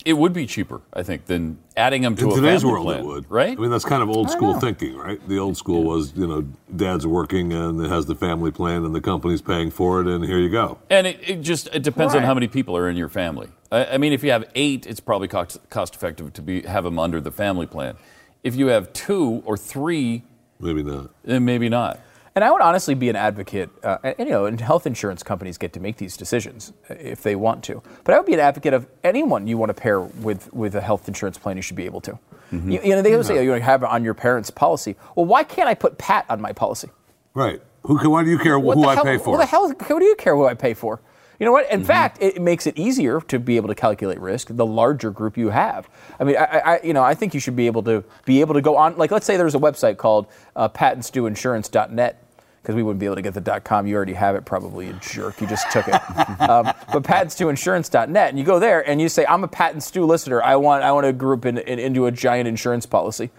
It 0.06 0.14
would 0.14 0.32
be 0.32 0.46
cheaper, 0.46 0.82
I 0.94 1.04
think, 1.04 1.26
than 1.26 1.58
adding 1.76 2.02
them 2.02 2.16
to 2.16 2.26
In 2.28 2.32
a 2.32 2.36
today's 2.36 2.62
family 2.62 2.72
world, 2.74 2.86
plan, 2.86 3.00
it 3.00 3.06
would. 3.06 3.32
right? 3.32 3.58
I 3.58 3.62
mean, 3.62 3.72
that's 3.72 3.84
kind 3.84 4.02
of 4.02 4.10
old 4.10 4.30
school 4.30 4.58
thinking, 4.60 4.96
right? 4.96 5.20
The 5.28 5.38
old 5.38 5.58
school 5.58 5.84
was, 5.84 6.14
you 6.16 6.26
know, 6.26 6.46
dad's 6.74 7.06
working 7.06 7.52
and 7.52 7.82
it 7.84 7.90
has 7.90 8.06
the 8.06 8.16
family 8.16 8.52
plan 8.52 8.86
and 8.86 8.96
the 8.96 9.02
company's 9.02 9.42
paying 9.42 9.70
for 9.70 10.00
it, 10.00 10.08
and 10.08 10.24
here 10.24 10.40
you 10.40 10.50
go. 10.50 10.78
and 10.90 11.08
it, 11.08 11.20
it 11.28 11.42
just 11.42 11.68
it 11.74 11.84
depends 11.84 12.16
on 12.16 12.24
how 12.24 12.34
many 12.34 12.48
people 12.48 12.78
are 12.78 12.90
in 12.90 12.96
your 12.96 13.10
family. 13.10 13.50
I, 13.72 13.86
I 13.86 13.98
mean, 13.98 14.14
if 14.14 14.24
you 14.24 14.32
have 14.32 14.46
eight, 14.56 14.86
it's 14.88 15.02
probably 15.02 15.28
cost, 15.28 15.60
cost 15.70 15.94
effective 15.96 16.32
to 16.34 16.42
be 16.42 16.62
have 16.62 16.86
them 16.86 17.00
under 17.00 17.20
the 17.20 17.32
family 17.32 17.66
plan. 17.66 17.98
If 18.44 18.56
you 18.56 18.68
have 18.68 18.94
two 18.94 19.42
or 19.46 19.58
three, 19.58 20.24
Maybe 20.60 20.84
not. 20.84 21.10
then 21.26 21.44
maybe 21.44 21.68
not. 21.70 22.00
And 22.38 22.44
I 22.44 22.52
would 22.52 22.62
honestly 22.62 22.94
be 22.94 23.10
an 23.10 23.16
advocate, 23.16 23.72
uh, 23.82 23.98
and, 24.04 24.16
you 24.20 24.26
know, 24.26 24.46
and 24.46 24.62
health 24.62 24.86
insurance 24.86 25.24
companies 25.24 25.58
get 25.58 25.74
to 25.74 25.80
make 25.80 25.98
these 25.98 26.16
decisions 26.16 26.72
uh, 26.88 26.94
if 27.00 27.24
they 27.24 27.36
want 27.36 27.64
to. 27.64 27.82
But 28.04 28.14
I 28.14 28.20
would 28.20 28.28
be 28.28 28.36
an 28.36 28.40
advocate 28.40 28.76
of 28.76 28.86
anyone 29.04 29.48
you 29.48 29.58
want 29.58 29.72
to 29.72 29.74
pair 29.74 30.02
with 30.02 30.54
with 30.54 30.76
a 30.76 30.82
health 30.82 31.08
insurance 31.08 31.40
plan, 31.40 31.56
you 31.56 31.64
should 31.64 31.76
be 31.76 31.86
able 31.86 32.00
to. 32.02 32.12
Mm-hmm. 32.54 32.70
You, 32.74 32.82
you 32.84 32.90
know, 32.92 33.02
they 33.02 33.12
always 33.14 33.26
say 33.26 33.40
oh, 33.40 33.42
you 33.42 33.50
have 33.54 33.82
it 33.82 33.90
on 33.90 34.04
your 34.04 34.14
parents' 34.14 34.52
policy. 34.52 34.96
Well, 35.16 35.26
why 35.26 35.44
can't 35.44 35.68
I 35.68 35.74
put 35.74 35.98
Pat 35.98 36.28
on 36.30 36.40
my 36.40 36.54
policy? 36.54 36.90
Right. 37.34 37.60
Who 37.82 37.98
can, 37.98 38.12
why 38.12 38.24
do 38.24 38.30
you 38.30 38.38
care 38.38 38.60
What 38.60 38.78
who 38.78 38.86
I 38.86 38.94
hell, 38.94 39.04
pay 39.04 39.18
for? 39.18 39.32
What 39.32 39.38
the 39.40 39.48
hell? 39.48 39.70
Who 39.72 40.00
do 40.00 40.06
you 40.06 40.16
care 40.16 40.36
who 40.36 40.46
I 40.46 40.54
pay 40.54 40.76
for? 40.76 41.02
You 41.40 41.48
know 41.48 41.52
what? 41.52 41.72
In 41.72 41.80
Mm-hmm. 41.80 41.88
fact, 41.88 42.18
it 42.22 42.40
makes 42.40 42.68
it 42.68 42.78
easier 42.78 43.20
to 43.22 43.40
be 43.40 43.58
able 43.58 43.70
to 43.70 43.76
calculate 43.76 44.20
risk 44.20 44.50
the 44.52 44.66
larger 44.66 45.10
group 45.10 45.38
you 45.38 45.50
have. 45.50 45.90
I 46.20 46.24
mean, 46.24 46.38
I, 46.38 46.44
I, 46.44 46.80
you 46.84 46.94
know, 46.94 47.04
I 47.04 47.16
think 47.16 47.34
you 47.34 47.40
should 47.40 47.56
be 47.56 47.66
able 47.66 47.82
to 47.84 48.04
be 48.26 48.42
able 48.42 48.54
to 48.54 48.62
go 48.62 48.78
on. 48.78 48.96
Like, 48.96 49.10
let's 49.10 49.26
say 49.26 49.38
there's 49.38 49.56
a 49.56 49.60
website 49.60 49.98
called 49.98 50.28
uh, 50.56 50.70
patentsdoinsurance.net 50.70 52.24
because 52.62 52.76
we 52.76 52.84
wouldn't 52.84 53.00
be 53.00 53.06
able 53.06 53.16
to 53.16 53.22
get 53.22 53.34
the 53.34 53.62
.com. 53.62 53.88
You 53.88 53.96
already 53.96 54.14
have 54.14 54.36
it, 54.36 54.46
probably, 54.46 54.90
a 54.90 54.94
jerk. 54.94 55.40
You 55.40 55.48
just 55.48 55.72
took 55.72 55.88
it. 55.88 55.94
um, 56.42 56.66
but 56.92 57.04
patandstuinsurance.net, 57.04 58.30
and 58.30 58.38
you 58.38 58.44
go 58.44 58.60
there 58.60 58.88
and 58.88 59.00
you 59.02 59.10
say, 59.10 59.26
"I'm 59.28 59.44
a 59.44 59.48
Pat 59.48 59.74
and 59.74 59.82
Stu 59.84 60.06
listener. 60.06 60.42
I 60.42 60.56
want, 60.58 60.84
I 60.84 60.92
want 60.92 61.06
to 61.06 61.14
group 61.14 61.46
in, 61.46 61.58
in, 61.60 61.80
into 61.80 62.06
a 62.08 62.12
giant 62.12 62.48
insurance 62.48 62.86
policy, 62.86 63.32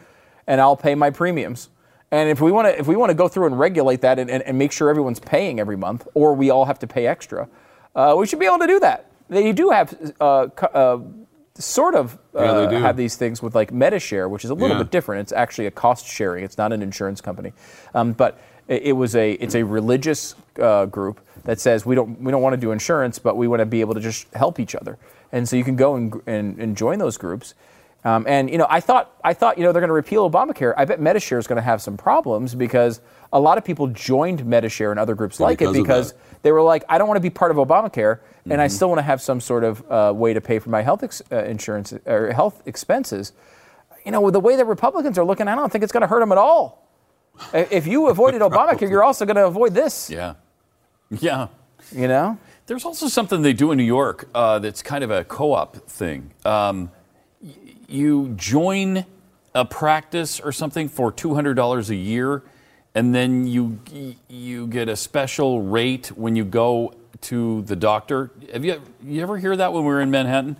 and 0.46 0.61
I'll 0.61 0.76
pay 0.76 0.94
my 0.94 1.11
premiums." 1.11 1.70
And 2.11 2.31
if 2.31 2.40
we 2.40 2.50
want 2.50 2.68
to, 2.68 2.78
if 2.78 2.87
we 2.87 2.96
want 2.96 3.11
to 3.11 3.14
go 3.14 3.28
through 3.28 3.46
and 3.46 3.59
regulate 3.59 4.00
that 4.00 4.18
and, 4.18 4.31
and, 4.31 4.42
and 4.44 4.57
make 4.57 4.72
sure 4.72 4.88
everyone's 4.88 5.20
paying 5.20 5.61
every 5.61 5.76
month, 5.76 6.09
or 6.14 6.33
we 6.35 6.48
all 6.48 6.64
have 6.64 6.78
to 6.78 6.87
pay 6.87 7.07
extra, 7.07 7.48
uh, 7.94 8.14
we 8.18 8.26
should 8.26 8.38
be 8.38 8.46
able 8.46 8.61
to 8.61 8.66
do 8.66 8.81
that. 8.81 9.11
They 9.28 9.52
do 9.52 9.68
have 9.68 10.14
uh, 10.18 10.48
uh, 10.72 11.00
sort 11.59 11.94
of 11.94 12.18
uh, 12.35 12.68
Yeah, 12.70 12.78
have 12.78 12.96
these 12.96 13.16
things 13.16 13.42
with 13.42 13.54
like 13.54 13.72
Medi-Share, 13.72 14.26
which 14.26 14.42
is 14.44 14.50
a 14.50 14.54
little 14.54 14.76
Yeah. 14.76 14.85
bit 14.85 14.90
different. 14.90 15.20
It's 15.20 15.33
actually 15.33 15.66
a 15.66 15.70
cost 15.70 16.07
sharing. 16.07 16.44
It's 16.44 16.57
not 16.57 16.72
an 16.72 16.81
insurance 16.81 17.20
company, 17.20 17.52
um, 17.94 18.12
but 18.12 18.38
it, 18.68 18.92
was 18.92 19.16
a 19.16 19.33
it's 19.33 19.54
a 19.54 19.64
religious 19.64 20.35
uh, 20.61 20.87
group 20.87 21.20
that 21.44 21.59
says 21.59 21.87
we 21.87 21.94
don't 21.94 22.20
we 22.20 22.31
don't 22.31 22.42
want 22.42 22.54
to 22.54 22.61
do 22.61 22.70
insurance, 22.70 23.18
but 23.18 23.37
we 23.37 23.48
want 23.48 23.61
to 23.61 23.66
be 23.66 23.81
able 23.81 23.94
to 23.94 24.00
just 24.00 24.33
help 24.35 24.61
each 24.61 24.74
other. 24.74 24.98
And 25.33 25.48
so 25.48 25.57
you 25.57 25.64
can 25.64 25.76
go 25.76 25.94
and, 25.96 26.22
and, 26.26 26.59
and 26.59 26.76
join 26.76 26.98
those 26.98 27.16
groups. 27.18 27.54
Um, 28.04 28.24
and 28.28 28.48
you 28.48 28.59
know, 28.59 28.66
I 28.70 28.81
thought 28.81 29.12
I 29.24 29.35
thought 29.35 29.59
you 29.59 29.64
know 29.64 29.72
they're 29.72 29.81
going 29.81 29.88
to 29.88 29.94
repeal 29.94 30.31
Obamacare. 30.31 30.74
I 30.76 30.85
bet 30.85 31.00
Medi-Share 31.00 31.38
is 31.38 31.46
going 31.46 31.57
to 31.57 31.62
have 31.62 31.83
some 31.83 31.96
problems 31.96 32.54
because 32.54 33.00
a 33.33 33.40
lot 33.40 33.59
of 33.59 33.64
people 33.64 33.88
joined 33.88 34.46
Medi-Share 34.46 34.90
and 34.90 35.00
other 35.00 35.14
groups 35.14 35.40
like 35.40 35.59
because 35.59 35.76
it 35.76 35.83
because 35.83 36.14
they 36.42 36.52
were 36.52 36.62
like, 36.62 36.85
I 36.88 36.96
don't 36.98 37.09
want 37.09 37.16
to 37.16 37.22
be 37.22 37.31
part 37.31 37.50
of 37.50 37.57
Obamacare, 37.57 38.20
and 38.44 38.52
Mm-hmm. 38.52 38.61
I 38.61 38.68
still 38.68 38.88
want 38.88 38.98
to 38.98 39.02
have 39.02 39.20
some 39.20 39.40
sort 39.40 39.64
of 39.64 39.90
uh, 39.90 40.12
way 40.14 40.33
to 40.33 40.40
pay 40.40 40.59
for 40.59 40.70
my 40.70 40.83
health 40.83 41.02
ex- 41.02 41.22
uh, 41.31 41.44
insurance 41.44 41.92
or 42.07 42.33
health 42.33 42.62
expenses. 42.66 43.33
You 44.04 44.12
know, 44.12 44.20
with 44.20 44.33
the 44.33 44.40
way 44.40 44.57
that 44.57 44.64
Republicans 44.64 45.18
are 45.18 45.24
looking, 45.24 45.48
I 45.48 45.54
don't 45.54 45.70
think 45.70 45.83
it's 45.83 45.92
going 45.92 46.02
to 46.02 46.07
hurt 46.07 46.20
them 46.20 46.33
at 46.33 46.38
all. 46.38 46.88
If 47.53 47.87
you 47.87 48.09
avoided 48.09 48.40
Obamacare, 48.48 48.88
you're 48.90 49.05
also 49.05 49.24
going 49.24 49.37
to 49.37 49.46
avoid 49.46 49.74
this. 49.74 50.11
Yeah. 50.11 50.35
Yeah. 51.11 51.48
You 51.92 52.09
know. 52.09 52.38
There's 52.66 52.85
also 52.85 53.09
something 53.09 53.40
they 53.42 53.55
do 53.55 53.70
in 53.72 53.79
New 53.79 53.85
York 53.85 54.29
uh, 54.35 54.59
that's 54.59 54.83
kind 54.83 55.03
of 55.03 55.11
a 55.11 55.24
co-op 55.24 55.77
thing. 55.88 56.33
Um, 56.44 56.90
y- 57.40 57.55
you 57.88 58.35
join 58.37 59.07
a 59.55 59.64
practice 59.64 60.38
or 60.38 60.53
something 60.53 60.88
for 60.90 61.11
two 61.11 61.35
hundred 61.35 61.55
dollars 61.55 61.88
a 61.88 61.94
year, 61.96 62.42
and 62.94 63.14
then 63.14 63.46
you 63.46 63.79
you 64.29 64.66
get 64.66 64.90
a 64.90 64.96
special 64.96 65.62
rate 65.62 66.09
when 66.09 66.37
you 66.37 66.44
go 66.44 66.92
to 67.22 67.62
the 67.62 67.74
doctor. 67.74 68.31
Have 68.53 68.66
you 68.66 68.83
you 69.03 69.22
ever 69.22 69.38
hear 69.38 69.57
that 69.57 69.72
when 69.72 69.83
we 69.85 69.88
were 69.88 70.03
in 70.03 70.11
Manhattan? 70.11 70.59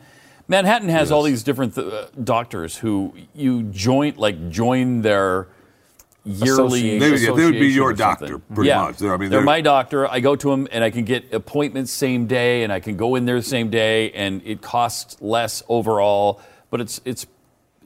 Manhattan 0.49 0.89
has 0.89 1.13
all 1.13 1.23
these 1.23 1.43
different 1.43 1.75
th- 1.75 1.93
uh, 1.93 2.07
doctors 2.25 2.79
who 2.79 3.13
you 3.35 3.65
join 3.65 4.15
like 4.17 4.49
join 4.49 5.03
their 5.03 5.49
yearly 6.29 6.99
They 6.99 7.11
would- 7.11 7.21
yeah, 7.21 7.33
they 7.33 7.45
would 7.45 7.53
be 7.53 7.69
your 7.69 7.93
doctor, 7.93 8.39
pretty 8.39 8.69
yeah. 8.69 8.83
much. 8.83 8.99
They're- 8.99 9.13
I 9.15 9.17
mean, 9.17 9.31
they're 9.31 9.41
they're- 9.41 9.45
my 9.47 9.61
doctor. 9.61 10.07
I 10.07 10.21
go 10.21 10.37
to 10.37 10.51
them 10.51 10.69
and 10.71 10.85
I 10.85 10.91
can 10.91 11.05
get 11.05 11.33
appointments 11.33 11.91
same 11.91 12.27
day, 12.27 12.63
and 12.65 12.73
I 12.73 12.81
can 12.81 12.97
go 12.97 13.15
in 13.15 13.25
there 13.25 13.37
the 13.37 13.43
same 13.43 13.71
day, 13.71 14.11
and 14.13 14.43
it 14.45 14.61
costs 14.61 15.17
less 15.21 15.63
overall. 15.69 16.41
But 16.71 16.81
it's 16.81 17.01
it's 17.05 17.27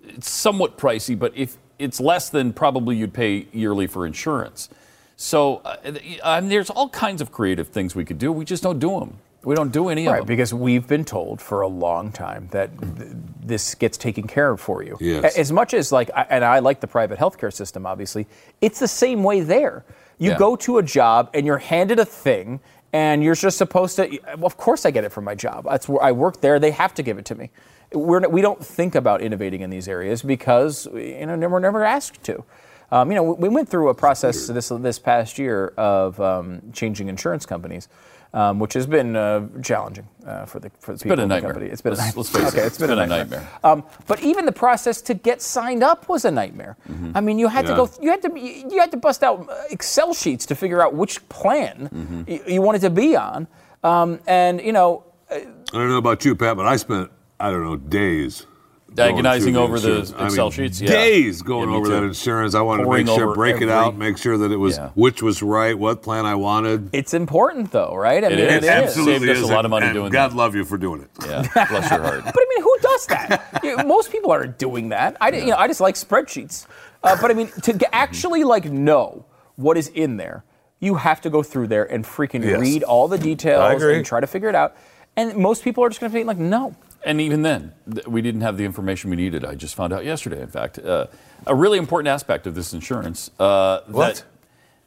it's 0.09 0.28
somewhat 0.31 0.76
pricey. 0.76 1.18
But 1.18 1.33
if 1.37 1.57
it's 1.78 2.00
less 2.00 2.28
than 2.31 2.52
probably 2.52 2.96
you'd 2.96 3.14
pay 3.14 3.46
yearly 3.52 3.87
for 3.87 4.07
insurance. 4.07 4.68
So 5.16 5.62
uh, 5.64 6.40
there's 6.40 6.70
all 6.70 6.88
kinds 6.88 7.20
of 7.20 7.31
creative 7.31 7.68
things 7.68 7.94
we 7.94 8.05
could 8.05 8.18
do. 8.18 8.33
We 8.33 8.44
just 8.44 8.62
don't 8.62 8.78
do 8.81 8.98
them. 8.98 9.18
We 9.44 9.55
don't 9.57 9.72
do 9.72 9.88
any 9.88 10.07
of 10.07 10.12
Right, 10.12 10.18
them. 10.18 10.26
because 10.26 10.55
we've 10.55 10.87
been 10.87 11.05
told 11.05 11.40
for 11.40 11.62
a 11.62 11.68
long 11.68 12.12
time 12.12 12.48
that 12.52 12.70
th- 12.78 13.11
this 13.44 13.74
gets 13.74 13.98
taken 13.98 14.26
care 14.26 14.50
of 14.50 14.61
for 14.61 14.83
you. 14.85 14.96
Yes. 15.00 15.37
As 15.37 15.50
much 15.50 15.74
as 15.74 15.90
like, 15.90 16.11
I- 16.14 16.26
and 16.31 16.44
I 16.44 16.61
like 16.61 16.81
the 16.81 16.87
private 16.87 17.18
healthcare 17.18 17.52
system, 17.52 17.85
obviously, 17.85 18.26
it's 18.61 18.78
the 18.78 18.87
same 18.88 19.24
way 19.24 19.40
there. 19.40 19.85
You 20.18 20.31
Yeah. 20.31 20.38
go 20.38 20.55
to 20.57 20.78
a 20.78 20.83
job 20.83 21.31
and 21.35 21.44
you're 21.44 21.59
handed 21.59 21.98
a 21.98 22.05
thing, 22.05 22.61
and 22.92 23.24
you're 23.24 23.35
just 23.35 23.59
supposed 23.59 23.96
to. 23.96 24.07
Well, 24.37 24.46
of 24.46 24.57
course, 24.57 24.87
I 24.87 24.90
get 24.92 25.02
it 25.02 25.11
from 25.11 25.24
my 25.24 25.35
job. 25.35 25.64
That's 25.68 25.88
where 25.88 26.02
I 26.02 26.12
work 26.12 26.40
there. 26.40 26.61
They 26.61 26.70
have 26.70 26.94
to 26.94 27.02
give 27.02 27.18
it 27.18 27.24
to 27.24 27.35
me. 27.35 27.50
We're, 27.92 28.28
we 28.28 28.42
don't 28.42 28.64
think 28.64 28.94
about 28.94 29.22
innovating 29.22 29.61
in 29.62 29.70
these 29.70 29.88
areas 29.88 30.22
because 30.22 30.87
you 30.94 31.26
know 31.26 31.48
we're 31.48 31.59
never 31.59 31.85
asked 31.85 32.22
to. 32.24 32.44
Um, 32.92 33.11
you 33.11 33.16
know, 33.16 33.22
we 33.22 33.48
we 33.48 33.48
went 33.48 33.68
through 33.70 33.88
a 33.88 33.94
process 33.94 34.46
this 34.46 34.68
this 34.68 34.98
past 34.98 35.38
year 35.38 35.72
of 35.78 36.20
um, 36.20 36.61
changing 36.72 37.09
insurance 37.09 37.44
companies, 37.46 37.88
um, 38.35 38.59
which 38.59 38.73
has 38.75 38.87
been 38.87 39.14
uh, 39.16 39.47
challenging 39.62 40.07
uh, 40.27 40.47
for 40.47 40.59
the 40.61 40.71
for 40.81 40.92
the 40.95 40.99
people 40.99 41.16
been 41.16 41.21
a 41.21 41.23
in 41.25 41.29
the 41.29 41.35
nightmare. 41.35 41.53
company. 41.53 41.71
It's 41.71 41.83
been 41.83 41.92
a 41.92 41.97
Let's- 41.97 42.07
nightmare. 42.16 42.23
let's 42.23 42.31
face 42.31 42.42
it, 42.55 42.59
okay, 42.59 42.66
it's 42.66 42.79
been, 42.79 42.90
a 42.99 43.07
nightmare. 43.07 43.49
Um, 43.62 43.85
but 44.07 44.21
even 44.23 44.47
the 44.47 44.53
process 44.53 45.01
to 45.03 45.14
get 45.14 45.42
signed 45.42 45.83
up 45.83 46.09
was 46.09 46.25
a 46.25 46.31
nightmare. 46.31 46.77
I 47.14 47.21
mean, 47.21 47.38
you 47.38 47.49
had 47.49 47.66
to 47.66 47.73
Yeah. 47.73 47.77
go. 47.77 47.90
You 48.01 48.11
had 48.11 48.23
to. 48.23 48.31
You 48.38 48.81
had 48.81 48.90
to 48.92 48.97
bust 48.97 49.23
out 49.23 49.49
uh, 49.49 49.55
Excel 49.71 50.14
sheets 50.14 50.47
to 50.47 50.55
figure 50.55 50.81
out 50.83 50.95
which 50.95 51.27
plan 51.29 52.25
y- 52.29 52.40
you 52.47 52.62
wanted 52.62 52.81
to 52.83 52.90
be 52.90 53.16
on. 53.16 53.47
Um, 53.85 54.21
and 54.27 54.61
you 54.61 54.73
know, 54.73 55.05
I 55.31 55.45
don't 55.73 55.88
know 55.88 55.97
about 55.99 56.25
you, 56.25 56.35
Pat, 56.37 56.57
but 56.57 56.66
I 56.66 56.77
spent 56.77 57.11
I 57.40 57.51
don't 57.51 57.64
know 57.64 57.77
days 57.77 58.47
going 58.47 58.51
Agonizing 58.98 59.57
over 59.57 59.78
the. 59.81 60.14
I 60.18 60.26
Excel 60.26 60.46
mean, 60.46 60.52
sheets? 60.52 60.81
Yeah. 60.81 60.90
Days 60.90 61.42
going 61.42 61.70
Yeah, 61.70 61.76
over 61.76 61.87
too. 61.87 61.92
that 61.92 62.02
insurance. 62.02 62.55
I 62.55 62.61
wanted 62.61 62.85
Pouring 62.85 63.07
to 63.07 63.12
make 63.12 63.18
sure, 63.18 63.35
break 63.35 63.61
it 63.62 63.68
out, 63.68 63.96
make 63.96 64.18
sure 64.18 64.37
that 64.38 64.52
it 64.52 64.57
was 64.57 64.76
Yeah. 64.76 64.90
which 64.94 65.22
was 65.22 65.42
right, 65.42 65.78
what 65.78 66.02
plan 66.02 66.26
I 66.26 66.35
wanted. 66.35 66.90
it's 66.92 67.14
important 67.14 67.70
though, 67.72 67.94
right? 67.94 68.22
I 68.22 68.26
It 68.28 68.31
mean, 68.37 68.38
is. 68.40 68.55
it 68.55 68.62
is. 68.64 68.68
Absolutely. 68.70 69.26
Saved 69.28 69.38
us 69.44 69.50
a 69.50 69.52
lot 69.52 69.64
of 69.64 69.70
money 69.70 69.87
and 69.87 69.94
doing 69.94 70.12
God 70.12 70.31
that. 70.33 70.37
love 70.37 70.55
you 70.55 70.64
for 70.64 70.76
doing 70.78 71.02
it. 71.02 71.11
yeah, 71.26 71.42
bless 71.68 71.90
your 71.90 72.00
heart. 72.02 72.24
But 72.24 72.37
I 72.37 72.46
mean, 72.48 72.62
who 72.62 72.76
does 72.83 73.07
that? 73.07 73.61
You 73.62 73.76
know, 73.76 73.85
most 73.85 74.11
people 74.12 74.31
aren't 74.31 74.59
doing 74.59 74.90
that. 74.90 75.16
I, 75.20 75.31
you 75.31 75.46
know, 75.46 75.57
I 75.57 75.66
just 75.68 75.81
like 75.81 75.94
spreadsheets. 75.94 76.66
Uh, 77.02 77.16
but 77.20 77.31
I 77.31 77.35
mean, 77.35 77.48
to 77.62 77.94
actually 77.94 78.44
like 78.44 78.64
know 78.66 79.24
what 79.57 79.76
is 79.76 79.88
in 79.88 80.16
there, 80.18 80.44
you 80.81 80.96
have 80.96 81.20
to 81.22 81.31
go 81.31 81.42
through 81.42 81.68
there 81.68 81.85
and 81.90 82.05
freaking 82.05 82.44
Yes. 82.44 82.61
read 82.61 82.83
all 82.83 83.09
the 83.09 83.18
details 83.18 83.83
and 83.83 84.05
try 84.05 84.20
to 84.20 84.26
figure 84.26 84.48
it 84.48 84.55
out. 84.55 84.76
And 85.16 85.37
most 85.37 85.62
people 85.62 85.85
are 85.85 85.88
just 85.88 86.00
going 86.00 86.11
to 86.11 86.18
be 86.18 86.24
like, 86.24 86.38
no. 86.38 86.74
And 87.04 87.20
even 87.20 87.42
then, 87.42 87.72
we 88.06 88.22
didn't 88.22 88.42
have 88.42 88.56
the 88.56 88.64
information 88.64 89.10
we 89.10 89.16
needed. 89.16 89.44
I 89.44 89.54
just 89.54 89.74
found 89.74 89.92
out 89.92 90.04
yesterday, 90.04 90.40
in 90.40 90.48
fact. 90.48 90.78
Uh, 90.78 91.06
a 91.46 91.54
really 91.54 91.78
important 91.78 92.08
aspect 92.08 92.46
of 92.46 92.54
this 92.54 92.72
insurance 92.72 93.30
uh, 93.40 93.80
that, 93.88 94.24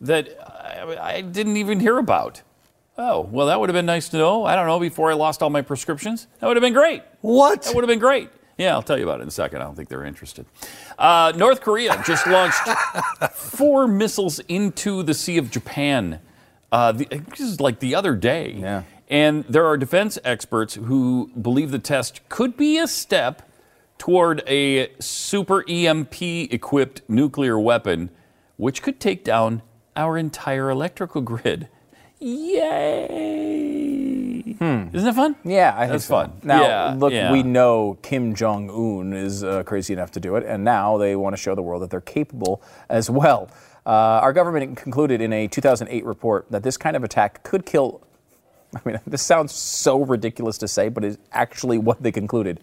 that 0.02 0.30
I, 0.42 1.18
I 1.18 1.22
didn't 1.22 1.58
even 1.58 1.80
hear 1.80 1.98
about. 1.98 2.42
Oh, 2.98 3.22
well, 3.30 3.48
that 3.48 3.60
would 3.60 3.68
have 3.68 3.74
been 3.74 3.86
nice 3.86 4.08
to 4.10 4.18
know. 4.18 4.46
I 4.46 4.56
don't 4.56 4.68
know, 4.68 4.80
before 4.80 5.12
I 5.12 5.16
lost 5.16 5.44
all 5.44 5.50
my 5.50 5.62
prescriptions. 5.62 6.28
That 6.40 6.48
would 6.48 6.56
have 6.56 6.62
been 6.62 6.74
great. 6.74 7.04
What? 7.20 7.64
That 7.64 7.76
would 7.76 7.84
have 7.84 7.90
been 7.90 8.00
great. 8.00 8.30
Yeah, 8.58 8.74
I'll 8.74 8.82
tell 8.82 8.98
you 8.98 9.04
about 9.04 9.20
it 9.20 9.24
in 9.24 9.28
a 9.28 9.32
second. 9.32 9.62
I 9.62 9.66
don't 9.66 9.76
think 9.76 9.90
they're 9.90 10.06
interested. 10.06 10.46
Uh, 10.98 11.34
North 11.36 11.60
Korea 11.60 12.02
just 12.06 12.26
launched 12.26 12.62
four 13.34 13.86
missiles 13.86 14.40
into 14.48 15.04
the 15.04 15.14
Sea 15.14 15.38
of 15.38 15.52
Japan. 15.52 16.22
Uh, 16.72 16.94
the, 16.94 17.06
this 17.06 17.42
is 17.42 17.60
like 17.60 17.80
the 17.80 17.96
other 17.96 18.16
day. 18.16 18.54
Yeah. 18.54 18.84
And 19.08 19.44
there 19.46 19.66
are 19.66 19.78
defense 19.78 20.18
experts 20.24 20.76
who 20.76 21.30
believe 21.40 21.72
the 21.72 21.80
test 21.80 22.28
could 22.30 22.58
be 22.58 22.78
a 22.80 22.88
step 22.88 23.48
toward 23.98 24.42
a 24.48 24.90
super 25.00 25.64
EMP 25.70 26.22
equipped 26.22 27.02
nuclear 27.08 27.60
weapon, 27.60 28.10
which 28.58 28.82
could 28.82 29.00
take 29.00 29.24
down 29.24 29.62
our 29.96 30.18
entire 30.18 30.70
electrical 30.70 31.22
grid. 31.22 31.70
Yay! 32.20 34.56
Isn't 34.60 34.92
that 34.94 35.16
fun? 35.16 35.36
Yeah, 35.44 35.74
I 35.76 35.82
think 35.82 35.92
That's 35.92 36.06
so. 36.06 36.14
fun. 36.16 36.34
Now, 36.44 36.62
Yeah, 36.62 36.96
look, 36.98 37.14
yeah. 37.14 37.32
we 37.32 37.44
know 37.44 37.98
Kim 38.02 38.34
Jong 38.36 38.70
Un 38.70 39.14
is 39.14 39.44
uh, 39.44 39.64
crazy 39.64 39.94
enough 39.94 40.12
to 40.12 40.20
do 40.20 40.36
it, 40.36 40.46
and 40.46 40.64
now 40.64 40.98
they 40.98 41.16
want 41.16 41.36
to 41.36 41.42
show 41.42 41.56
the 41.56 41.62
world 41.62 41.82
that 41.84 41.90
they're 41.90 42.02
capable 42.02 42.62
as 42.90 43.10
well. 43.10 43.50
Uh, 43.86 43.90
our 44.24 44.34
government 44.34 44.78
concluded 44.78 45.22
in 45.22 45.32
a 45.34 45.48
2008 45.48 46.06
report 46.06 46.48
that 46.50 46.64
this 46.64 46.78
kind 46.78 46.96
of 46.96 47.04
attack 47.04 47.44
could 47.44 47.66
kill. 47.66 48.02
I 48.76 48.80
mean, 48.86 49.00
this 49.08 49.22
sounds 49.22 49.54
so 49.54 50.04
ridiculous 50.04 50.58
to 50.60 50.68
say, 50.68 50.90
but 50.90 51.04
it's 51.04 51.18
actually 51.32 51.78
what 51.78 52.02
they 52.04 52.12
concluded. 52.12 52.60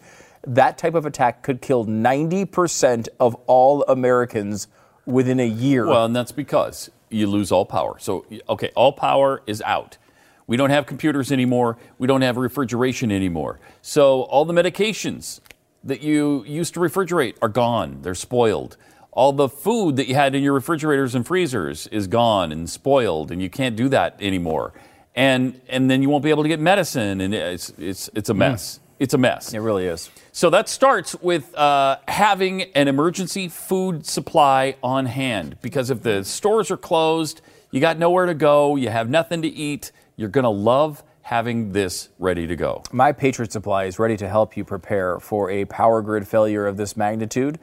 That 0.46 0.76
type 0.78 0.94
of 0.94 1.06
attack 1.06 1.42
could 1.42 1.62
kill 1.62 1.86
90% 1.86 3.08
of 3.20 3.34
all 3.46 3.84
Americans 3.84 4.68
within 5.06 5.40
a 5.40 5.46
year. 5.46 5.86
Well, 5.86 6.04
and 6.04 6.14
that's 6.14 6.32
because 6.32 6.90
you 7.10 7.26
lose 7.26 7.52
all 7.52 7.64
power. 7.64 7.98
So, 7.98 8.26
okay, 8.48 8.70
all 8.74 8.92
power 8.92 9.42
is 9.46 9.62
out. 9.62 9.98
We 10.46 10.56
don't 10.56 10.70
have 10.70 10.86
computers 10.86 11.30
anymore. 11.30 11.78
We 11.98 12.06
don't 12.06 12.22
have 12.22 12.36
refrigeration 12.36 13.12
anymore. 13.12 13.60
So 13.80 14.22
all 14.22 14.44
the 14.44 14.52
medications 14.52 15.40
that 15.84 16.02
you 16.02 16.44
used 16.46 16.74
to 16.74 16.80
refrigerate 16.80 17.36
are 17.40 17.48
gone. 17.48 18.02
They're 18.02 18.14
spoiled. 18.14 18.76
All 19.12 19.32
the 19.32 19.48
food 19.48 19.96
that 19.96 20.08
you 20.08 20.14
had 20.14 20.34
in 20.34 20.42
your 20.42 20.54
refrigerators 20.54 21.14
and 21.14 21.26
freezers 21.26 21.86
is 21.88 22.06
gone 22.06 22.50
and 22.50 22.68
spoiled, 22.68 23.30
and 23.30 23.42
you 23.42 23.50
can't 23.50 23.76
do 23.76 23.88
that 23.90 24.16
anymore. 24.20 24.72
And 25.14 25.60
and 25.68 25.90
then 25.90 26.02
you 26.02 26.08
won't 26.08 26.24
be 26.24 26.30
able 26.30 26.42
to 26.42 26.48
get 26.48 26.60
medicine, 26.60 27.20
and 27.20 27.34
it's 27.34 27.70
it's 27.78 28.08
it's 28.14 28.30
a 28.30 28.34
mess. 28.34 28.80
It's 28.98 29.14
a 29.14 29.18
mess. 29.18 29.52
It 29.52 29.58
really 29.58 29.86
is. 29.86 30.10
So 30.30 30.48
that 30.50 30.68
starts 30.68 31.16
with 31.20 31.54
uh, 31.56 31.98
having 32.06 32.62
an 32.74 32.86
emergency 32.86 33.48
food 33.48 34.06
supply 34.06 34.76
on 34.82 35.06
hand 35.06 35.56
because 35.60 35.90
if 35.90 36.02
the 36.02 36.24
stores 36.24 36.70
are 36.70 36.76
closed, 36.76 37.40
you 37.72 37.80
got 37.80 37.98
nowhere 37.98 38.26
to 38.26 38.34
go, 38.34 38.76
you 38.76 38.90
have 38.90 39.10
nothing 39.10 39.42
to 39.42 39.48
eat, 39.48 39.90
you're 40.16 40.28
going 40.28 40.44
to 40.44 40.50
love 40.50 41.02
having 41.22 41.72
this 41.72 42.10
ready 42.18 42.46
to 42.46 42.54
go. 42.54 42.82
My 42.92 43.10
Patriot 43.10 43.50
Supply 43.50 43.84
is 43.84 43.98
ready 43.98 44.16
to 44.18 44.28
help 44.28 44.56
you 44.56 44.64
prepare 44.64 45.18
for 45.18 45.50
a 45.50 45.64
power 45.64 46.02
grid 46.02 46.28
failure 46.28 46.66
of 46.66 46.76
this 46.76 46.96
magnitude. 46.96 47.58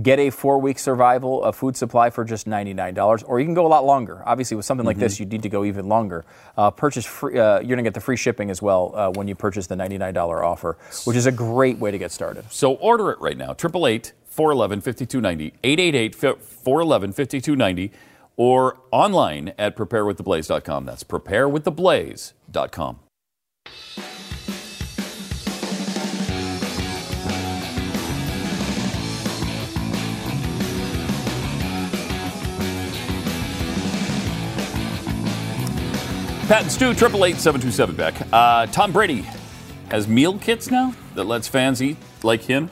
Get 0.00 0.18
a 0.18 0.30
four 0.30 0.58
week 0.58 0.78
survival 0.78 1.44
of 1.44 1.54
food 1.54 1.76
supply 1.76 2.08
for 2.08 2.24
just 2.24 2.46
$99, 2.46 3.24
or 3.26 3.40
you 3.40 3.44
can 3.44 3.52
go 3.52 3.66
a 3.66 3.68
lot 3.68 3.84
longer. 3.84 4.22
Obviously, 4.24 4.56
with 4.56 4.64
something 4.64 4.86
like 4.86 4.96
this, 4.96 5.20
you 5.20 5.26
need 5.26 5.42
to 5.42 5.50
go 5.50 5.64
even 5.64 5.86
longer. 5.86 6.24
Uh, 6.56 6.70
purchase 6.70 7.04
free, 7.04 7.38
uh, 7.38 7.60
you're 7.60 7.68
going 7.68 7.76
to 7.76 7.82
get 7.82 7.92
the 7.92 8.00
free 8.00 8.16
shipping 8.16 8.50
as 8.50 8.62
well 8.62 8.92
uh, 8.94 9.10
when 9.10 9.28
you 9.28 9.34
purchase 9.34 9.66
the 9.66 9.74
$99 9.74 10.42
offer, 10.42 10.78
which 11.04 11.16
is 11.16 11.26
a 11.26 11.32
great 11.32 11.78
way 11.78 11.90
to 11.90 11.98
get 11.98 12.10
started. 12.10 12.50
So 12.50 12.72
order 12.76 13.10
it 13.10 13.20
right 13.20 13.36
now. 13.36 13.50
888 13.50 14.14
411 14.24 14.80
5290, 14.80 15.52
888 15.62 16.14
411 16.14 17.12
5290, 17.12 17.92
or 18.36 18.78
online 18.90 19.52
at 19.58 19.76
preparewiththeblaze.com. 19.76 20.86
That's 20.86 21.04
preparewiththeblaze.com. 21.04 22.98
Pat 36.48 36.62
and 36.62 36.70
Stu, 36.70 36.90
888 36.90 37.96
Beck. 37.96 38.14
Uh, 38.32 38.66
Tom 38.66 38.92
Brady 38.92 39.24
has 39.90 40.06
meal 40.08 40.38
kits 40.38 40.70
now 40.70 40.94
that 41.14 41.24
lets 41.24 41.48
fans 41.48 41.82
eat 41.82 41.96
like 42.22 42.42
him. 42.42 42.70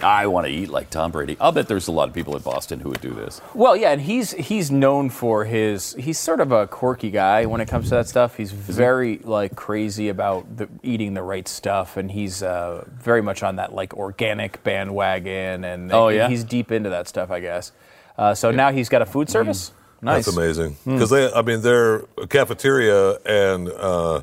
I 0.00 0.26
want 0.28 0.46
to 0.46 0.52
eat 0.52 0.68
like 0.68 0.90
Tom 0.90 1.10
Brady. 1.10 1.36
I'll 1.40 1.50
bet 1.50 1.66
there's 1.66 1.88
a 1.88 1.92
lot 1.92 2.08
of 2.08 2.14
people 2.14 2.36
in 2.36 2.42
Boston 2.42 2.78
who 2.80 2.90
would 2.90 3.00
do 3.00 3.10
this. 3.10 3.40
Well, 3.54 3.76
yeah, 3.76 3.90
and 3.90 4.00
he's 4.00 4.30
he's 4.32 4.70
known 4.70 5.10
for 5.10 5.44
his 5.44 5.94
he's 5.94 6.18
sort 6.18 6.40
of 6.40 6.52
a 6.52 6.66
quirky 6.68 7.10
guy 7.10 7.46
when 7.46 7.60
it 7.60 7.66
comes 7.66 7.86
to 7.88 7.96
that 7.96 8.06
stuff. 8.08 8.36
He's 8.36 8.52
very 8.52 9.18
like 9.24 9.56
crazy 9.56 10.08
about 10.08 10.56
the, 10.56 10.68
eating 10.84 11.14
the 11.14 11.22
right 11.22 11.48
stuff, 11.48 11.96
and 11.96 12.10
he's 12.12 12.42
uh, 12.44 12.84
very 12.92 13.22
much 13.22 13.42
on 13.42 13.56
that 13.56 13.74
like 13.74 13.94
organic 13.94 14.62
bandwagon, 14.62 15.64
and 15.64 15.92
Oh, 15.92 16.08
yeah? 16.08 16.28
he's 16.28 16.44
deep 16.44 16.70
into 16.70 16.90
that 16.90 17.08
stuff, 17.08 17.30
I 17.32 17.40
guess. 17.40 17.72
Uh, 18.16 18.34
so 18.34 18.50
now 18.52 18.70
he's 18.70 18.88
got 18.88 19.02
a 19.02 19.06
food 19.06 19.28
service. 19.28 19.72
Nice. 20.00 20.26
That's 20.26 20.36
amazing 20.36 20.76
because 20.84 21.10
they, 21.10 21.32
I 21.32 21.42
mean, 21.42 21.60
their 21.62 22.00
cafeteria 22.28 23.14
and 23.26 23.68
uh, 23.68 24.22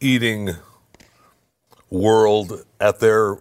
eating 0.00 0.50
world 1.90 2.64
at 2.80 2.98
their 3.00 3.38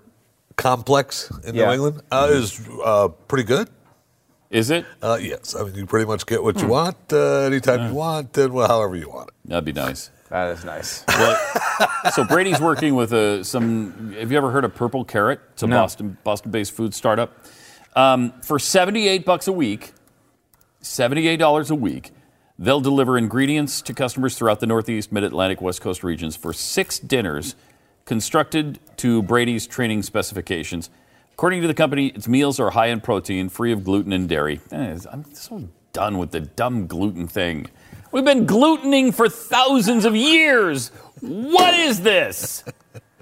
complex 0.55 1.31
in 1.43 1.55
Yeah. 1.55 1.65
New 1.67 1.71
England 1.73 2.01
uh, 2.11 2.27
is 2.31 2.61
uh, 2.83 3.07
pretty 3.27 3.43
good. 3.45 3.69
Is 4.51 4.69
it? 4.69 4.85
Uh, 5.01 5.17
yes, 5.19 5.55
I 5.55 5.63
mean, 5.63 5.73
you 5.73 5.87
pretty 5.87 6.05
much 6.05 6.27
get 6.27 6.43
what 6.43 6.61
you 6.61 6.67
want 6.67 6.95
uh, 7.11 7.39
anytime 7.39 7.87
you 7.89 7.95
want 7.95 8.37
and 8.37 8.53
well, 8.53 8.67
however 8.67 8.95
you 8.95 9.09
want 9.09 9.29
it. 9.29 9.49
That'd 9.49 9.65
be 9.65 9.73
nice. 9.73 10.11
That 10.29 10.49
is 10.57 10.63
nice. 10.65 11.03
Well, 11.79 12.11
so 12.11 12.23
Brady's 12.23 12.61
working 12.61 12.93
with 12.93 13.13
a, 13.13 13.43
some. 13.43 14.13
Have 14.19 14.31
you 14.31 14.37
ever 14.37 14.51
heard 14.51 14.63
of 14.63 14.75
Purple 14.75 15.03
Carrot? 15.03 15.39
It's 15.53 15.63
a 15.63 15.67
No. 15.67 15.77
Boston 15.77 16.17
Boston-based 16.23 16.71
food 16.71 16.93
startup. 16.93 17.35
Um, 17.95 18.31
for 18.43 18.59
seventy-eight 18.59 19.25
bucks 19.25 19.47
a 19.47 19.51
week, 19.51 19.91
seventy-eight 20.83 21.37
dollars 21.37 21.71
a 21.71 21.75
week, 21.75 22.11
they'll 22.59 22.81
deliver 22.81 23.17
ingredients 23.17 23.81
to 23.81 23.93
customers 23.93 24.37
throughout 24.37 24.59
the 24.59 24.67
Northeast, 24.67 25.11
Mid-Atlantic, 25.11 25.61
West 25.61 25.81
Coast 25.81 26.03
regions 26.03 26.35
for 26.35 26.53
six 26.53 26.99
dinners, 26.99 27.55
constructed 28.05 28.79
to 28.97 29.23
Brady's 29.23 29.65
training 29.65 30.03
specifications. 30.03 30.89
According 31.33 31.61
to 31.61 31.67
the 31.67 31.73
company, 31.73 32.09
its 32.09 32.27
meals 32.27 32.59
are 32.59 32.69
high 32.69 32.87
in 32.87 33.01
protein, 33.01 33.49
free 33.49 33.71
of 33.71 33.83
gluten 33.83 34.13
and 34.13 34.29
dairy. 34.29 34.61
Eh, 34.71 34.99
I'm 35.11 35.25
so 35.33 35.67
done 35.91 36.19
with 36.19 36.31
the 36.31 36.41
dumb 36.41 36.85
gluten 36.85 37.27
thing. 37.27 37.67
We've 38.11 38.23
been 38.23 38.45
glutening 38.45 39.13
for 39.13 39.27
thousands 39.27 40.05
of 40.05 40.15
years. 40.15 40.89
What 41.21 41.73
is 41.73 42.01
this? 42.01 42.63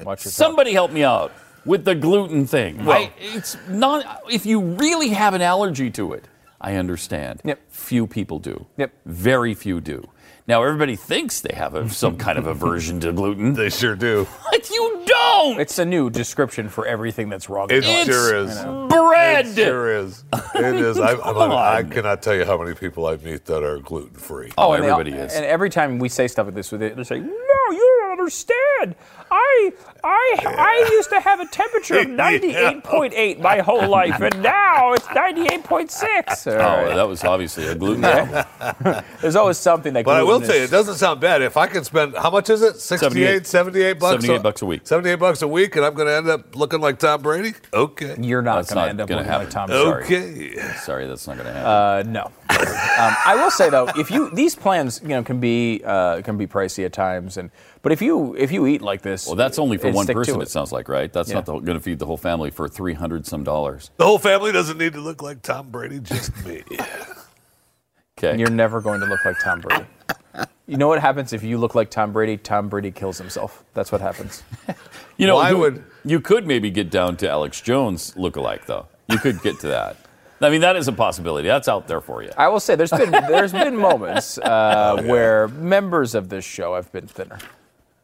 Watch. 0.03 0.21
Somebody 0.21 0.73
help 0.73 0.91
me 0.91 1.03
out 1.03 1.31
with 1.65 1.85
the 1.85 1.95
gluten 1.95 2.45
thing. 2.47 2.89
I, 2.89 3.13
it's 3.17 3.55
not. 3.69 4.23
If 4.29 4.45
you 4.45 4.59
really 4.59 5.09
have 5.09 5.33
an 5.33 5.41
allergy 5.41 5.89
to 5.91 6.13
it, 6.13 6.25
I 6.61 6.75
understand. 6.75 7.41
Yep. 7.43 7.59
Few 7.69 8.05
people 8.07 8.39
do. 8.39 8.67
Yep. 8.77 8.93
Very 9.05 9.53
few 9.55 9.81
do. 9.81 10.07
Now 10.47 10.63
everybody 10.63 10.95
thinks 10.95 11.41
they 11.41 11.55
have 11.55 11.73
a, 11.75 11.89
some 11.89 12.17
kind 12.17 12.37
of 12.37 12.45
aversion 12.47 12.99
to 13.01 13.11
gluten, 13.13 13.53
They 13.55 13.69
sure 13.69 13.95
do. 13.95 14.27
but 14.51 14.69
you 14.69 15.03
don't. 15.05 15.59
It's 15.59 15.79
a 15.79 15.85
new 15.85 16.09
description 16.09 16.67
for 16.69 16.85
everything 16.85 17.29
that's 17.29 17.47
wrong. 17.49 17.69
It 17.71 17.77
with 17.77 17.85
life. 17.85 18.05
sure 18.05 18.35
is. 18.35 18.55
bread. 18.89 19.45
It 19.47 19.55
sure 19.55 19.95
is. 19.97 20.23
It 20.55 20.75
is. 20.75 20.99
I, 20.99 21.11
I'm, 21.13 21.19
Come 21.21 21.51
I 21.51 21.83
cannot 21.83 22.21
tell 22.21 22.35
you 22.35 22.45
how 22.45 22.61
many 22.61 22.75
people 22.75 23.05
I 23.07 23.17
meet 23.17 23.45
that 23.45 23.63
are 23.63 23.79
gluten 23.79 24.15
free. 24.15 24.51
Oh, 24.57 24.73
and 24.73 24.83
they 24.83 24.89
all- 24.89 24.99
everybody 24.99 25.23
is. 25.23 25.33
And 25.33 25.45
every 25.45 25.69
time 25.69 25.99
we 25.99 26.09
say 26.09 26.27
stuff 26.27 26.45
like 26.47 26.55
this, 26.55 26.71
with 26.71 26.81
it, 26.83 26.95
they're 26.95 27.05
saying, 27.05 27.25
"No, 27.25 27.71
you 27.75 27.97
don't 28.01 28.11
understand. 28.19 28.95
I, 29.33 29.71
I, 30.03 30.37
I 30.45 30.89
used 30.91 31.09
to 31.09 31.19
have 31.21 31.39
a 31.39 31.45
temperature 31.47 31.99
of 31.99 32.07
98.8 32.07 33.39
my 33.39 33.59
whole 33.59 33.87
life, 33.87 34.19
and 34.19 34.41
now 34.43 34.91
it's 34.93 35.05
98.6." 35.07 36.47
All 36.47 36.53
Oh, 36.71 36.85
right. 36.85 36.95
that 36.95 37.07
was 37.07 37.23
obviously 37.23 37.65
a 37.67 37.75
gluten 37.75 38.01
problem. 38.03 39.03
There's 39.21 39.35
always 39.35 39.57
something 39.57 39.93
that. 39.93 39.99
Can. 39.99 40.05
But 40.05 40.17
I 40.17 40.23
will 40.23 40.39
gluten 40.39 40.47
tell 40.49 40.57
you, 40.57 40.63
it 40.63 40.71
doesn't 40.71 40.95
sound 40.95 41.21
bad. 41.21 41.41
If 41.41 41.55
I 41.57 41.67
can 41.67 41.83
spend, 41.83 42.15
how 42.17 42.29
much 42.29 42.49
is 42.49 42.61
it? 42.61 42.77
68, 42.79 43.47
78 43.47 43.99
bucks? 43.99 44.21
78 44.23 44.43
bucks 44.43 44.61
a 44.61 44.65
week. 44.65 44.81
78 44.85 45.15
bucks 45.15 45.41
a 45.41 45.47
week, 45.47 45.75
and 45.75 45.85
I'm 45.85 45.93
going 45.93 46.07
to 46.07 46.13
end 46.15 46.29
up 46.29 46.55
looking 46.55 46.81
like 46.81 46.99
Tom 46.99 47.21
Brady? 47.21 47.53
Okay. 47.73 48.15
You're 48.19 48.41
not 48.41 48.55
going 48.55 48.65
to 48.67 48.75
not 48.75 48.89
end 48.89 49.01
up 49.01 49.07
gonna 49.07 49.21
looking 49.21 49.31
happen. 49.31 49.45
like 49.45 49.53
Tom. 49.53 49.69
Sorry. 49.69 50.03
Okay. 50.03 50.73
Sorry, 50.83 51.07
that's 51.07 51.25
not 51.27 51.37
going 51.37 51.47
to 51.47 51.53
happen. 51.53 52.07
Uh, 52.07 52.11
no. 52.11 52.31
um, 52.51 53.15
I 53.25 53.39
will 53.41 53.49
say 53.51 53.69
though, 53.69 53.87
if 53.95 54.11
you 54.11 54.29
these 54.31 54.55
plans, 54.55 54.99
you 55.03 55.09
know, 55.09 55.23
can 55.23 55.39
be 55.39 55.81
uh, 55.85 56.21
can 56.21 56.37
be 56.37 56.45
pricey 56.47 56.83
at 56.85 56.91
times, 56.91 57.37
and 57.37 57.49
but 57.81 57.93
if 57.93 58.01
you 58.01 58.35
if 58.35 58.51
you 58.51 58.67
eat 58.67 58.81
like 58.81 59.01
this, 59.03 59.20
well, 59.27 59.35
that's 59.35 59.59
only 59.59 59.77
for 59.77 59.87
and 59.87 59.95
one 59.95 60.05
person. 60.07 60.39
It. 60.39 60.43
it. 60.43 60.49
sounds 60.49 60.71
like, 60.71 60.87
right? 60.89 61.11
That's 61.11 61.29
Yeah. 61.29 61.35
not 61.35 61.45
going 61.45 61.65
to 61.65 61.79
feed 61.79 61.99
the 61.99 62.05
whole 62.05 62.17
family 62.17 62.49
for 62.51 62.67
three 62.67 62.93
hundred 62.93 63.25
some 63.25 63.43
dollars. 63.43 63.91
The 63.97 64.05
whole 64.05 64.19
family 64.19 64.51
doesn't 64.51 64.77
need 64.77 64.93
to 64.93 65.01
look 65.01 65.21
like 65.21 65.41
Tom 65.41 65.69
Brady, 65.69 65.99
just 65.99 66.45
me. 66.45 66.63
Okay. 68.17 68.37
You're 68.37 68.51
never 68.51 68.81
going 68.81 68.99
to 68.99 69.07
look 69.07 69.23
like 69.25 69.39
Tom 69.39 69.61
Brady. 69.61 69.85
You 70.67 70.77
know 70.77 70.87
what 70.87 70.99
happens 71.01 71.33
if 71.33 71.41
you 71.43 71.57
look 71.57 71.73
like 71.73 71.89
Tom 71.89 72.13
Brady? 72.13 72.37
Tom 72.37 72.69
Brady 72.69 72.91
kills 72.91 73.17
himself. 73.17 73.63
That's 73.73 73.91
what 73.91 74.01
happens. 74.01 74.43
You 75.17 75.27
know, 75.27 75.35
Well, 75.35 75.45
I 75.45 75.49
who- 75.51 75.57
would- 75.59 75.83
You 76.03 76.19
could 76.19 76.47
maybe 76.47 76.71
get 76.71 76.89
down 76.89 77.15
to 77.17 77.29
Alex 77.29 77.61
Jones 77.61 78.15
look-alike, 78.17 78.65
though. 78.65 78.87
You 79.07 79.19
could 79.19 79.39
get 79.43 79.59
to 79.59 79.67
that. 79.67 79.97
I 80.39 80.49
mean, 80.49 80.61
that 80.61 80.75
is 80.75 80.87
a 80.87 80.91
possibility. 80.91 81.47
That's 81.47 81.67
out 81.67 81.87
there 81.87 82.01
for 82.01 82.23
you. 82.23 82.31
I 82.37 82.47
will 82.47 82.59
say 82.59 82.75
there's 82.75 82.89
been 82.89 83.11
there's 83.11 83.51
been 83.51 83.75
moments 83.75 84.39
uh, 84.39 84.99
where 85.05 85.47
members 85.49 86.15
of 86.15 86.29
this 86.29 86.43
show 86.43 86.73
have 86.73 86.91
been 86.91 87.05
thinner. 87.05 87.37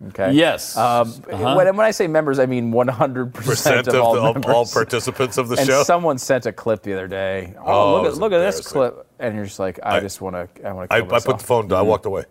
Okay. 0.10 0.32
Yes. 0.34 0.78
Um, 0.78 1.12
Uh-huh. 1.32 1.56
when, 1.56 1.76
when 1.76 1.80
I 1.86 1.90
say 1.92 2.08
members, 2.08 2.38
I 2.38 2.46
mean 2.46 2.72
100 2.72 3.34
Percent 3.34 3.48
percent 3.48 3.88
of, 3.88 3.96
of 3.96 4.02
all 4.02 4.14
the, 4.16 4.22
members. 4.34 4.46
all 4.46 4.66
participants 4.68 5.38
of 5.40 5.50
the 5.50 5.58
and 5.58 5.66
show. 5.68 5.82
someone 5.84 6.20
sent 6.20 6.46
a 6.46 6.52
clip 6.52 6.84
the 6.84 6.94
other 6.94 7.08
day. 7.08 7.56
Oh, 7.60 7.64
Oh, 7.98 8.02
look 8.04 8.12
at 8.14 8.18
look 8.20 8.32
at 8.32 8.40
this 8.40 8.62
clip, 8.68 9.08
and 9.18 9.36
you're 9.36 9.46
just 9.46 9.58
like, 9.60 9.80
I, 9.82 9.98
I- 9.98 10.00
just 10.00 10.22
want 10.22 10.36
to, 10.36 10.68
I 10.68 10.72
want 10.72 10.90
to. 10.92 10.96
I, 10.96 11.00
I 11.00 11.02
put 11.20 11.40
the 11.40 11.44
phone 11.44 11.68
down. 11.68 11.80
I 11.80 11.82
walked 11.82 12.06
away. 12.06 12.26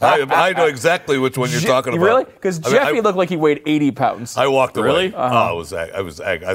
I, 0.00 0.22
I 0.22 0.52
know 0.52 0.66
exactly 0.66 1.16
which 1.18 1.38
one 1.38 1.48
you're 1.50 1.60
talking 1.60 1.94
about. 1.94 2.04
Really? 2.04 2.24
Because 2.24 2.58
I 2.64 2.68
mean, 2.70 2.72
Jeffy 2.72 2.96
I- 2.98 3.00
looked 3.00 3.18
like 3.18 3.28
he 3.28 3.36
weighed 3.36 3.62
80 3.66 3.90
pounds. 3.92 4.36
I 4.36 4.46
walked 4.48 4.76
away. 4.76 4.86
Really? 4.86 5.14
Oh, 5.14 5.18
I 5.20 5.52
was, 5.52 5.72
I 5.72 6.00
was, 6.00 6.20
I, 6.20 6.32
I, 6.34 6.52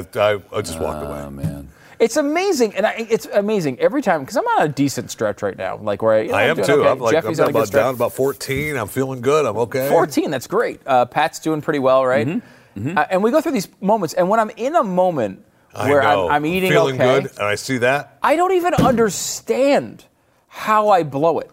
I 0.52 0.60
just 0.62 0.78
walked 0.80 1.02
away. 1.04 1.18
Oh, 1.20 1.30
man. 1.30 1.68
It's 2.00 2.16
amazing, 2.16 2.74
and 2.76 2.86
I, 2.86 3.06
it's 3.10 3.26
amazing 3.26 3.80
every 3.80 4.02
time 4.02 4.20
because 4.20 4.36
I'm 4.36 4.44
on 4.44 4.62
a 4.62 4.68
decent 4.68 5.10
stretch 5.10 5.42
right 5.42 5.56
now. 5.56 5.78
Like 5.78 6.00
where 6.00 6.14
I, 6.14 6.20
you 6.20 6.28
know, 6.28 6.34
I 6.34 6.50
I'm 6.50 6.56
too. 6.56 6.62
okay. 6.62 6.88
I'm 6.88 6.98
like, 6.98 7.12
Jeffy's 7.12 7.40
I'm 7.40 7.44
on 7.46 7.50
a 7.50 7.52
good 7.52 7.68
about 7.68 7.72
down 7.72 7.94
about 7.94 8.12
14. 8.12 8.76
I'm 8.76 8.86
feeling 8.86 9.20
good. 9.20 9.44
I'm 9.46 9.56
okay. 9.56 9.88
14, 9.88 10.30
that's 10.30 10.46
great. 10.46 10.80
Uh, 10.86 11.06
Pat's 11.06 11.40
doing 11.40 11.60
pretty 11.60 11.80
well, 11.80 12.06
right? 12.06 12.26
Mm-hmm. 12.26 12.96
Uh, 12.96 13.04
and 13.10 13.22
we 13.24 13.30
go 13.32 13.40
through 13.40 13.52
these 13.52 13.68
moments, 13.80 14.14
and 14.14 14.28
when 14.28 14.38
I'm 14.38 14.50
in 14.50 14.76
a 14.76 14.84
moment 14.84 15.44
where. 15.74 16.02
I'm, 16.02 16.30
I'm 16.30 16.46
eating 16.46 16.70
feeling 16.70 16.94
okay, 17.00 17.22
good, 17.22 17.30
and 17.32 17.42
I 17.42 17.56
see 17.56 17.78
that. 17.78 18.18
I 18.22 18.36
don't 18.36 18.52
even 18.52 18.74
understand 18.74 20.04
how 20.46 20.88
I 20.90 21.02
blow 21.02 21.40
it. 21.40 21.50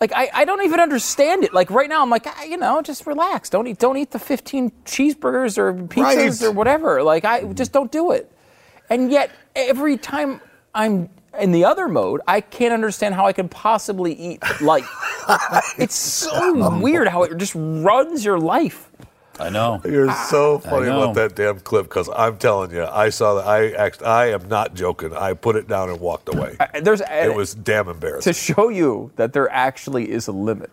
Like 0.00 0.12
I, 0.14 0.30
I 0.32 0.44
don't 0.46 0.64
even 0.64 0.80
understand 0.80 1.44
it. 1.44 1.52
Like 1.52 1.70
right 1.70 1.88
now, 1.88 2.00
I'm 2.02 2.08
like, 2.10 2.26
ah, 2.26 2.42
you 2.44 2.56
know, 2.56 2.80
just 2.80 3.06
relax. 3.06 3.50
Don't 3.50 3.66
eat, 3.66 3.78
don't 3.78 3.98
eat 3.98 4.12
the 4.12 4.18
15 4.18 4.72
cheeseburgers 4.86 5.58
or 5.58 5.74
pizzas 5.74 6.40
Right. 6.40 6.48
or 6.48 6.52
whatever. 6.52 7.02
Like 7.02 7.24
I 7.26 7.44
just 7.52 7.72
don't 7.72 7.92
do 7.92 8.10
it. 8.12 8.32
And 8.90 9.10
yet, 9.10 9.30
every 9.54 9.96
time 9.96 10.40
I'm 10.74 11.08
in 11.38 11.52
the 11.52 11.64
other 11.64 11.88
mode, 11.88 12.20
I 12.26 12.40
can't 12.40 12.74
understand 12.74 13.14
how 13.14 13.24
I 13.26 13.32
could 13.32 13.50
possibly 13.50 14.12
eat 14.12 14.42
light. 14.60 14.84
It's 15.78 15.94
so 15.94 16.76
weird 16.78 17.06
how 17.06 17.22
it 17.22 17.36
just 17.36 17.54
runs 17.54 18.24
your 18.24 18.38
life. 18.38 18.90
I 19.38 19.48
know. 19.48 19.80
You're 19.84 20.10
ah. 20.10 20.26
so 20.28 20.58
funny 20.58 20.86
know. 20.86 21.02
about 21.02 21.14
that 21.14 21.36
damn 21.36 21.60
clip 21.60 21.84
because 21.84 22.10
I'm 22.14 22.36
telling 22.36 22.72
you, 22.72 22.84
I 22.84 23.10
saw 23.10 23.34
that. 23.34 23.46
I 23.46 23.70
act, 23.70 24.02
I 24.02 24.32
am 24.32 24.48
not 24.48 24.74
joking. 24.74 25.14
I 25.14 25.34
put 25.34 25.54
it 25.54 25.68
down 25.68 25.88
and 25.88 26.00
walked 26.00 26.34
away. 26.34 26.56
There's 26.82 27.00
It 27.00 27.34
was 27.34 27.54
damn 27.54 27.88
embarrassing. 27.88 28.32
to 28.32 28.38
show 28.38 28.68
you 28.70 29.12
that 29.16 29.32
there 29.32 29.48
actually 29.50 30.10
is 30.10 30.26
a 30.26 30.32
limit 30.32 30.70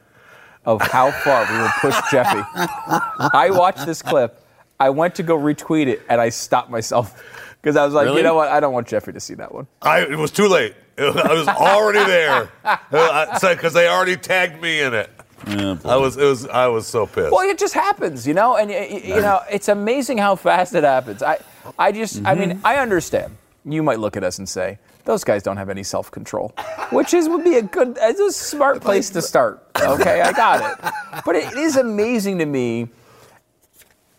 of 0.65 0.82
how 0.82 1.11
far 1.11 1.45
we 1.51 1.59
will 1.59 1.70
push 1.80 1.95
Jeffy. 2.11 2.41
I 2.55 3.49
watched 3.51 3.86
this 3.86 4.01
clip. 4.01 4.43
I 4.80 4.89
went 4.89 5.15
to 5.15 5.24
go 5.24 5.38
retweet 5.38 5.88
it, 5.88 6.01
and 6.09 6.20
I 6.20 6.30
stopped 6.30 6.70
myself 6.70 7.24
because 7.68 7.76
I 7.76 7.84
was 7.84 7.93
like, 7.93 8.05
Really? 8.05 8.20
you 8.20 8.24
know 8.24 8.34
what? 8.34 8.47
I 8.47 8.61
don't 8.61 8.72
want 8.72 8.88
Jeffrey 8.88 9.11
to 9.11 9.20
see 9.20 9.34
that 9.34 9.53
one. 9.53 9.68
I, 9.82 9.99
it 10.03 10.18
was 10.18 10.32
too 10.32 10.47
late. 10.47 10.74
I 10.97 11.34
was 11.34 11.49
already 11.49 11.99
there 11.99 12.49
uh, 12.63 13.39
because 13.41 13.74
they 13.74 13.89
already 13.89 14.15
tagged 14.15 14.61
me 14.61 14.80
in 14.80 14.93
it. 14.93 15.09
I 15.45 15.97
was, 15.97 16.15
it 16.15 16.24
was, 16.24 16.47
I 16.47 16.68
was 16.68 16.88
so 16.88 17.05
pissed. 17.05 17.34
Well, 17.34 17.41
it 17.41 17.57
just 17.57 17.74
happens, 17.74 18.26
you 18.26 18.34
know, 18.34 18.55
and 18.55 18.70
y- 18.70 18.88
y- 18.89 19.01
you 19.03 19.22
know, 19.22 19.41
it's 19.51 19.68
amazing 19.68 20.18
how 20.18 20.38
fast 20.38 20.76
it 20.76 20.86
happens. 20.86 21.22
I, 21.22 21.39
I 21.78 21.91
just, 21.91 22.26
I 22.26 22.36
mean, 22.36 22.51
mm-hmm. 22.51 22.65
I 22.65 22.78
understand. 22.78 23.36
You 23.65 23.84
might 23.84 23.99
look 23.99 24.15
at 24.15 24.24
us 24.24 24.38
and 24.38 24.47
say, 24.47 24.80
those 25.03 25.26
guys 25.26 25.43
don't 25.43 25.57
have 25.57 25.70
any 25.70 25.84
self-control, 25.84 26.53
which 26.91 27.13
is 27.13 27.28
would 27.28 27.43
be 27.43 27.55
a 27.55 27.63
good, 27.63 27.97
it's 27.99 28.20
a 28.22 28.32
smart 28.32 28.80
place 28.80 29.09
to 29.09 29.22
start. 29.22 29.61
Okay, 29.78 30.22
I 30.22 30.32
got 30.32 30.80
it. 30.80 31.24
But 31.26 31.36
it 31.36 31.51
is 31.57 31.76
amazing 31.76 32.38
to 32.38 32.45
me. 32.45 32.88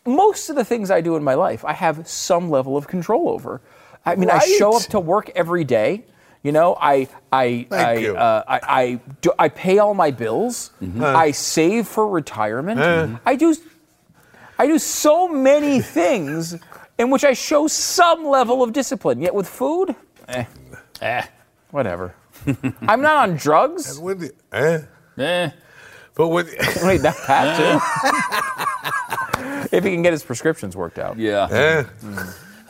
Most 0.08 0.48
of 0.50 0.56
the 0.56 0.64
things 0.64 0.90
I 0.90 1.00
do 1.00 1.16
in 1.16 1.22
my 1.22 1.34
life, 1.34 1.64
I 1.64 1.72
have 1.72 2.08
some 2.08 2.50
level 2.50 2.76
of 2.76 2.86
control 2.86 3.28
over. 3.28 3.60
I 4.06 4.16
mean, 4.16 4.30
I 4.30 4.38
show 4.38 4.74
up 4.76 4.82
to 4.90 5.00
work 5.00 5.30
every 5.34 5.64
day. 5.64 6.04
You 6.42 6.52
know, 6.52 6.76
I 6.80 7.08
I 7.32 7.66
I, 7.70 8.06
uh, 8.06 8.42
I 8.48 8.60
I, 8.62 9.00
do, 9.20 9.32
I 9.38 9.48
pay 9.48 9.78
all 9.78 9.92
my 9.94 10.10
bills. 10.10 10.70
I 11.00 11.32
save 11.32 11.86
for 11.88 12.08
retirement. 12.08 12.80
I 13.26 13.34
do 13.36 13.54
I 14.58 14.66
do 14.66 14.78
so 14.78 15.28
many 15.28 15.80
things 15.80 16.56
in 16.96 17.10
which 17.10 17.24
I 17.24 17.32
show 17.34 17.66
some 17.68 18.24
level 18.26 18.62
of 18.62 18.72
discipline. 18.72 19.20
Yet 19.20 19.34
with 19.34 19.48
food, 19.48 19.94
eh, 20.28 20.44
Eh. 21.00 21.22
whatever. 21.70 22.14
I'm 22.82 23.02
not 23.02 23.28
on 23.28 23.36
drugs. 23.36 23.98
When 23.98 24.18
the- 24.18 24.32
eh? 24.52 24.80
Eh. 25.18 25.50
But 26.14 26.28
with 26.28 26.48
Wait, 26.82 27.02
that 27.02 27.16
Pat 27.26 27.56
too. 27.58 27.78
if 29.72 29.84
he 29.84 29.90
can 29.92 30.02
get 30.02 30.12
his 30.12 30.22
prescriptions 30.22 30.76
worked 30.76 30.98
out. 30.98 31.18
Yeah. 31.18 31.48
eh? 31.50 31.84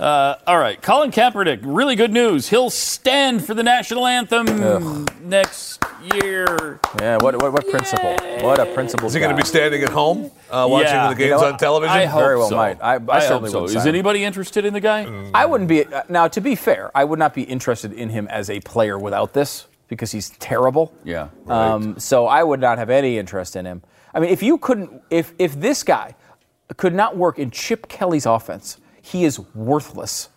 All 0.00 0.58
right. 0.58 0.80
Colin 0.80 1.10
Kaepernick, 1.10 1.60
really 1.62 1.96
good 1.96 2.12
news. 2.12 2.48
He'll 2.48 2.70
stand 2.70 3.44
for 3.44 3.54
the 3.54 3.62
national 3.64 4.06
anthem 4.06 5.06
next 5.24 5.82
year. 6.14 6.78
Yeah. 7.00 7.16
What 7.20 7.42
what, 7.42 7.52
what 7.52 7.68
principle? 7.68 8.14
What 8.40 8.60
a 8.60 8.66
principle. 8.74 9.08
Is 9.08 9.14
he 9.14 9.20
going 9.20 9.34
to 9.34 9.40
be 9.42 9.46
standing 9.46 9.82
at 9.82 9.88
home 9.90 10.30
uh, 10.50 10.66
watching 10.70 10.88
Yeah. 10.94 11.08
the 11.08 11.14
games 11.16 11.30
You 11.30 11.36
know 11.36 11.52
on 11.52 11.58
television? 11.58 11.96
I 11.96 12.04
hope 12.04 12.20
Very 12.20 12.36
well 12.36 12.48
so. 12.48 12.56
might. 12.56 12.78
I- 12.80 12.94
I 12.94 12.98
hope 12.98 13.22
certainly 13.22 13.50
so. 13.50 13.60
would 13.62 13.70
Is 13.70 13.76
sign 13.76 13.88
anybody 13.88 14.22
interested 14.24 14.64
in 14.64 14.72
the 14.72 14.80
guy? 14.80 15.30
I 15.34 15.46
wouldn't 15.46 15.68
be 15.68 15.84
uh, 15.84 16.02
now. 16.08 16.28
To 16.28 16.40
be 16.40 16.54
fair, 16.54 16.90
I 16.94 17.02
would 17.04 17.18
not 17.18 17.34
be 17.34 17.42
interested 17.42 17.92
in 17.92 18.10
him 18.10 18.28
as 18.28 18.48
a 18.50 18.60
player 18.60 18.98
without 18.98 19.32
this 19.32 19.66
because 19.88 20.12
he's 20.12 20.30
terrible. 20.38 20.92
Yeah. 21.02 21.28
Um, 21.48 21.98
so 21.98 22.26
I 22.26 22.44
would 22.44 22.60
not 22.60 22.78
have 22.78 22.90
any 22.90 23.18
interest 23.18 23.56
in 23.56 23.64
him. 23.66 23.82
I 24.14 24.20
mean, 24.20 24.30
if 24.30 24.42
you 24.42 24.58
couldn't, 24.58 25.02
if 25.10 25.34
if 25.38 25.58
this 25.60 25.82
guy 25.82 26.14
could 26.76 26.94
not 26.94 27.16
work 27.16 27.38
in 27.38 27.50
Chip 27.50 27.88
Kelly's 27.88 28.26
offense, 28.26 28.78
he 29.00 29.24
is 29.24 29.38
worthless. 29.54 30.28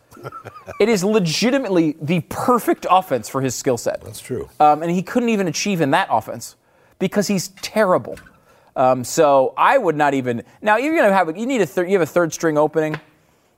it 0.80 0.88
is 0.90 1.04
legitimately 1.04 1.98
the 2.02 2.22
perfect 2.30 2.86
offense 2.90 3.28
for 3.28 3.42
his 3.42 3.56
skill 3.56 3.78
set. 3.78 4.02
That's 4.02 4.22
true. 4.22 4.50
Um, 4.60 4.82
and 4.84 4.92
he 4.92 5.02
couldn't 5.02 5.30
even 5.30 5.48
achieve 5.48 5.82
in 5.82 5.92
that 5.92 6.08
offense 6.12 6.56
because 7.00 7.28
he's 7.28 7.50
terrible. 7.62 8.18
Um, 8.76 9.04
so 9.04 9.54
I 9.58 9.78
would 9.78 9.96
not 9.96 10.14
even 10.14 10.44
now. 10.62 10.78
You're 10.78 10.96
gonna 10.96 11.14
have 11.14 11.36
you 11.38 11.46
need 11.46 11.62
a 11.62 11.66
thir- 11.66 11.86
you 11.86 11.94
have 11.94 12.02
a 12.02 12.12
third 12.12 12.34
string 12.34 12.58
opening. 12.58 13.00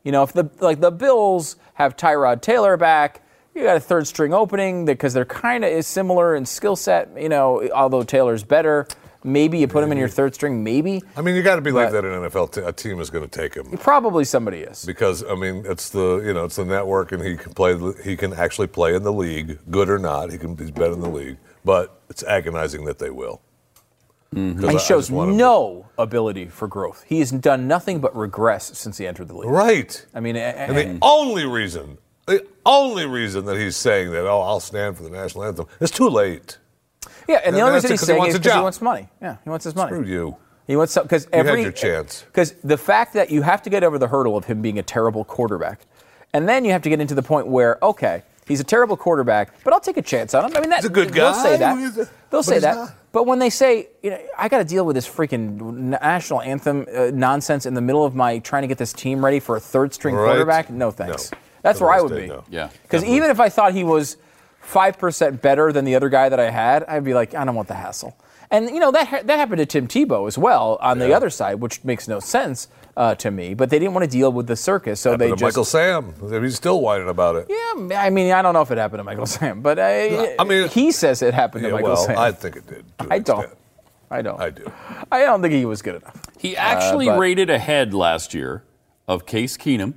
You 0.03 0.11
know, 0.11 0.23
if 0.23 0.33
the 0.33 0.49
like 0.59 0.79
the 0.79 0.91
Bills 0.91 1.55
have 1.75 1.95
Tyrod 1.95 2.41
Taylor 2.41 2.77
back, 2.77 3.21
you 3.53 3.63
got 3.63 3.77
a 3.77 3.81
third 3.81 4.07
string 4.07 4.33
opening 4.33 4.85
because 4.85 5.13
they're 5.13 5.25
kind 5.25 5.63
of 5.63 5.71
is 5.71 5.85
similar 5.85 6.35
in 6.35 6.45
skill 6.45 6.75
set. 6.75 7.09
You 7.15 7.29
know, 7.29 7.69
although 7.73 8.03
Taylor's 8.03 8.43
better, 8.43 8.87
maybe 9.23 9.57
you 9.59 9.67
put 9.67 9.83
him 9.83 9.91
in 9.91 9.97
your 9.97 10.07
third 10.07 10.33
string. 10.35 10.63
Maybe 10.63 11.01
I 11.15 11.21
mean, 11.21 11.35
you 11.35 11.41
got 11.43 11.55
to 11.55 11.61
be 11.61 11.71
But- 11.71 11.91
that 11.91 12.05
an 12.05 12.11
NFL 12.23 12.51
t- 12.53 12.61
a 12.61 12.71
team 12.71 12.99
is 12.99 13.09
going 13.09 13.27
to 13.27 13.39
take 13.41 13.53
him 13.55 13.77
probably 13.77 14.25
somebody 14.25 14.59
is. 14.59 14.85
because 14.85 15.23
I 15.23 15.35
mean, 15.35 15.63
it's 15.67 15.89
the 15.89 16.21
you 16.25 16.33
know 16.33 16.45
it's 16.45 16.55
the 16.57 16.65
network, 16.65 17.11
and 17.11 17.23
he 17.23 17.35
can 17.37 17.53
play. 17.53 17.77
He 18.03 18.15
can 18.15 18.33
actually 18.33 18.67
play 18.67 18.95
in 18.95 19.03
the 19.03 19.13
league, 19.13 19.59
good 19.71 19.89
or 19.89 19.99
not. 19.99 20.31
He 20.31 20.37
can. 20.37 20.57
He's 20.57 20.71
better 20.71 20.93
in 20.93 21.01
the 21.01 21.09
league, 21.09 21.37
but 21.65 22.01
it's 22.09 22.23
agonizing 22.23 22.85
that 22.85 22.99
they 22.99 23.09
will. 23.09 23.41
I- 23.41 23.49
I 24.35 24.39
Mm-hmm. 24.39 24.65
He 24.65 24.71
just 24.73 24.87
shows 24.87 25.11
want 25.11 25.29
him 25.29 25.35
to- 25.35 25.43
no 25.43 25.85
ability 25.99 26.47
for 26.47 26.67
growth. 26.67 27.03
He 27.07 27.19
has 27.19 27.29
done 27.29 27.67
nothing 27.67 27.99
but 27.99 28.15
regress 28.15 28.75
since 28.77 28.97
he 28.97 29.05
entered 29.05 29.27
the 29.27 29.35
league. 29.37 29.47
right. 29.49 30.05
I 30.15 30.19
mean, 30.21 30.35
And 30.37 30.75
the 30.75 30.97
only 31.03 31.45
reason, 31.45 31.99
the 32.25 32.43
only 32.65 33.05
reason 33.05 33.45
that 33.45 33.57
he's 33.57 33.75
saying 33.75 34.09
that, 34.11 34.25
oh, 34.25 34.41
I'll 34.41 34.59
stand 34.59 34.97
for 34.97 35.03
the 35.03 35.11
national 35.11 35.43
anthem, 35.43 35.67
it's 35.79 35.91
too 35.91 36.09
late. 36.09 36.57
Yeah, 37.27 37.41
and 37.45 37.55
the 37.55 37.59
And 37.59 37.67
only 37.67 37.75
reason 37.75 37.89
it 37.89 37.93
he's 37.93 37.99
'cause 38.01 38.07
he 38.07 38.11
saying 38.13 38.19
wants 38.19 38.35
is 38.35 38.39
because 38.39 38.53
he 38.57 38.61
wants 38.61 38.81
money. 38.81 39.07
Yeah, 39.21 39.35
he 39.43 39.49
wants 39.49 39.65
his 39.65 39.75
money. 39.75 39.91
Screw 39.91 40.05
you. 40.05 40.35
He 40.67 40.75
wants 40.75 40.97
because 40.97 41.27
every. 41.33 41.51
had 41.57 41.63
your 41.63 41.71
chance. 41.71 42.23
Because 42.27 42.53
the 42.63 42.77
fact 42.77 43.13
that 43.13 43.29
you 43.29 43.41
have 43.41 43.61
to 43.63 43.69
get 43.69 43.83
over 43.83 43.97
the 43.97 44.07
hurdle 44.07 44.37
of 44.37 44.45
him 44.45 44.61
being 44.61 44.79
a 44.79 44.83
terrible 44.83 45.23
quarterback, 45.25 45.81
and 46.33 46.47
then 46.47 46.63
you 46.65 46.71
have 46.71 46.81
to 46.83 46.89
get 46.89 46.99
into 47.01 47.15
the 47.15 47.21
point 47.23 47.47
where 47.47 47.77
okay, 47.83 48.23
he's 48.47 48.59
a 48.59 48.63
terrible 48.63 48.95
quarterback, 48.97 49.49
but 49.63 49.73
I'll 49.73 49.79
take 49.81 49.97
a 49.97 50.01
chance 50.01 50.33
on 50.33 50.45
him. 50.45 50.57
I 50.57 50.61
mean, 50.61 50.69
that's 50.69 50.85
a 50.85 50.89
good 50.89 51.09
guy. 51.13 51.31
They'll 51.31 51.33
say 51.33 51.57
guy. 51.59 51.89
that. 51.89 52.09
They'll 52.29 52.43
say 52.43 52.59
that. 52.59 52.75
not. 52.75 52.91
But 53.11 53.27
when 53.27 53.37
they 53.39 53.51
say, 53.51 53.89
you 54.01 54.09
know, 54.09 54.19
I 54.39 54.49
got 54.49 54.57
to 54.57 54.63
deal 54.63 54.85
with 54.85 54.95
this 54.95 55.07
freaking 55.07 55.99
national 56.01 56.41
anthem 56.41 56.87
uh, 56.95 57.11
nonsense 57.13 57.65
in 57.67 57.75
the 57.75 57.81
middle 57.81 58.03
of 58.05 58.15
my 58.15 58.39
trying 58.39 58.63
to 58.63 58.67
get 58.67 58.79
this 58.79 58.91
team 58.91 59.23
ready 59.23 59.39
for 59.39 59.55
a 59.55 59.59
third 59.59 59.93
string 59.93 60.15
Right. 60.15 60.25
quarterback, 60.29 60.69
no 60.71 60.89
thanks. 60.89 61.31
No. 61.31 61.37
That's 61.61 61.79
where 61.79 61.91
I 61.91 62.01
would 62.01 62.11
Otherwise, 62.11 62.29
be. 62.29 62.35
no. 62.35 62.43
Yeah. 62.49 62.69
Because 62.83 63.03
even 63.05 63.29
if 63.29 63.39
I 63.39 63.49
thought 63.49 63.73
he 63.73 63.83
was 63.83 64.17
five 64.63 64.97
percent 64.97 65.41
better 65.41 65.71
than 65.71 65.85
the 65.85 65.95
other 65.95 66.09
guy 66.09 66.29
that 66.29 66.39
I 66.39 66.49
had, 66.49 66.83
I'd 66.85 67.03
be 67.03 67.13
like, 67.13 67.33
I 67.35 67.45
don't 67.45 67.55
want 67.55 67.67
the 67.67 67.75
hassle. 67.75 68.17
And 68.51 68.69
you 68.69 68.79
know 68.79 68.91
that 68.91 69.07
ha- 69.07 69.21
that 69.23 69.37
happened 69.39 69.59
to 69.59 69.65
Tim 69.65 69.87
Tebow 69.87 70.27
as 70.27 70.37
well 70.37 70.77
on 70.81 70.99
the 70.99 71.13
other 71.13 71.29
side, 71.29 71.55
which 71.59 71.83
makes 71.83 72.07
no 72.07 72.19
sense 72.19 72.67
uh, 72.95 73.15
to 73.15 73.31
me. 73.31 73.55
But 73.55 73.71
they 73.71 73.79
didn't 73.79 73.95
want 73.95 74.03
to 74.05 74.09
deal 74.11 74.31
with 74.31 74.45
the 74.45 74.55
circus, 74.55 74.99
so 74.99 75.17
they 75.17 75.29
But 75.29 75.39
just. 75.39 75.43
Michael 75.43 75.65
Sam, 75.65 76.13
he's 76.43 76.55
still 76.55 76.79
whining 76.79 77.09
about 77.09 77.35
it. 77.35 77.47
yeah, 77.49 77.99
I 77.99 78.11
mean, 78.11 78.31
I 78.31 78.43
don't 78.43 78.53
know 78.53 78.61
if 78.61 78.69
it 78.69 78.77
happened 78.77 78.99
to 78.99 79.03
Michael 79.03 79.25
Sam, 79.25 79.61
but 79.61 79.79
I, 79.79 80.35
I 80.37 80.43
mean- 80.43 80.67
he 80.69 80.91
says 80.91 81.23
it 81.23 81.33
happened 81.33 81.63
Yeah, 81.63 81.69
to 81.69 81.75
Michael 81.75 81.89
well, 81.93 82.05
Sam. 82.05 82.17
I 82.17 82.31
think 82.31 82.57
it 82.57 82.67
did. 82.67 82.85
to 82.99 83.05
an 83.05 83.11
I 83.11 83.19
don't. 83.19 83.49
I 84.11 84.21
don't. 84.21 84.39
I 84.39 84.51
do. 84.51 84.71
I 85.11 85.21
don't 85.21 85.41
think 85.41 85.55
he 85.55 85.65
was 85.65 85.81
good 85.81 85.95
enough. 85.95 86.15
He 86.37 86.55
actually 86.55 87.07
but- 87.07 87.17
rated 87.17 87.49
ahead 87.49 87.95
last 87.95 88.35
year 88.35 88.63
of 89.07 89.25
Case 89.25 89.57
Keenum, 89.57 89.95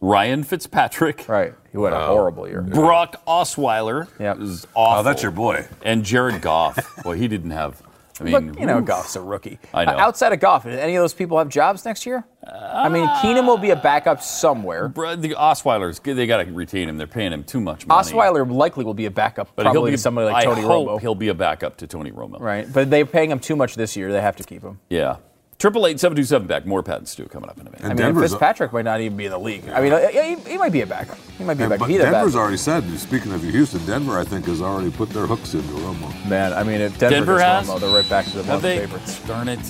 Ryan 0.00 0.44
Fitzpatrick, 0.44 1.24
Right. 1.28 1.54
He 1.72 1.80
had 1.80 1.92
a 1.92 2.06
horrible 2.06 2.48
year. 2.48 2.62
Brock 2.62 3.24
Osweiler. 3.26 4.08
Yep. 4.18 4.38
was 4.38 4.66
awful. 4.74 5.00
Oh, 5.00 5.02
that's 5.02 5.22
your 5.22 5.30
boy. 5.30 5.66
And 5.84 6.04
Jared 6.04 6.40
Goff. 6.40 7.04
well, 7.04 7.14
he 7.14 7.28
didn't 7.28 7.50
have. 7.52 7.80
I 8.18 8.24
mean, 8.24 8.32
But 8.52 8.60
you 8.60 8.66
know, 8.66 8.78
oof. 8.80 8.84
Goff's 8.84 9.16
a 9.16 9.20
rookie. 9.20 9.58
I 9.72 9.84
know. 9.84 9.92
Uh, 9.92 10.00
outside 10.00 10.32
of 10.32 10.40
Goff, 10.40 10.64
did 10.64 10.78
any 10.78 10.96
of 10.96 11.02
those 11.02 11.14
people 11.14 11.38
have 11.38 11.48
jobs 11.48 11.84
next 11.84 12.04
year? 12.04 12.24
I 12.46 12.88
mean, 12.88 13.06
Keenum 13.06 13.46
will 13.46 13.56
be 13.56 13.70
a 13.70 13.76
backup 13.76 14.20
somewhere. 14.22 14.88
Bro, 14.88 15.16
The 15.16 15.30
Osweilers, 15.30 16.02
they 16.02 16.26
got 16.26 16.44
to 16.44 16.52
retain 16.52 16.88
him. 16.88 16.98
They're 16.98 17.06
paying 17.06 17.32
him 17.32 17.44
too 17.44 17.60
much 17.60 17.86
money. 17.86 18.10
Osweiler 18.10 18.50
likely 18.50 18.84
will 18.84 18.94
be 18.94 19.06
a 19.06 19.10
backup, 19.10 19.48
but 19.56 19.70
he'll 19.70 19.84
be 19.84 19.92
to 19.92 19.98
somebody 19.98 20.26
like 20.26 20.36
I 20.36 20.44
Tony 20.44 20.62
hope 20.62 20.88
Romo. 20.88 21.00
He'll 21.00 21.14
be 21.14 21.28
a 21.28 21.34
backup 21.34 21.78
to 21.78 21.86
Tony 21.86 22.10
Romo. 22.10 22.40
Right, 22.40 22.70
but 22.70 22.90
they're 22.90 23.06
paying 23.06 23.30
him 23.30 23.38
too 23.38 23.56
much 23.56 23.74
this 23.74 23.96
year. 23.96 24.12
They 24.12 24.20
have 24.20 24.36
to 24.36 24.44
keep 24.44 24.62
him. 24.62 24.80
Yeah. 24.90 25.16
Triple 25.60 25.86
eight 25.86 26.00
seven 26.00 26.16
two 26.16 26.24
seven 26.24 26.48
Beck. 26.48 26.64
More 26.66 26.82
Pat 26.82 26.98
and 26.98 27.06
Stu 27.06 27.26
coming 27.26 27.50
up 27.50 27.60
in 27.60 27.66
a 27.66 27.70
minute. 27.70 27.84
I 27.84 27.88
mean, 27.88 27.96
Denver's- 27.98 28.30
Fitzpatrick 28.32 28.72
might 28.72 28.86
not 28.86 29.00
even 29.00 29.16
be 29.16 29.26
in 29.26 29.30
the 29.30 29.38
league. 29.38 29.68
I 29.68 29.80
mean, 29.82 29.92
uh, 29.92 30.08
he, 30.08 30.34
he 30.36 30.56
might 30.58 30.72
be 30.72 30.80
a 30.80 30.86
backup. 30.86 31.18
He 31.36 31.44
might 31.44 31.54
be 31.54 31.64
a 31.64 31.66
Yeah, 31.66 31.68
backup. 31.68 31.78
but 31.80 31.90
He's 31.90 31.98
Denver's 32.00 32.32
backup. 32.32 32.40
already 32.40 32.56
said, 32.56 32.98
speaking 32.98 33.32
of 33.32 33.42
Houston, 33.42 33.84
Denver, 33.84 34.18
I 34.18 34.24
think, 34.24 34.46
has 34.46 34.62
already 34.62 34.90
put 34.90 35.10
their 35.10 35.26
hooks 35.26 35.52
into 35.52 35.68
Romo. 35.74 36.28
Man, 36.28 36.54
I 36.54 36.62
mean, 36.62 36.80
if 36.80 36.98
Denver, 36.98 37.14
Denver 37.16 37.38
gets 37.38 37.68
has? 37.68 37.68
Romo, 37.68 37.78
they're 37.80 37.90
right 37.94 38.08
back 38.08 38.24
to 38.24 38.30
the 38.32 38.38
one 38.38 38.46
Have 38.46 38.56
of 38.56 38.62
the 38.62 38.68
they? 38.68 38.78
favorites. 38.78 39.20
Darn 39.26 39.48
it. 39.48 39.60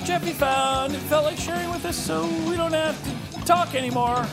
That 0.00 0.06
Jeffy 0.06 0.32
found 0.32 0.94
and 0.94 1.02
felt 1.04 1.24
like 1.24 1.36
sharing 1.36 1.70
with 1.70 1.84
us 1.84 1.96
so 1.96 2.26
we 2.48 2.56
don't 2.56 2.72
have 2.72 3.02
to 3.34 3.44
talk 3.44 3.74
anymore. 3.74 4.26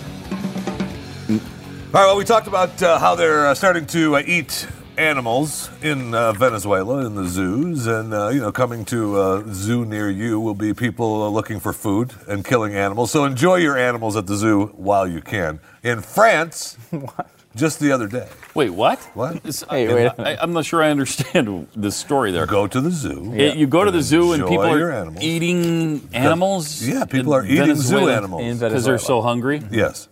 All 1.29 2.03
right, 2.03 2.05
well, 2.05 2.17
we 2.17 2.25
talked 2.25 2.47
about 2.47 2.81
uh, 2.81 2.99
how 2.99 3.15
they're 3.15 3.47
uh, 3.47 3.55
starting 3.55 3.85
to 3.87 4.17
uh, 4.17 4.23
eat 4.25 4.67
animals 4.97 5.69
in 5.81 6.13
uh, 6.13 6.33
Venezuela 6.33 7.05
in 7.05 7.15
the 7.15 7.25
zoos, 7.25 7.87
and 7.87 8.13
uh, 8.13 8.29
you 8.29 8.39
know, 8.39 8.51
coming 8.51 8.83
to 8.85 9.21
a 9.21 9.53
zoo 9.53 9.85
near 9.85 10.09
you 10.09 10.39
will 10.39 10.55
be 10.55 10.73
people 10.73 11.23
uh, 11.23 11.29
looking 11.29 11.59
for 11.59 11.71
food 11.71 12.13
and 12.27 12.43
killing 12.43 12.75
animals. 12.75 13.11
So 13.11 13.25
enjoy 13.25 13.55
your 13.55 13.77
animals 13.77 14.15
at 14.15 14.27
the 14.27 14.35
zoo 14.35 14.67
while 14.75 15.07
you 15.07 15.21
can. 15.21 15.59
In 15.83 16.01
France, 16.01 16.77
just 17.57 17.79
the 17.79 17.91
other 17.91 18.07
day. 18.07 18.27
Wait, 18.53 18.69
what? 18.69 18.99
What? 19.13 19.35
It's- 19.47 19.63
Hey, 19.69 19.87
I, 19.89 19.93
wait 19.93 20.05
a 20.05 20.21
I, 20.39 20.43
am 20.43 20.53
not 20.53 20.65
sure 20.65 20.81
I 20.83 20.89
understand 20.91 21.67
the 21.75 21.91
story 21.91 22.31
there. 22.31 22.45
Go 22.45 22.67
to 22.67 22.79
the 22.79 22.91
zoo. 22.91 23.33
It- 23.35 23.57
you 23.57 23.67
go 23.67 23.83
to 23.83 23.91
the 23.91 24.01
zoo 24.01 24.33
and 24.33 24.43
Enjoy 24.43 24.49
people 24.55 24.77
your 24.77 24.89
are 24.89 24.93
animals. 24.93 25.23
eating 25.23 26.07
animals. 26.13 26.81
Yeah, 26.87 27.05
people 27.05 27.33
are 27.33 27.45
eating 27.45 27.75
zoo 27.75 28.07
animals. 28.09 28.59
Because 28.59 28.85
they're 28.85 28.97
so 28.97 29.21
hungry. 29.21 29.61
Yes. 29.71 30.07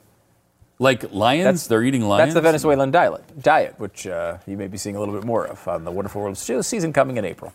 Like 0.77 1.13
lions, 1.13 1.43
That's- 1.45 1.67
they're 1.67 1.83
eating 1.83 2.01
lions. 2.01 2.33
That's 2.33 2.35
the 2.35 2.41
Venezuelan 2.41 2.91
diet, 2.91 3.23
diet 3.41 3.75
which 3.77 4.05
uh, 4.07 4.37
you 4.45 4.57
may 4.57 4.67
be 4.67 4.77
seeing 4.77 4.97
a 4.97 4.99
little 4.99 5.15
bit 5.15 5.23
more 5.23 5.45
of 5.47 5.65
on 5.67 5.85
the 5.85 5.91
Wonderful 5.91 6.19
World 6.21 6.33
of 6.33 6.37
Stu 6.37 6.61
season 6.63 6.91
coming 6.91 7.15
in 7.17 7.23
April. 7.23 7.53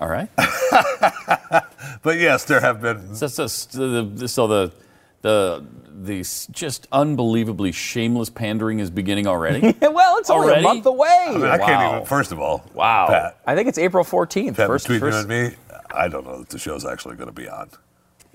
All 0.00 0.08
right. 0.08 0.28
But 2.02 2.18
yes, 2.18 2.44
there 2.44 2.60
have 2.60 2.80
been. 2.82 3.14
So, 3.14 3.26
so, 3.28 3.46
so 3.46 4.02
the, 4.02 4.28
so 4.28 4.46
the 4.46 4.72
the 5.94 6.22
the 6.22 6.46
just 6.50 6.88
unbelievably 6.92 7.72
shameless 7.72 8.30
pandering 8.30 8.80
is 8.80 8.90
beginning 8.90 9.26
already. 9.26 9.74
well, 9.82 10.18
it's 10.18 10.30
only 10.30 10.48
Already? 10.48 10.60
a 10.60 10.68
month 10.68 10.86
away. 10.86 11.26
I, 11.28 11.32
mean, 11.32 11.44
I 11.44 11.58
can't 11.58 11.94
even. 11.94 12.06
First 12.06 12.32
of 12.32 12.40
all, 12.40 12.64
Wow. 12.74 13.06
Pat, 13.08 13.38
I 13.46 13.54
think 13.54 13.68
it's 13.68 13.78
April 13.78 14.04
14th. 14.04 14.56
Pat 14.56 14.66
first, 14.66 14.86
between 14.86 15.00
first, 15.00 15.28
you 15.28 15.34
and 15.34 15.50
me, 15.52 15.56
I 15.94 16.08
don't 16.08 16.26
know 16.26 16.38
that 16.38 16.48
the 16.48 16.58
show's 16.58 16.84
actually 16.84 17.16
going 17.16 17.28
to 17.28 17.32
be 17.34 17.48
on. 17.48 17.70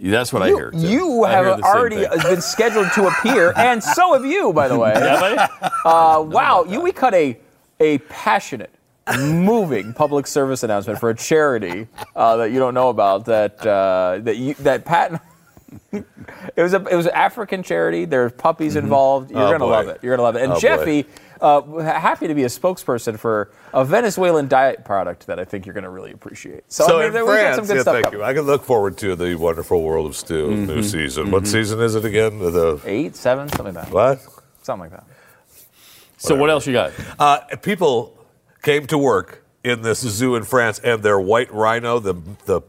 That's 0.02 0.32
what 0.32 0.42
I 0.42 0.48
hear. 0.48 0.72
you, 0.74 0.80
too. 0.80 0.88
you 0.88 1.24
I 1.26 1.32
have 1.32 1.46
the 1.46 1.56
same 1.58 1.64
already 1.66 2.08
been 2.24 2.42
scheduled 2.42 2.88
to 2.94 3.08
appear, 3.08 3.52
and 3.58 3.84
so 3.84 4.14
have 4.14 4.26
you, 4.26 4.54
by 4.54 4.70
the 4.70 4.80
way. 4.80 4.94
Uh, 4.94 6.24
wow, 6.26 6.66
you 6.68 6.80
we 6.80 6.94
cut 6.94 7.14
a 7.14 7.38
a 7.82 7.98
passionate, 8.00 8.74
moving 9.20 9.92
public 9.94 10.26
service 10.26 10.64
announcement 10.64 11.00
for 11.00 11.10
a 11.10 11.16
charity 11.16 11.88
uh, 12.16 12.38
that 12.38 12.52
you 12.52 12.60
don't 12.60 12.74
know 12.74 12.88
about. 12.88 13.26
That 13.26 13.66
uh, 13.66 14.20
that 14.22 14.38
you 14.38 14.54
that 14.56 14.86
Pat. 14.86 15.22
It 15.92 16.62
was 16.62 16.74
a 16.74 16.84
it 16.88 16.96
was 16.96 17.06
an 17.06 17.14
African 17.14 17.64
charity. 17.64 18.06
There's 18.06 18.32
puppies 18.32 18.76
involved. 18.76 19.32
You're 19.32 19.40
Oh, 19.42 19.46
gonna 19.52 19.60
boy. 19.60 19.70
love 19.72 19.88
it. 19.88 20.00
You're 20.02 20.14
gonna 20.16 20.24
love 20.24 20.36
it. 20.36 20.44
And 20.44 20.54
Oh. 20.54 20.60
Jeffy, 20.60 21.06
uh, 21.42 21.62
happy 21.80 22.28
to 22.28 22.34
be 22.34 22.44
a 22.44 22.48
spokesperson 22.48 23.18
for 23.20 23.52
a 23.74 23.84
Venezuelan 23.86 24.48
diet 24.48 24.84
product 24.86 25.28
that 25.28 25.40
I 25.40 25.46
think 25.46 25.66
you're 25.66 25.76
gonna 25.76 25.90
really 25.90 26.12
appreciate. 26.12 26.64
So, 26.68 26.86
So 26.86 26.96
I 26.96 26.98
mean, 26.98 27.08
in 27.08 27.14
there- 27.14 27.26
we've 27.26 27.36
got 27.36 27.42
France, 27.42 27.56
some 27.58 27.66
good 27.68 27.76
yeah, 27.78 27.82
stuff 27.82 27.94
thank 27.94 28.06
coming. 28.06 28.20
you. 28.20 28.26
I 28.26 28.34
can 28.34 28.44
look 28.44 28.64
forward 28.64 28.98
to 28.98 29.16
the 29.16 29.36
wonderful 29.36 29.82
world 29.84 30.06
of 30.08 30.16
Stu 30.16 30.48
Mm-hmm. 30.50 30.66
new 30.66 30.84
season. 30.84 31.32
What 31.32 31.46
season 31.48 31.80
is 31.82 31.96
it 31.96 32.06
again? 32.06 32.40
The 32.40 32.80
Eight, 32.86 33.16
seven, 33.16 33.48
something 33.50 33.76
like 33.76 33.86
that. 33.86 33.94
what? 33.94 34.20
Something 34.64 34.90
like 34.90 34.92
that. 34.92 35.04
So 36.18 36.36
what 36.36 36.50
else 36.50 36.68
you 36.68 36.74
got? 36.74 36.92
Uh, 37.18 37.40
people 37.62 38.18
came 38.62 38.86
to 38.88 38.98
work 38.98 39.44
in 39.64 39.82
this 39.82 40.00
zoo 40.00 40.36
in 40.36 40.44
France, 40.44 40.80
and 40.84 41.02
their 41.04 41.20
white 41.20 41.54
rhino, 41.54 42.00
the 42.00 42.16
the 42.46 42.62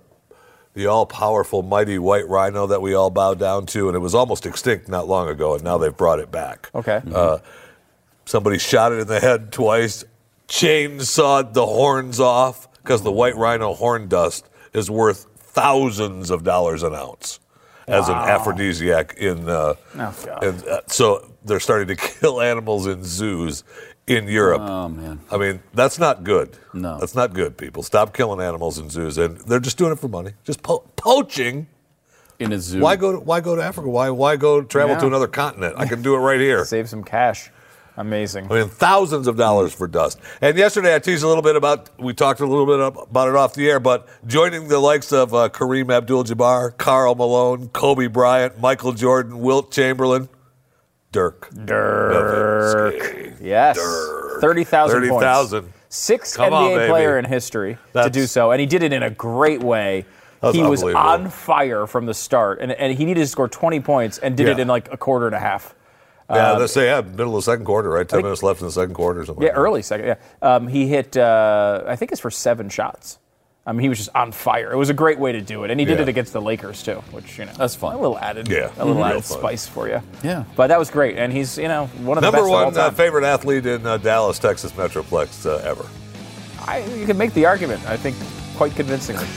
the 0.81 0.87
all 0.87 1.05
powerful, 1.05 1.62
mighty 1.62 1.99
white 1.99 2.26
rhino 2.26 2.66
that 2.66 2.81
we 2.81 2.95
all 2.95 3.11
bow 3.11 3.35
down 3.35 3.66
to, 3.66 3.89
and 3.89 3.95
it 3.95 4.01
was 4.01 4.14
almost 4.14 4.47
extinct 4.47 4.89
not 4.89 5.07
long 5.07 5.28
ago, 5.28 5.55
and 5.55 5.62
now 5.62 5.76
they've 5.76 5.97
brought 5.97 6.18
it 6.20 6.31
back. 6.31 6.70
Okay. 6.74 7.03
Uh, 7.14 7.39
somebody 8.24 8.59
shot 8.59 8.93
it 8.93 8.99
in 9.01 9.07
the 9.07 9.20
head 9.20 9.53
twice, 9.53 10.05
chainsawed 10.49 11.53
the 11.53 11.66
horns 11.66 12.18
off 12.18 12.66
because 12.83 13.03
the 13.03 13.12
white 13.12 13.37
rhino 13.37 13.74
horn 13.74 14.09
dust 14.09 14.49
is 14.72 14.91
worth 14.91 15.26
thousands 15.37 16.31
of 16.31 16.45
dollars 16.45 16.83
an 16.83 16.95
ounce 16.95 17.41
as 17.87 18.09
an 18.09 18.14
aphrodisiac 18.16 19.14
in. 19.18 19.49
Uh, 19.49 19.74
Oh, 20.43 20.49
uh, 20.70 20.81
so 20.87 21.31
they're 21.45 21.61
starting 21.61 21.89
to 21.89 21.97
kill 22.20 22.41
animals 22.41 22.87
in 22.87 23.05
zoos 23.05 23.64
in 24.11 24.27
Europe. 24.29 24.61
Oh 24.63 24.89
man. 24.89 25.21
I 25.31 25.37
mean, 25.39 25.63
that's 25.73 25.99
not 25.99 26.25
good. 26.25 26.57
No. 26.75 26.99
That's 26.99 27.15
not 27.15 27.33
good, 27.33 27.57
people. 27.57 27.83
Stop 27.85 28.13
killing 28.13 28.41
animals 28.45 28.77
in 28.79 28.91
zoos. 28.91 29.17
And 29.19 29.39
they're 29.39 29.61
just 29.61 29.79
doing 29.79 29.93
it 29.93 29.99
for 30.01 30.09
money. 30.09 30.33
Just 30.45 30.63
po- 30.63 30.85
poaching. 30.97 31.69
In 32.41 32.53
a 32.53 32.59
zoo. 32.59 32.81
Why 32.81 32.97
go 32.97 33.13
to, 33.13 33.19
why 33.21 33.41
go 33.41 33.55
to 33.55 33.63
Africa? 33.63 33.89
Why, 33.89 34.09
why 34.11 34.37
go 34.37 34.63
travel 34.63 34.95
Yeah. 34.97 35.01
to 35.01 35.07
another 35.07 35.29
continent? 35.29 35.75
I 35.77 35.87
can 35.87 36.01
do 36.03 36.15
it 36.15 36.19
right 36.19 36.41
here. 36.41 36.65
Save 36.77 36.89
some 36.89 37.05
cash. 37.05 37.51
Amazing. 37.97 38.51
I 38.51 38.55
mean, 38.61 38.69
thousands 38.69 39.27
of 39.27 39.37
dollars 39.37 39.75
for 39.75 39.87
dust. 39.87 40.19
And 40.41 40.57
yesterday 40.57 40.95
I 40.95 41.01
teased 41.01 41.23
a 41.23 41.29
little 41.29 41.43
bit 41.43 41.55
about, 41.55 41.91
we 42.01 42.15
talked 42.15 42.41
a 42.41 42.47
little 42.47 42.65
bit 42.65 42.81
about 42.81 43.29
it 43.29 43.37
off 43.37 43.53
the 43.55 43.69
air, 43.69 43.79
but 43.79 44.09
joining 44.27 44.69
the 44.69 44.79
likes 44.79 45.13
of 45.13 45.35
uh, 45.35 45.51
Kareem 45.51 45.93
Abdul 45.95 46.25
Jabbar, 46.25 46.77
Karl 46.79 47.15
Malone, 47.15 47.69
Kobe 47.69 48.07
Bryant, 48.07 48.59
Michael 48.59 48.93
Jordan, 48.95 49.41
Wilt 49.41 49.71
Chamberlain, 49.71 50.31
Dirk. 51.13 51.49
Dirk. 51.65 52.95
Nowitzki. 52.95 53.37
Yes. 53.41 53.79
30,000 54.41 55.01
points. 55.09 55.25
30,000. 55.25 55.73
Sixth 55.89 56.37
Come 56.37 56.53
on, 56.55 56.71
NBA 56.71 56.77
baby. 56.77 56.89
player 56.91 57.19
in 57.19 57.25
history 57.25 57.77
to 57.95 58.09
do 58.11 58.27
so, 58.29 58.53
and 58.53 58.61
he 58.61 58.67
did 58.67 58.83
it 58.85 58.93
in 58.93 59.03
a 59.03 59.11
great 59.11 59.61
way. 59.61 60.05
That's 60.41 60.55
He 60.55 60.63
was 60.63 60.81
unbelievable. 60.83 61.09
on 61.11 61.29
fire 61.31 61.87
from 61.89 62.07
the 62.07 62.15
start, 62.15 62.61
and, 62.61 62.71
and 62.73 62.97
he 62.97 63.05
needed 63.05 63.21
to 63.23 63.27
score 63.27 63.49
20 63.49 63.81
points 63.81 64.19
and 64.19 64.37
did 64.37 64.49
it 64.49 64.59
in 64.61 64.69
like 64.69 64.91
a 64.93 64.97
quarter 64.97 65.27
and 65.27 65.35
a 65.35 65.41
half. 65.41 65.75
Yeah, 66.31 66.53
let's 66.53 66.73
say, 66.73 66.87
yeah, 66.87 67.01
middle 67.01 67.37
of 67.37 67.45
the 67.45 67.51
second 67.51 67.65
quarter, 67.65 67.89
right? 67.91 68.09
10 68.09 68.19
think- 68.19 68.23
minutes 68.25 68.45
left 68.45 68.61
in 68.61 68.67
the 68.69 68.73
second 68.73 68.95
quarter 68.95 69.21
or 69.21 69.27
something. 69.27 69.43
Yeah, 69.43 69.49
like 69.49 69.57
that. 69.57 69.61
early 69.61 69.83
second. 69.83 70.07
Yeah, 70.07 70.15
um, 70.43 70.69
he 70.69 70.87
hit. 70.87 71.17
Uh, 71.17 71.83
I 71.89 71.97
think 71.97 72.13
it's 72.13 72.21
for 72.21 72.31
seven 72.31 72.69
shots. 72.69 73.19
I 73.71 73.73
mean, 73.73 73.83
he 73.83 73.89
was 73.89 73.99
just 73.99 74.11
on 74.16 74.33
fire. 74.33 74.73
It 74.73 74.77
was 74.77 74.91
a 74.91 74.95
great 74.95 75.21
way 75.21 75.31
to 75.31 75.41
do 75.41 75.62
it, 75.62 75.71
and 75.71 75.79
he 75.79 75.87
did 75.87 75.99
Yeah. 75.99 76.03
it 76.03 76.09
against 76.09 76.33
the 76.33 76.41
Lakers 76.41 76.83
too, 76.83 77.05
which 77.12 77.39
you 77.39 77.45
know 77.45 77.53
That's 77.57 77.77
fun. 77.77 77.95
A 77.95 77.99
little 78.01 78.18
added, 78.18 78.49
Yeah. 78.49 78.71
a 78.77 78.85
little 78.85 78.95
Mhm. 78.95 78.97
Real 78.97 79.05
added 79.07 79.25
fun. 79.25 79.39
spice 79.39 79.66
for 79.68 79.89
you. 79.89 80.03
Yeah. 80.25 80.43
but 80.57 80.66
that 80.66 80.79
was 80.81 80.91
great, 80.91 81.16
and 81.16 81.33
he's 81.33 81.57
you 81.57 81.68
know 81.68 81.87
one 82.03 82.18
of 82.18 82.23
the 82.23 82.27
Number 82.27 82.39
best 82.39 82.51
one 82.51 82.62
of 82.68 82.75
all 82.77 82.81
uh, 82.83 82.87
time. 82.89 82.95
favorite 82.97 83.25
athlete 83.25 83.66
in 83.66 83.87
uh, 83.87 83.97
Dallas, 83.99 84.41
Texas 84.41 84.73
Metroplex 84.73 85.47
uh, 85.47 85.59
ever. 85.64 85.87
I, 86.66 86.79
you 86.99 87.07
can 87.07 87.16
make 87.16 87.33
the 87.33 87.47
argument. 87.47 87.81
I 87.89 87.97
think 87.97 88.16
quite 88.57 88.75
convincingly. 88.75 89.25